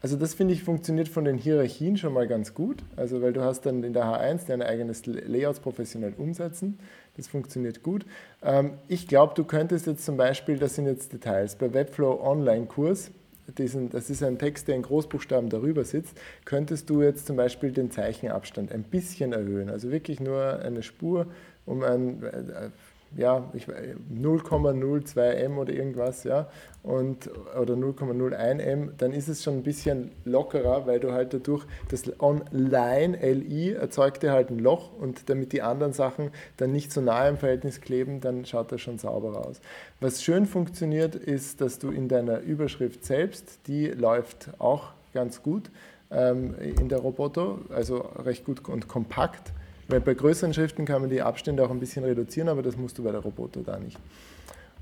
[0.00, 2.82] also das finde ich funktioniert von den Hierarchien schon mal ganz gut.
[2.96, 6.78] Also weil du hast dann in der H1 dein eigenes Layout professionell umsetzen.
[7.16, 8.04] Das funktioniert gut.
[8.42, 13.10] Ähm, ich glaube, du könntest jetzt zum Beispiel, das sind jetzt Details, bei Webflow Online-Kurs,
[13.56, 17.90] das ist ein Text, der in Großbuchstaben darüber sitzt, könntest du jetzt zum Beispiel den
[17.90, 19.68] Zeichenabstand ein bisschen erhöhen.
[19.68, 21.26] Also wirklich nur eine Spur
[21.66, 22.70] um ein äh,
[23.16, 26.48] ja, 0,02 M oder irgendwas, ja,
[26.82, 31.64] und, oder 0,01 M, dann ist es schon ein bisschen lockerer, weil du halt dadurch
[31.88, 36.92] das Online LI erzeugt dir halt ein Loch und damit die anderen Sachen dann nicht
[36.92, 39.60] so nahe im Verhältnis kleben, dann schaut das schon sauber aus.
[40.00, 45.70] Was schön funktioniert, ist, dass du in deiner Überschrift selbst, die läuft auch ganz gut
[46.10, 49.52] ähm, in der Roboto, also recht gut und kompakt
[49.88, 52.98] weil bei größeren Schriften kann man die Abstände auch ein bisschen reduzieren, aber das musst
[52.98, 53.98] du bei der Roboter da nicht.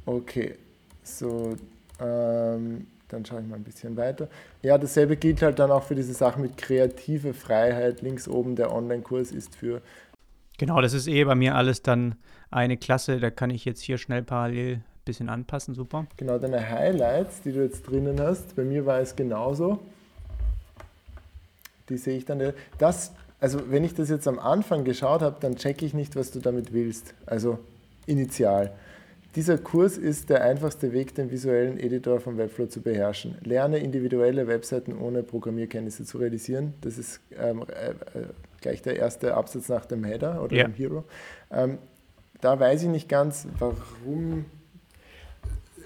[0.07, 0.57] Okay,
[1.03, 1.55] so,
[2.01, 4.29] ähm, dann schaue ich mal ein bisschen weiter.
[4.63, 8.03] Ja, dasselbe gilt halt dann auch für diese Sachen mit kreative Freiheit.
[8.03, 9.83] Links oben der Online-Kurs ist für.
[10.59, 12.15] Genau, das ist eh bei mir alles dann
[12.51, 13.21] eine Klasse.
[13.21, 16.07] Da kann ich jetzt hier schnell parallel bisschen anpassen, super.
[16.17, 19.81] Genau, deine Highlights, die du jetzt drinnen hast, bei mir war es genauso.
[21.89, 22.53] Die sehe ich dann.
[22.79, 23.13] Das,
[23.43, 26.39] also wenn ich das jetzt am Anfang geschaut habe, dann checke ich nicht, was du
[26.39, 27.13] damit willst.
[27.27, 27.59] Also
[28.07, 28.73] initial.
[29.35, 33.39] Dieser Kurs ist der einfachste Weg, den visuellen Editor vom Webflow zu beherrschen.
[33.43, 36.75] Lerne individuelle Webseiten ohne Programmierkenntnisse zu realisieren.
[36.83, 38.27] Das ist ähm, äh, äh,
[38.61, 40.63] gleich der erste Absatz nach dem Header oder ja.
[40.63, 41.03] dem Hero.
[41.51, 41.79] Ähm,
[42.41, 44.45] da weiß ich nicht ganz, warum.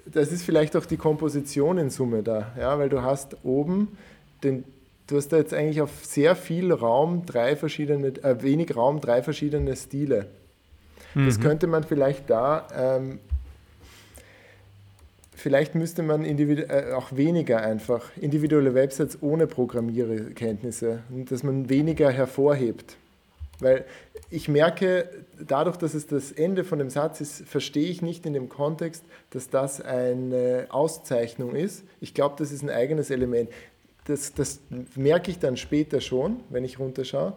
[0.04, 3.96] Das ist vielleicht auch die Komposition in Summe da, ja, weil du hast oben
[4.42, 4.64] den,
[5.06, 9.22] du hast da jetzt eigentlich auf sehr viel Raum drei verschiedene, äh, wenig Raum drei
[9.22, 10.26] verschiedene Stile.
[11.14, 11.42] Das mhm.
[11.42, 13.18] könnte man vielleicht da ähm,
[15.36, 22.96] vielleicht müsste man äh, auch weniger einfach individuelle Websites ohne Programmierkenntnisse, dass man weniger hervorhebt.
[23.60, 23.84] Weil
[24.28, 25.08] ich merke,
[25.38, 29.04] dadurch, dass es das Ende von dem Satz ist, verstehe ich nicht in dem Kontext,
[29.30, 31.84] dass das eine Auszeichnung ist.
[32.00, 33.48] Ich glaube, das ist ein eigenes Element.
[34.06, 34.60] Das, das
[34.94, 37.34] merke ich dann später schon, wenn ich runterschaue.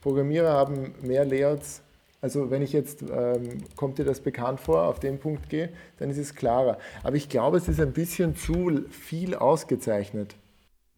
[0.00, 1.82] Programmierer haben mehr Layouts
[2.24, 5.68] also wenn ich jetzt, ähm, kommt dir das bekannt vor, auf den Punkt gehe,
[5.98, 6.78] dann ist es klarer.
[7.02, 10.34] Aber ich glaube, es ist ein bisschen zu viel ausgezeichnet.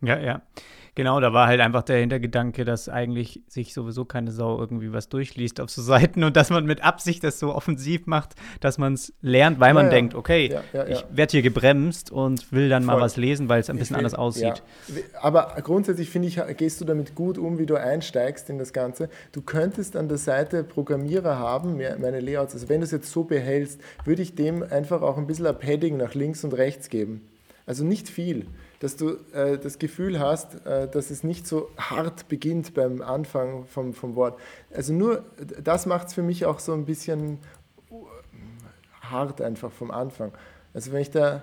[0.02, 0.42] Ja, ja.
[0.96, 5.10] Genau, da war halt einfach der Hintergedanke, dass eigentlich sich sowieso keine Sau irgendwie was
[5.10, 8.94] durchliest auf so Seiten und dass man mit Absicht das so offensiv macht, dass man
[8.94, 9.90] es lernt, weil ja, man ja.
[9.90, 12.94] denkt, okay, ja, ich werde hier gebremst und will dann Voll.
[12.94, 14.62] mal was lesen, weil es ein bisschen will, anders aussieht.
[15.20, 19.10] Aber grundsätzlich finde ich, gehst du damit gut um, wie du einsteigst in das Ganze.
[19.32, 23.24] Du könntest an der Seite Programmierer haben, meine Layouts, also wenn du es jetzt so
[23.24, 27.20] behältst, würde ich dem einfach auch ein bisschen ein Padding nach links und rechts geben.
[27.66, 28.46] Also nicht viel
[28.80, 33.64] dass du äh, das Gefühl hast, äh, dass es nicht so hart beginnt beim Anfang
[33.66, 34.38] vom, vom Wort.
[34.74, 35.24] Also nur
[35.62, 37.38] das macht es für mich auch so ein bisschen
[39.00, 40.32] hart einfach vom Anfang.
[40.74, 41.42] Also wenn ich da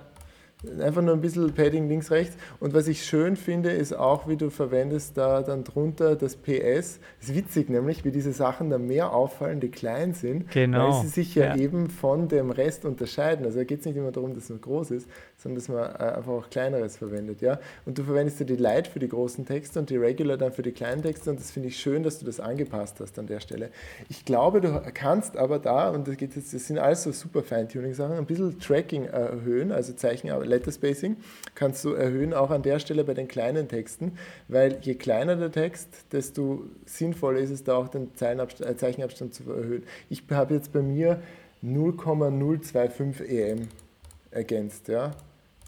[0.80, 2.36] Einfach nur ein bisschen Padding links, rechts.
[2.58, 7.00] Und was ich schön finde, ist auch, wie du verwendest da dann drunter das PS.
[7.20, 10.88] Das ist witzig nämlich, wie diese Sachen dann mehr auffallen, die klein sind, genau.
[10.88, 11.56] weil sie sich ja, ja.
[11.56, 13.44] eben von dem Rest unterscheiden.
[13.44, 15.08] Also da geht es nicht immer darum, dass es groß ist,
[15.44, 17.42] sondern dass man äh, einfach auch kleineres verwendet.
[17.42, 17.60] Ja?
[17.84, 20.62] Und du verwendest ja die Light für die großen Texte und die Regular dann für
[20.62, 21.30] die kleinen Texte.
[21.30, 23.70] Und das finde ich schön, dass du das angepasst hast an der Stelle.
[24.08, 27.42] Ich glaube, du kannst aber da, und das, geht jetzt, das sind alles so super
[27.42, 31.16] Feintuning-Sachen, ein bisschen Tracking erhöhen, also Zeichen Letter Spacing
[31.54, 34.12] kannst du erhöhen, auch an der Stelle bei den kleinen Texten,
[34.48, 39.50] weil je kleiner der Text, desto sinnvoller ist es da auch den äh, Zeichenabstand zu
[39.50, 39.84] erhöhen.
[40.08, 41.20] Ich habe jetzt bei mir
[41.62, 43.68] 0,025 EM
[44.30, 45.12] ergänzt, ja.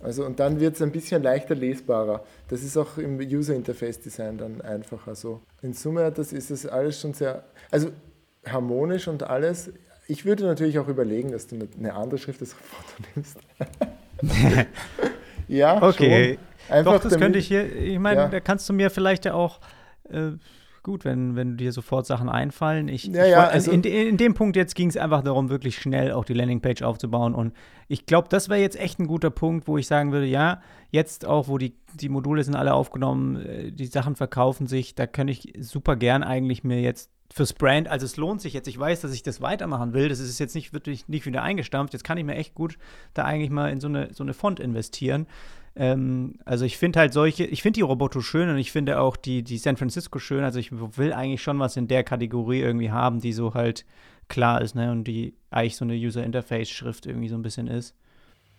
[0.02, 2.24] Also und dann wird es ein bisschen leichter lesbarer.
[2.48, 5.40] Das ist auch im User Interface Design dann einfacher so.
[5.62, 7.90] In Summe das, ist das alles schon sehr, also
[8.46, 9.72] harmonisch und alles.
[10.06, 13.38] Ich würde natürlich auch überlegen, dass du eine andere Schrift als Foto nimmst.
[15.48, 16.34] ja, okay.
[16.34, 16.46] Schon.
[16.68, 18.28] Einfach Doch, das damit, könnte ich hier, ich meine, ja.
[18.28, 19.60] da kannst du mir vielleicht ja auch,
[20.10, 20.32] äh,
[20.86, 22.86] gut, wenn, wenn dir sofort Sachen einfallen.
[22.86, 25.50] Ich, ja, ich ja, also in, in, in, dem Punkt jetzt ging es einfach darum,
[25.50, 27.34] wirklich schnell auch die Landingpage aufzubauen.
[27.34, 27.52] Und
[27.88, 31.26] ich glaube, das wäre jetzt echt ein guter Punkt, wo ich sagen würde, ja, jetzt
[31.26, 35.26] auch, wo die, die Module sind alle aufgenommen, äh, die Sachen verkaufen sich, da kann
[35.26, 38.68] ich super gern eigentlich mir jetzt fürs Brand, also es lohnt sich jetzt.
[38.68, 40.08] Ich weiß, dass ich das weitermachen will.
[40.08, 41.92] Das ist jetzt nicht wirklich nicht wieder eingestampft.
[41.94, 42.78] Jetzt kann ich mir echt gut
[43.12, 45.26] da eigentlich mal in so eine, so eine Font investieren.
[45.76, 49.16] Ähm, also ich finde halt solche, ich finde die Roboto schön und ich finde auch
[49.16, 50.42] die, die San Francisco schön.
[50.42, 53.84] Also ich will eigentlich schon was in der Kategorie irgendwie haben, die so halt
[54.28, 54.90] klar ist, ne?
[54.90, 57.94] Und die eigentlich so eine User Interface Schrift irgendwie so ein bisschen ist.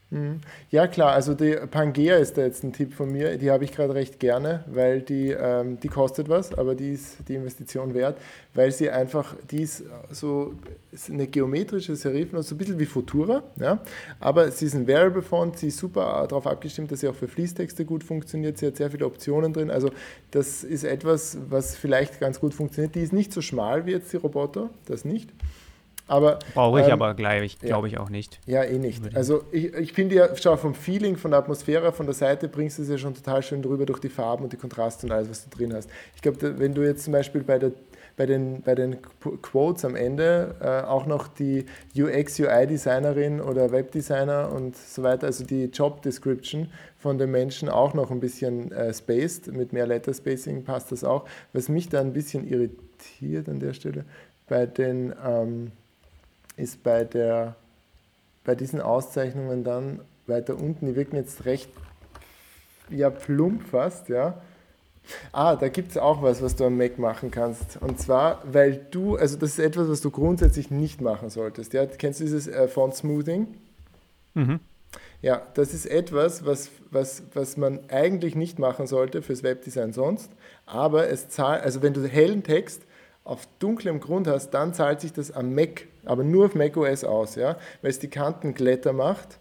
[0.09, 0.39] Mhm.
[0.71, 3.73] Ja klar, also die Pangea ist da jetzt ein Tipp von mir, die habe ich
[3.73, 8.17] gerade recht gerne, weil die, ähm, die kostet was, aber die ist die Investition wert,
[8.53, 10.53] weil sie einfach, die ist so
[10.93, 13.81] ist eine geometrische Serifin, so ein bisschen wie Futura, ja?
[14.21, 17.27] aber sie ist ein Variable Font, sie ist super darauf abgestimmt, dass sie auch für
[17.27, 19.91] Fließtexte gut funktioniert, sie hat sehr viele Optionen drin, also
[20.31, 24.13] das ist etwas, was vielleicht ganz gut funktioniert, die ist nicht so schmal wie jetzt
[24.13, 25.29] die Roboter, das nicht.
[26.07, 28.39] Aber, Brauche ich ähm, aber gleich, glaube ich auch nicht.
[28.45, 29.03] Ja, eh nicht.
[29.15, 32.77] Also ich, ich finde ja, schau, vom Feeling, von der Atmosphäre, von der Seite bringst
[32.77, 35.29] du es ja schon total schön drüber durch die Farben und die Kontraste und alles,
[35.29, 35.89] was du drin hast.
[36.15, 37.73] Ich glaube, wenn du jetzt zum Beispiel bei, der,
[38.15, 38.97] bei, den, bei den
[39.41, 45.43] Quotes am Ende äh, auch noch die UX, UI-Designerin oder Webdesigner und so weiter, also
[45.43, 50.13] die Job Description von den Menschen auch noch ein bisschen äh, spaced, mit mehr Letter
[50.13, 51.25] Spacing passt das auch.
[51.51, 54.05] Was mich da ein bisschen irritiert an der Stelle,
[54.47, 55.13] bei den...
[55.25, 55.71] Ähm,
[56.57, 57.55] ist bei, der,
[58.43, 61.69] bei diesen Auszeichnungen dann weiter unten, die wirken jetzt recht
[62.89, 64.41] ja, plump fast, ja.
[65.31, 67.77] Ah, da gibt es auch was, was du am Mac machen kannst.
[67.81, 71.73] Und zwar, weil du, also das ist etwas, was du grundsätzlich nicht machen solltest.
[71.73, 71.85] Ja?
[71.85, 73.47] Kennst du dieses äh, Font Smoothing?
[74.33, 74.59] Mhm.
[75.21, 80.31] Ja, das ist etwas, was, was, was man eigentlich nicht machen sollte fürs Webdesign sonst,
[80.65, 82.83] aber es zahlt, also wenn du hellen Text
[83.23, 87.35] auf dunklem Grund hast, dann zahlt sich das am Mac, aber nur auf macOS aus,
[87.35, 89.39] ja, weil es die Kanten glätter macht,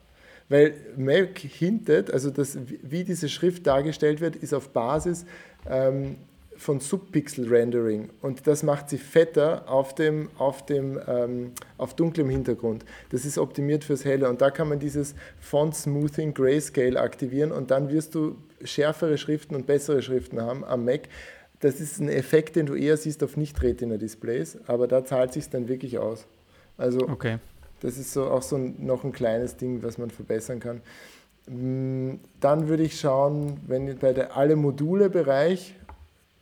[0.49, 5.27] weil Mac hintet, also das, wie diese Schrift dargestellt wird, ist auf Basis
[5.69, 6.17] ähm,
[6.57, 12.85] von Subpixel-Rendering und das macht sie fetter auf, dem, auf, dem, ähm, auf dunklem Hintergrund.
[13.11, 17.71] Das ist optimiert fürs Helle und da kann man dieses Font Smoothing Grayscale aktivieren und
[17.71, 21.03] dann wirst du schärfere Schriften und bessere Schriften haben am Mac.
[21.61, 25.69] Das ist ein Effekt, den du eher siehst auf Nicht-Retina-Displays, aber da zahlt sich dann
[25.69, 26.27] wirklich aus.
[26.79, 27.39] Also okay.
[27.81, 30.81] das ist so auch so ein, noch ein kleines Ding, was man verbessern kann.
[31.47, 35.75] Mm, dann würde ich schauen, wenn bei der alle Module Bereich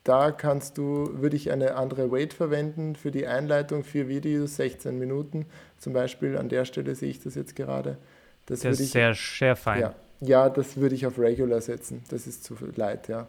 [0.04, 4.98] da kannst du, würde ich eine andere Weight verwenden für die Einleitung, für Videos, 16
[4.98, 5.46] Minuten
[5.78, 6.36] zum Beispiel.
[6.36, 7.96] An der Stelle sehe ich das jetzt gerade.
[8.44, 9.80] Das, das ist ich, sehr, sehr fein.
[9.80, 12.02] Ja, ja, das würde ich auf Regular setzen.
[12.10, 13.26] Das ist zu light, ja.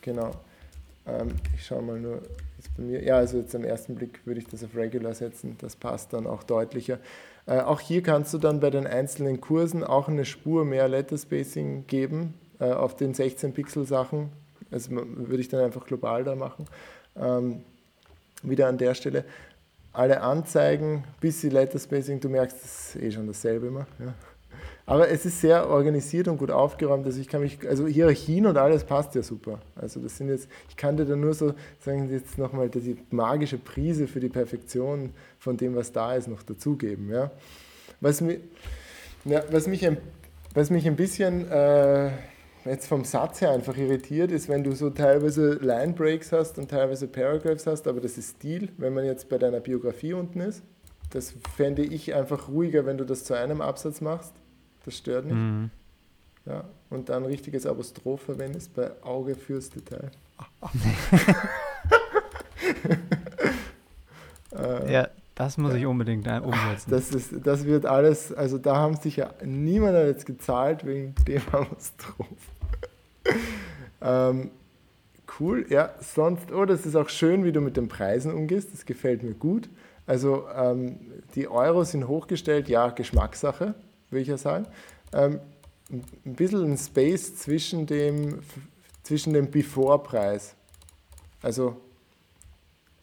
[0.00, 0.30] Genau.
[1.06, 2.22] Ähm, ich schaue mal nur
[2.64, 3.02] jetzt bei mir.
[3.02, 5.56] Ja, also jetzt am ersten Blick würde ich das auf Regular setzen.
[5.60, 6.98] Das passt dann auch deutlicher.
[7.46, 11.18] Äh, auch hier kannst du dann bei den einzelnen Kursen auch eine Spur mehr Letter
[11.18, 14.30] Spacing geben äh, auf den 16 Pixel Sachen
[14.70, 16.66] also würde ich dann einfach global da machen.
[17.16, 17.62] Ähm,
[18.42, 19.24] wieder an der Stelle.
[19.92, 23.86] Alle Anzeigen, bisschen Letter Spacing, du merkst, das ist eh schon dasselbe immer.
[23.98, 24.14] Ja.
[24.86, 27.06] Aber es ist sehr organisiert und gut aufgeräumt.
[27.06, 29.60] Also ich kann mich, also Hierarchien und alles passt ja super.
[29.76, 33.58] Also das sind jetzt, ich kann dir da nur so sagen, jetzt nochmal die magische
[33.58, 37.10] Prise für die Perfektion von dem, was da ist, noch dazugeben.
[37.10, 37.30] Ja.
[38.00, 38.40] Was, mich,
[39.24, 39.98] ja, was, mich ein,
[40.54, 42.10] was mich ein bisschen äh,
[42.64, 46.70] jetzt vom Satz her einfach irritiert ist, wenn du so teilweise Line Breaks hast und
[46.70, 50.62] teilweise Paragraphs hast, aber das ist Stil, wenn man jetzt bei deiner Biografie unten ist.
[51.10, 54.32] Das fände ich einfach ruhiger, wenn du das zu einem Absatz machst.
[54.84, 55.34] Das stört nicht.
[55.34, 55.70] Mhm.
[56.46, 60.10] Ja, und dann richtiges Apostroph verwendest bei Auge fürs Detail.
[64.88, 66.90] ja, das muss ich unbedingt umsetzen.
[66.90, 71.42] Das, ist, das wird alles, also da haben sich ja niemand jetzt gezahlt wegen dem
[71.52, 72.26] Apostroph.
[74.00, 74.50] ähm,
[75.38, 78.86] cool, ja, sonst, oh, das ist auch schön, wie du mit den Preisen umgehst, das
[78.86, 79.68] gefällt mir gut.
[80.06, 80.98] Also ähm,
[81.34, 83.74] die Euro sind hochgestellt, ja, Geschmackssache,
[84.10, 84.66] würde ich ja sagen.
[85.12, 85.40] Ähm,
[85.90, 88.40] ein bisschen ein Space zwischen dem,
[89.02, 90.54] zwischen dem Before-Preis.
[91.42, 91.76] Also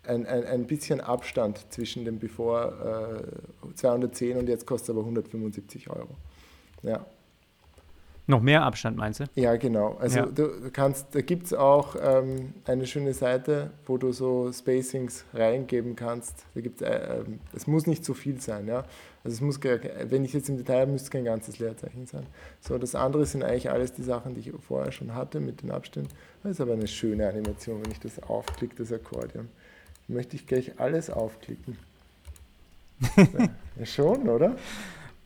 [0.03, 3.21] ein, ein, ein bisschen Abstand zwischen dem Before
[3.63, 6.15] äh, 210 und jetzt kostet es aber 175 Euro.
[6.81, 7.05] Ja.
[8.27, 9.23] Noch mehr Abstand meinst du?
[9.35, 9.95] Ja, genau.
[9.99, 10.25] Also ja.
[10.25, 15.95] du kannst, da gibt es auch ähm, eine schöne Seite, wo du so Spacings reingeben
[15.95, 16.45] kannst.
[16.53, 17.23] Da gibt's, äh, äh,
[17.55, 18.83] es muss nicht zu viel sein, ja.
[19.23, 22.25] Also es muss, wenn ich jetzt im Detail habe, müsste es kein ganzes Leerzeichen sein.
[22.61, 25.71] So, das andere sind eigentlich alles die Sachen, die ich vorher schon hatte mit den
[25.71, 26.09] Abständen.
[26.43, 29.49] Das ist aber eine schöne Animation, wenn ich das aufklicke, das Akkordeon
[30.07, 31.77] möchte ich gleich alles aufklicken.
[33.77, 34.55] ja, schon, oder?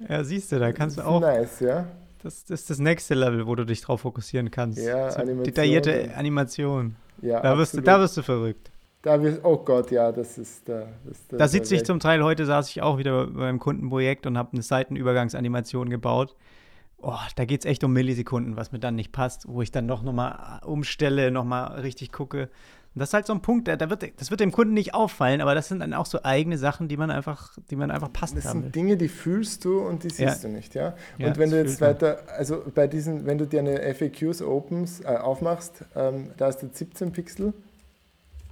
[0.07, 1.21] Ja, siehst du, da kannst du auch.
[1.21, 1.87] Nice, ja.
[2.23, 4.79] Das, das, ist das nächste Level, wo du dich drauf fokussieren kannst.
[4.79, 5.43] Ja, so Animation.
[5.43, 6.95] Detaillierte Animation.
[7.21, 8.71] Ja, da, wirst du, da wirst du verrückt.
[9.01, 10.87] Da wirst, oh Gott, ja, das ist da.
[11.03, 14.37] Das, das da sitze ich zum Teil, heute saß ich auch wieder beim Kundenprojekt und
[14.37, 16.35] habe eine Seitenübergangsanimation gebaut.
[16.99, 19.87] Oh, da geht es echt um Millisekunden, was mir dann nicht passt, wo ich dann
[19.87, 22.49] doch nochmal umstelle, nochmal richtig gucke.
[22.93, 25.39] Und das ist halt so ein Punkt, da wird, das wird dem Kunden nicht auffallen,
[25.39, 28.43] aber das sind dann auch so eigene Sachen, die man einfach, die man einfach passend
[28.43, 28.71] Das sind will.
[28.71, 30.49] Dinge, die fühlst du und die siehst ja.
[30.49, 30.87] du nicht, ja.
[31.17, 34.99] Und ja, wenn du jetzt weiter, also bei diesen, wenn du dir eine FAQs opens,
[34.99, 37.53] äh, aufmachst, ähm, da ist der 17 Pixel.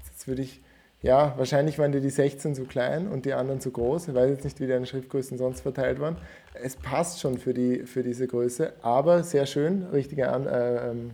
[0.10, 0.62] Jetzt würde ich,
[1.02, 4.08] ja, wahrscheinlich waren dir die 16 zu klein und die anderen zu groß.
[4.08, 6.16] Ich weiß jetzt nicht, wie deine Schriftgrößen sonst verteilt waren.
[6.54, 11.12] Es passt schon für, die, für diese Größe, aber sehr schön, richtige, äh, ähm,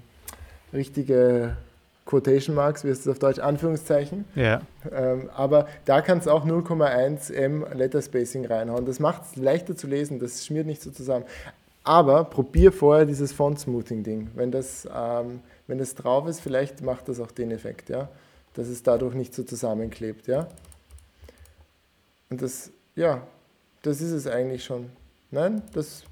[0.71, 1.57] richtige
[2.05, 4.25] Quotation Marks, wie heißt das auf Deutsch, Anführungszeichen.
[4.35, 4.61] Ja.
[4.91, 8.85] Ähm, aber da kannst du auch 0,1 M Letter Spacing reinhauen.
[8.85, 11.25] Das macht es leichter zu lesen, das schmiert nicht so zusammen.
[11.83, 14.29] Aber probier vorher dieses Font Smoothing Ding.
[14.35, 18.09] Wenn das, ähm, wenn das drauf ist, vielleicht macht das auch den Effekt, ja,
[18.53, 20.47] dass es dadurch nicht so zusammenklebt, ja.
[22.29, 23.21] Und das, ja,
[23.81, 24.91] das ist es eigentlich schon.
[25.31, 26.03] Nein, das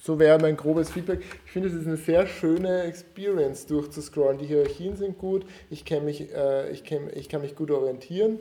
[0.00, 1.22] so wäre mein grobes Feedback.
[1.44, 4.38] Ich finde, es ist eine sehr schöne Experience durchzuscrollen.
[4.38, 8.40] Die Hierarchien sind gut, ich, kenn mich, äh, ich, kenn, ich kann mich gut orientieren.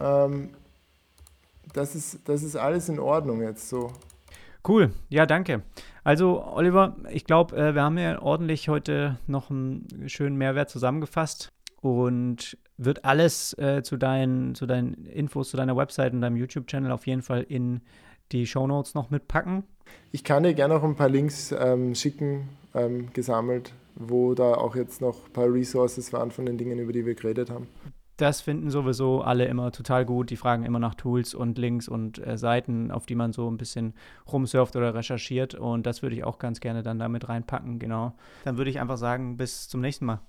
[0.00, 0.50] Ähm,
[1.72, 3.92] das, ist, das ist alles in Ordnung jetzt so.
[4.66, 5.62] Cool, ja, danke.
[6.04, 11.52] Also, Oliver, ich glaube, äh, wir haben ja ordentlich heute noch einen schönen Mehrwert zusammengefasst
[11.80, 16.92] und wird alles äh, zu, deinen, zu deinen Infos, zu deiner Website und deinem YouTube-Channel
[16.92, 17.80] auf jeden Fall in
[18.32, 19.64] die Shownotes noch mitpacken?
[20.10, 24.76] Ich kann dir gerne noch ein paar Links ähm, schicken, ähm, gesammelt, wo da auch
[24.76, 27.68] jetzt noch ein paar Resources waren von den Dingen, über die wir geredet haben.
[28.18, 30.30] Das finden sowieso alle immer total gut.
[30.30, 33.56] Die fragen immer nach Tools und Links und äh, Seiten, auf die man so ein
[33.56, 33.94] bisschen
[34.30, 35.54] rumsurft oder recherchiert.
[35.54, 38.12] Und das würde ich auch ganz gerne dann damit reinpacken, genau.
[38.44, 40.20] Dann würde ich einfach sagen, bis zum nächsten Mal.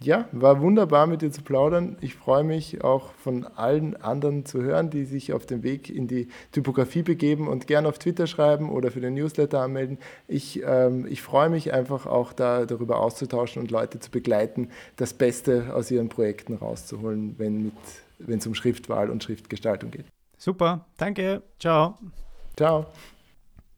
[0.00, 1.96] Ja, war wunderbar mit dir zu plaudern.
[2.00, 6.06] Ich freue mich auch von allen anderen zu hören, die sich auf den Weg in
[6.06, 9.98] die Typografie begeben und gerne auf Twitter schreiben oder für den Newsletter anmelden.
[10.28, 15.14] Ich, ähm, ich freue mich einfach auch da darüber auszutauschen und Leute zu begleiten, das
[15.14, 17.72] Beste aus ihren Projekten rauszuholen, wenn
[18.38, 20.06] es um Schriftwahl und Schriftgestaltung geht.
[20.36, 21.98] Super, danke, ciao.
[22.56, 22.86] Ciao.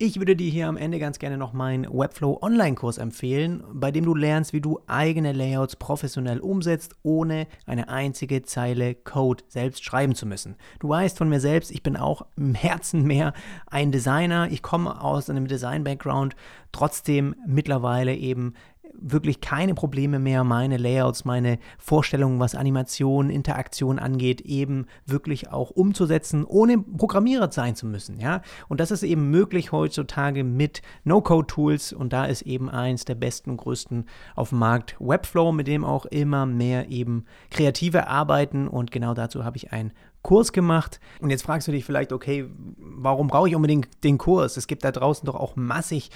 [0.03, 4.07] Ich würde dir hier am Ende ganz gerne noch meinen Webflow Online-Kurs empfehlen, bei dem
[4.07, 10.15] du lernst, wie du eigene Layouts professionell umsetzt, ohne eine einzige Zeile Code selbst schreiben
[10.15, 10.57] zu müssen.
[10.79, 13.35] Du weißt von mir selbst, ich bin auch im Herzen mehr
[13.67, 14.49] ein Designer.
[14.51, 16.35] Ich komme aus einem Design-Background,
[16.73, 18.55] trotzdem mittlerweile eben
[18.95, 25.71] wirklich keine Probleme mehr, meine Layouts, meine Vorstellungen, was Animation, Interaktion angeht, eben wirklich auch
[25.71, 28.21] umzusetzen, ohne Programmierer sein zu müssen.
[28.21, 28.43] Ja?
[28.69, 33.57] Und das ist eben möglich heutzutage mit No-Code-Tools und da ist eben eins der besten
[33.57, 39.15] größten auf dem Markt Webflow, mit dem auch immer mehr eben Kreative arbeiten und genau
[39.15, 39.93] dazu habe ich ein
[40.23, 41.01] Kurs gemacht.
[41.21, 42.47] Und jetzt fragst du dich vielleicht, okay,
[42.77, 44.57] warum brauche ich unbedingt den Kurs?
[44.57, 46.11] Es gibt da draußen doch auch massig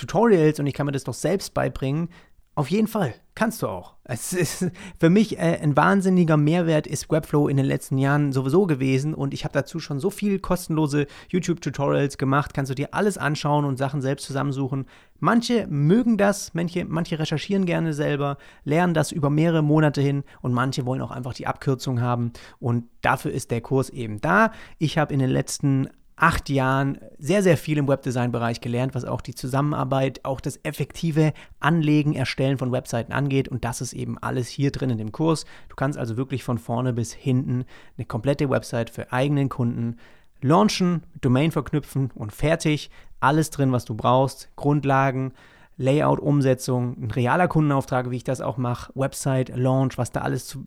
[0.00, 2.08] Tutorials und ich kann mir das doch selbst beibringen.
[2.56, 3.94] Auf jeden Fall, kannst du auch.
[4.04, 8.66] Es ist für mich äh, ein wahnsinniger Mehrwert ist Webflow in den letzten Jahren sowieso
[8.66, 12.52] gewesen und ich habe dazu schon so viel kostenlose YouTube-Tutorials gemacht.
[12.52, 14.86] Kannst du dir alles anschauen und Sachen selbst zusammensuchen.
[15.20, 20.52] Manche mögen das, manche, manche recherchieren gerne selber, lernen das über mehrere Monate hin und
[20.52, 24.52] manche wollen auch einfach die Abkürzung haben und dafür ist der Kurs eben da.
[24.78, 25.88] Ich habe in den letzten
[26.20, 31.32] acht Jahren sehr, sehr viel im Webdesign-Bereich gelernt, was auch die Zusammenarbeit, auch das effektive
[31.60, 33.48] Anlegen, Erstellen von Webseiten angeht.
[33.48, 35.46] Und das ist eben alles hier drin in dem Kurs.
[35.70, 37.64] Du kannst also wirklich von vorne bis hinten
[37.96, 39.96] eine komplette Website für eigenen Kunden
[40.42, 42.90] launchen, Domain verknüpfen und fertig.
[43.20, 44.50] Alles drin, was du brauchst.
[44.56, 45.32] Grundlagen,
[45.78, 50.46] Layout, Umsetzung, ein realer Kundenauftrag, wie ich das auch mache, Website, Launch, was da alles
[50.46, 50.62] zu,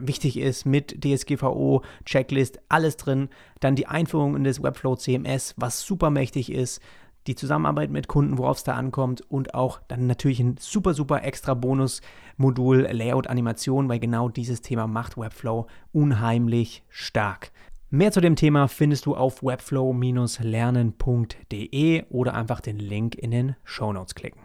[0.00, 3.28] wichtig ist mit DSGVO, Checklist, alles drin.
[3.60, 6.80] Dann die Einführung in das Webflow CMS, was super mächtig ist.
[7.26, 11.24] Die Zusammenarbeit mit Kunden, worauf es da ankommt und auch dann natürlich ein super, super
[11.24, 17.52] extra Bonus-Modul Layout-Animation, weil genau dieses Thema macht Webflow unheimlich stark.
[17.90, 23.90] Mehr zu dem Thema findest du auf webflow-lernen.de oder einfach den Link in den Show
[23.92, 24.42] Notes klicken.